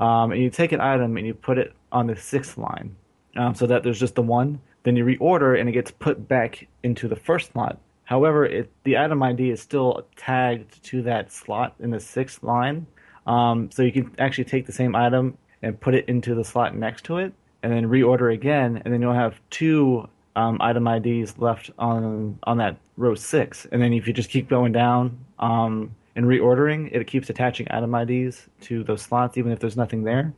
[0.00, 2.96] Um, and you take an item and you put it on the sixth line
[3.36, 4.60] um, so that there's just the one.
[4.82, 7.78] Then you reorder and it gets put back into the first slot.
[8.04, 12.86] However, it, the item ID is still tagged to that slot in the sixth line.
[13.26, 16.74] Um, so you can actually take the same item and put it into the slot
[16.74, 17.32] next to it
[17.62, 18.82] and then reorder again.
[18.84, 23.82] And then you'll have two um, item IDs left on on that row six, and
[23.82, 28.46] then if you just keep going down um, and reordering, it keeps attaching item IDs
[28.62, 30.32] to those slots, even if there's nothing there.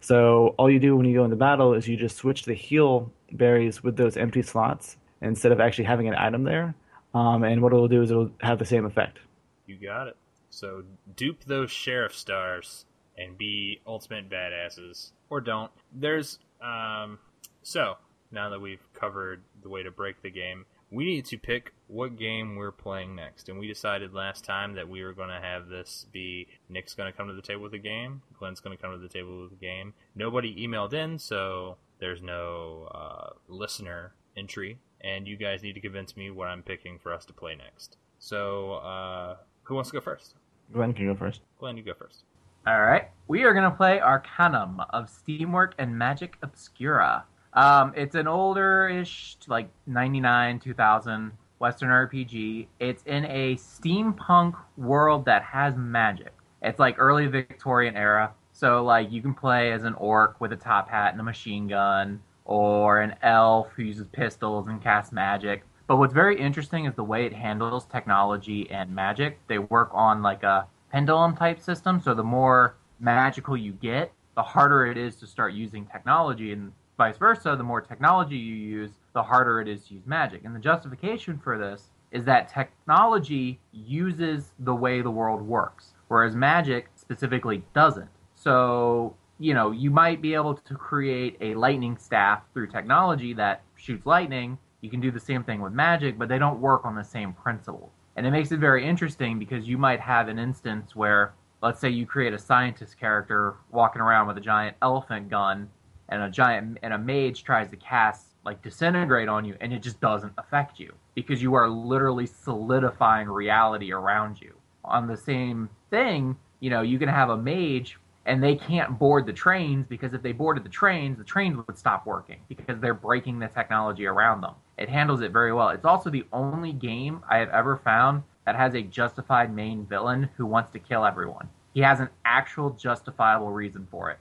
[0.00, 3.10] So all you do when you go into battle is you just switch the heal
[3.32, 6.74] berries with those empty slots instead of actually having an item there.
[7.14, 9.18] Um, and what it'll do is it'll have the same effect.
[9.66, 10.16] You got it.
[10.50, 10.84] So
[11.16, 12.84] dupe those sheriff stars
[13.16, 15.70] and be ultimate badasses, or don't.
[15.92, 17.18] There's um,
[17.62, 17.96] so
[18.34, 22.16] now that we've covered the way to break the game, we need to pick what
[22.18, 23.48] game we're playing next.
[23.48, 27.10] And we decided last time that we were going to have this be Nick's going
[27.10, 29.42] to come to the table with a game, Glenn's going to come to the table
[29.42, 29.94] with a game.
[30.14, 34.78] Nobody emailed in, so there's no uh, listener entry.
[35.00, 37.98] And you guys need to convince me what I'm picking for us to play next.
[38.18, 40.34] So, uh, who wants to go first?
[40.72, 41.42] Glenn can go first.
[41.58, 42.24] Glenn, you go first.
[42.66, 43.10] All right.
[43.28, 47.24] We are going to play Arcanum of Steamwork and Magick Obscura.
[47.54, 52.66] Um, it's an older-ish, like 99, 2000 Western RPG.
[52.80, 56.32] It's in a steampunk world that has magic.
[56.62, 58.32] It's like early Victorian era.
[58.52, 61.68] So like you can play as an orc with a top hat and a machine
[61.68, 65.64] gun, or an elf who uses pistols and casts magic.
[65.86, 69.38] But what's very interesting is the way it handles technology and magic.
[69.48, 74.42] They work on like a pendulum type system, so the more magical you get, the
[74.42, 78.92] harder it is to start using technology and vice versa, the more technology you use,
[79.12, 80.44] the harder it is to use magic.
[80.44, 86.36] And the justification for this is that technology uses the way the world works, whereas
[86.36, 88.08] magic specifically doesn't.
[88.34, 93.62] So, you know, you might be able to create a lightning staff through technology that
[93.74, 94.58] shoots lightning.
[94.80, 97.32] You can do the same thing with magic, but they don't work on the same
[97.32, 97.90] principle.
[98.16, 101.88] And it makes it very interesting because you might have an instance where, let's say,
[101.88, 105.68] you create a scientist character walking around with a giant elephant gun
[106.08, 109.82] and a giant and a mage tries to cast like disintegrate on you and it
[109.82, 114.54] just doesn't affect you because you are literally solidifying reality around you.
[114.84, 119.26] On the same thing you know you can have a mage and they can't board
[119.26, 122.94] the trains because if they boarded the trains the trains would stop working because they're
[122.94, 124.54] breaking the technology around them.
[124.76, 125.68] It handles it very well.
[125.70, 130.28] It's also the only game i have ever found that has a justified main villain
[130.36, 131.48] who wants to kill everyone.
[131.72, 134.18] He has an actual justifiable reason for it.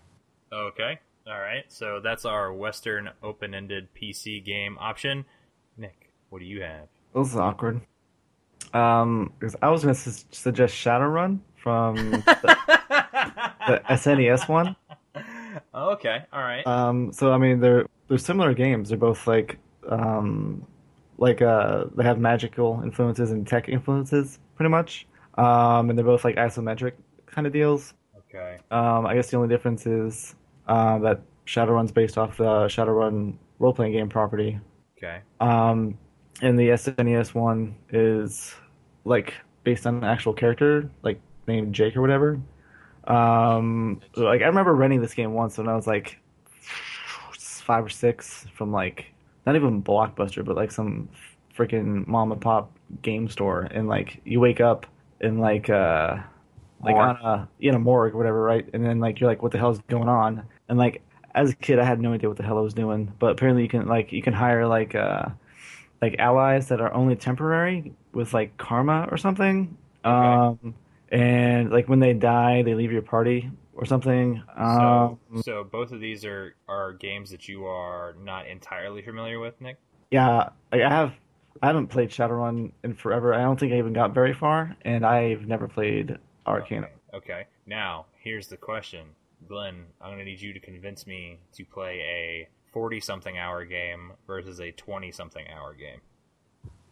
[0.51, 0.99] Okay.
[1.27, 1.63] All right.
[1.69, 5.25] So that's our Western open-ended PC game option.
[5.77, 6.87] Nick, what do you have?
[7.15, 7.81] This is awkward.
[8.73, 12.17] Um, because I was going to su- suggest Shadowrun from the,
[13.67, 14.75] the SNES one.
[15.73, 16.23] okay.
[16.33, 16.65] All right.
[16.65, 18.89] Um, so I mean, they're they're similar games.
[18.89, 20.65] They're both like um,
[21.17, 25.07] like uh, they have magical influences and tech influences, pretty much.
[25.37, 26.93] Um, and they're both like isometric
[27.27, 27.93] kind of deals.
[28.17, 28.57] okay.
[28.71, 30.35] Um, I guess the only difference is
[30.67, 34.59] uh, that Shadowrun's based off the Shadowrun role playing game property.
[34.97, 35.21] Okay.
[35.39, 35.97] Um,
[36.41, 38.55] and the SNES one is
[39.05, 39.33] like
[39.63, 42.39] based on an actual character, like named Jake or whatever.
[43.05, 46.19] Um, like I remember renting this game once when I was like
[47.33, 49.05] five or six from like
[49.45, 51.09] not even Blockbuster, but like some
[51.57, 52.71] freaking mom and pop
[53.01, 54.85] game store, and like you wake up
[55.21, 56.17] in like uh
[56.83, 57.17] like Morgue.
[57.21, 58.67] on a in a morgue or whatever, right?
[58.73, 60.43] And then like you're like, what the hell's going on?
[60.69, 61.01] And like
[61.35, 63.63] as a kid, I had no idea what the hell I was doing, but apparently
[63.63, 65.25] you can like you can hire like uh
[66.01, 69.77] like allies that are only temporary with like karma or something.
[70.03, 70.75] Um,
[71.09, 74.43] and like when they die, they leave your party or something.
[74.57, 79.39] Um, So, so both of these are are games that you are not entirely familiar
[79.39, 79.77] with, Nick.
[80.11, 81.13] yeah, like I have
[81.61, 83.33] I haven't played Shadowrun in forever.
[83.33, 86.85] I don't think I even got very far, and I've never played Arcane.
[87.13, 87.45] Okay.
[87.65, 89.07] Now, here's the question.
[89.47, 93.65] Glenn, I'm going to need you to convince me to play a 40 something hour
[93.65, 96.01] game versus a 20 something hour game.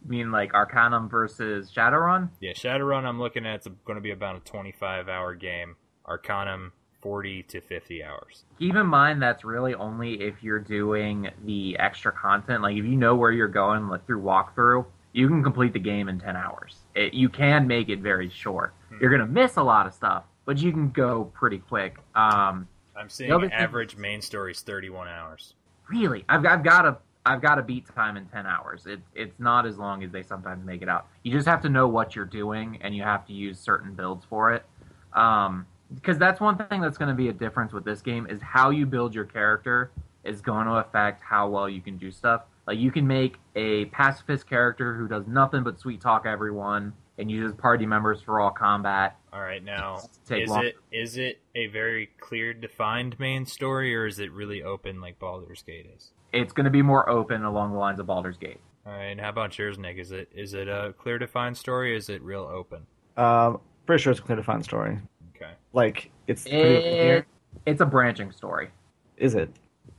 [0.03, 2.30] You mean like Arcanum versus Shadowrun?
[2.40, 3.03] Yeah, Shadowrun.
[3.06, 5.76] I'm looking at it's going to be about a 25 hour game.
[6.06, 8.45] Arcanum 40 to 50 hours.
[8.60, 12.61] Keep in mind that's really only if you're doing the extra content.
[12.61, 16.07] Like if you know where you're going like through walkthrough, you can complete the game
[16.07, 16.78] in 10 hours.
[16.95, 18.73] It, you can make it very short.
[18.90, 18.98] Hmm.
[19.02, 21.95] You're gonna miss a lot of stuff, but you can go pretty quick.
[22.14, 25.53] Um, I'm seeing other thing- average main story is 31 hours.
[25.90, 28.86] really, I've, I've got to I've got to beat time in 10 hours.
[28.86, 31.07] It, it's not as long as they sometimes make it out.
[31.23, 34.26] You just have to know what you're doing, and you have to use certain builds
[34.26, 34.65] for it.
[35.14, 35.65] Um,
[35.95, 38.72] because that's one thing that's going to be a difference with this game is how
[38.72, 39.91] you build your character
[40.26, 42.41] is going to affect how well you can do stuff.
[42.68, 47.30] Like you can make a pacifist character who does nothing but sweet talk everyone and
[47.30, 49.18] uses party members for all combat.
[49.34, 53.96] All right, now Take is long- it is it a very clear defined main story
[53.96, 56.12] or is it really open like Baldur's Gate is?
[56.34, 58.60] It's going to be more open along the lines of Baldur's Gate.
[58.86, 59.98] All right, and how about yours, Nick?
[59.98, 61.94] Is it is it a clear defined story?
[61.94, 62.88] Or is it real open?
[63.16, 64.98] Um, pretty sure it's a clear defined story.
[65.36, 65.52] Okay.
[65.74, 66.46] Like it's.
[66.48, 67.26] It,
[67.66, 68.70] it's a branching story.
[69.18, 69.52] Is it?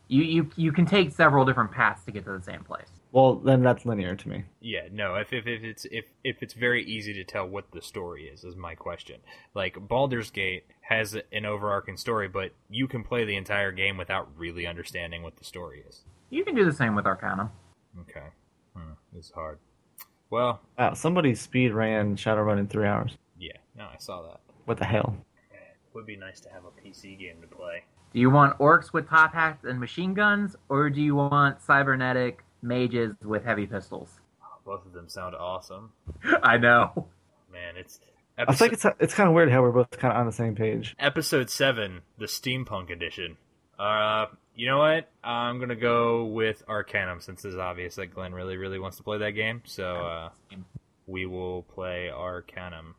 [0.09, 2.89] You, you you can take several different paths to get to the same place.
[3.13, 4.45] Well, then that's linear to me.
[4.61, 5.17] Yeah, no.
[5.17, 8.43] If, if if it's if if it's very easy to tell what the story is,
[8.43, 9.21] is my question.
[9.55, 14.29] Like Baldur's Gate has an overarching story, but you can play the entire game without
[14.37, 16.05] really understanding what the story is.
[16.31, 17.51] You can do the same with Arcanum.
[18.01, 18.29] Okay,
[18.75, 19.59] hmm, this is hard.
[20.31, 23.19] Well, Wow, somebody speed ran Shadowrun in three hours.
[23.39, 24.41] yeah, no, I saw that.
[24.65, 25.15] What the hell?
[25.53, 25.59] It
[25.95, 27.85] Would be nice to have a PC game to play.
[28.15, 32.43] Do you want orcs with top hats and machine guns, or do you want cybernetic
[32.63, 34.09] mages with heavy pistols?
[34.65, 35.93] Both of them sound awesome.
[36.43, 37.09] I know.
[37.53, 38.01] Man, it's
[38.39, 40.55] I think it's it's kind of weird how we're both kind of on the same
[40.55, 40.97] page.
[40.99, 43.37] episode seven, the steampunk edition.
[43.79, 45.11] Uh, you know what?
[45.23, 49.19] I'm gonna go with Arcanum since it's obvious that Glenn really, really wants to play
[49.19, 49.63] that game.
[49.65, 50.29] So uh,
[51.07, 52.95] we will play Arcanum.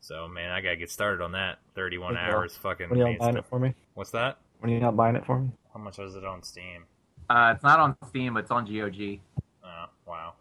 [0.00, 1.58] So man, I gotta get started on that.
[1.74, 2.88] 31 hours, fucking.
[2.88, 3.36] When you buying stuff.
[3.36, 3.74] it for me?
[3.94, 4.38] What's that?
[4.60, 5.50] When are you not buying it for me?
[5.74, 6.84] How much was it on Steam?
[7.30, 9.20] Uh, it's not on Steam, but it's on GOG.
[9.64, 10.32] Oh, wow.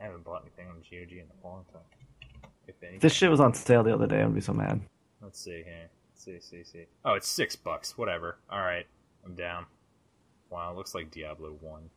[0.00, 1.82] I haven't bought anything on GOG in a long time.
[2.68, 3.00] If anything.
[3.00, 4.80] This shit was on sale the other day, I'd be so mad.
[5.20, 5.90] Let's see here.
[6.12, 6.84] Let's see, see, see.
[7.04, 7.98] Oh, it's six bucks.
[7.98, 8.36] Whatever.
[8.50, 8.86] All right,
[9.24, 9.66] I'm down.
[10.48, 11.90] Wow, it looks like Diablo One.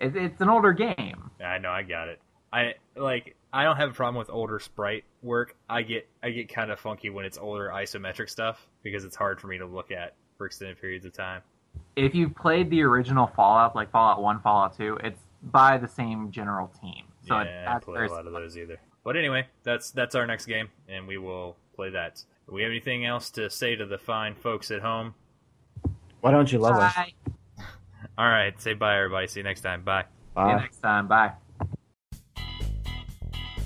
[0.00, 1.30] It, it's an older game.
[1.44, 2.20] I know, I got it.
[2.52, 3.36] I like.
[3.52, 5.56] I don't have a problem with older sprite work.
[5.68, 9.40] I get, I get kind of funky when it's older isometric stuff because it's hard
[9.40, 11.42] for me to look at for extended periods of time.
[11.96, 16.30] If you've played the original Fallout, like Fallout 1, Fallout 2, it's by the same
[16.30, 17.04] general team.
[17.26, 18.78] So yeah, I that's play a lot of those either.
[19.04, 22.22] But anyway, that's that's our next game, and we will play that.
[22.48, 25.14] Do we have anything else to say to the fine folks at home?
[26.20, 26.94] Why don't you love us?
[28.16, 29.26] All right, say bye, everybody.
[29.26, 29.82] See you next time.
[29.82, 30.04] Bye.
[30.36, 31.06] See you next time.
[31.06, 31.32] Bye.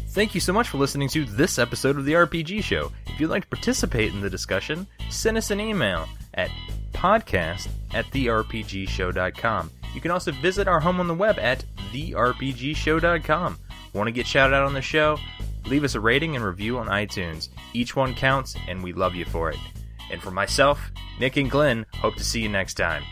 [0.08, 2.90] Thank you so much for listening to this episode of the RPG Show.
[3.06, 6.50] If you'd like to participate in the discussion, send us an email at
[6.98, 9.70] podcast at therpgshow.com.
[9.94, 13.58] You can also visit our home on the web at therpgshow.com.
[13.94, 15.16] Want to get shouted out on the show?
[15.66, 17.48] Leave us a rating and review on iTunes.
[17.72, 19.58] Each one counts, and we love you for it.
[20.10, 23.04] And for myself, Nick and Glenn, hope to see you next time.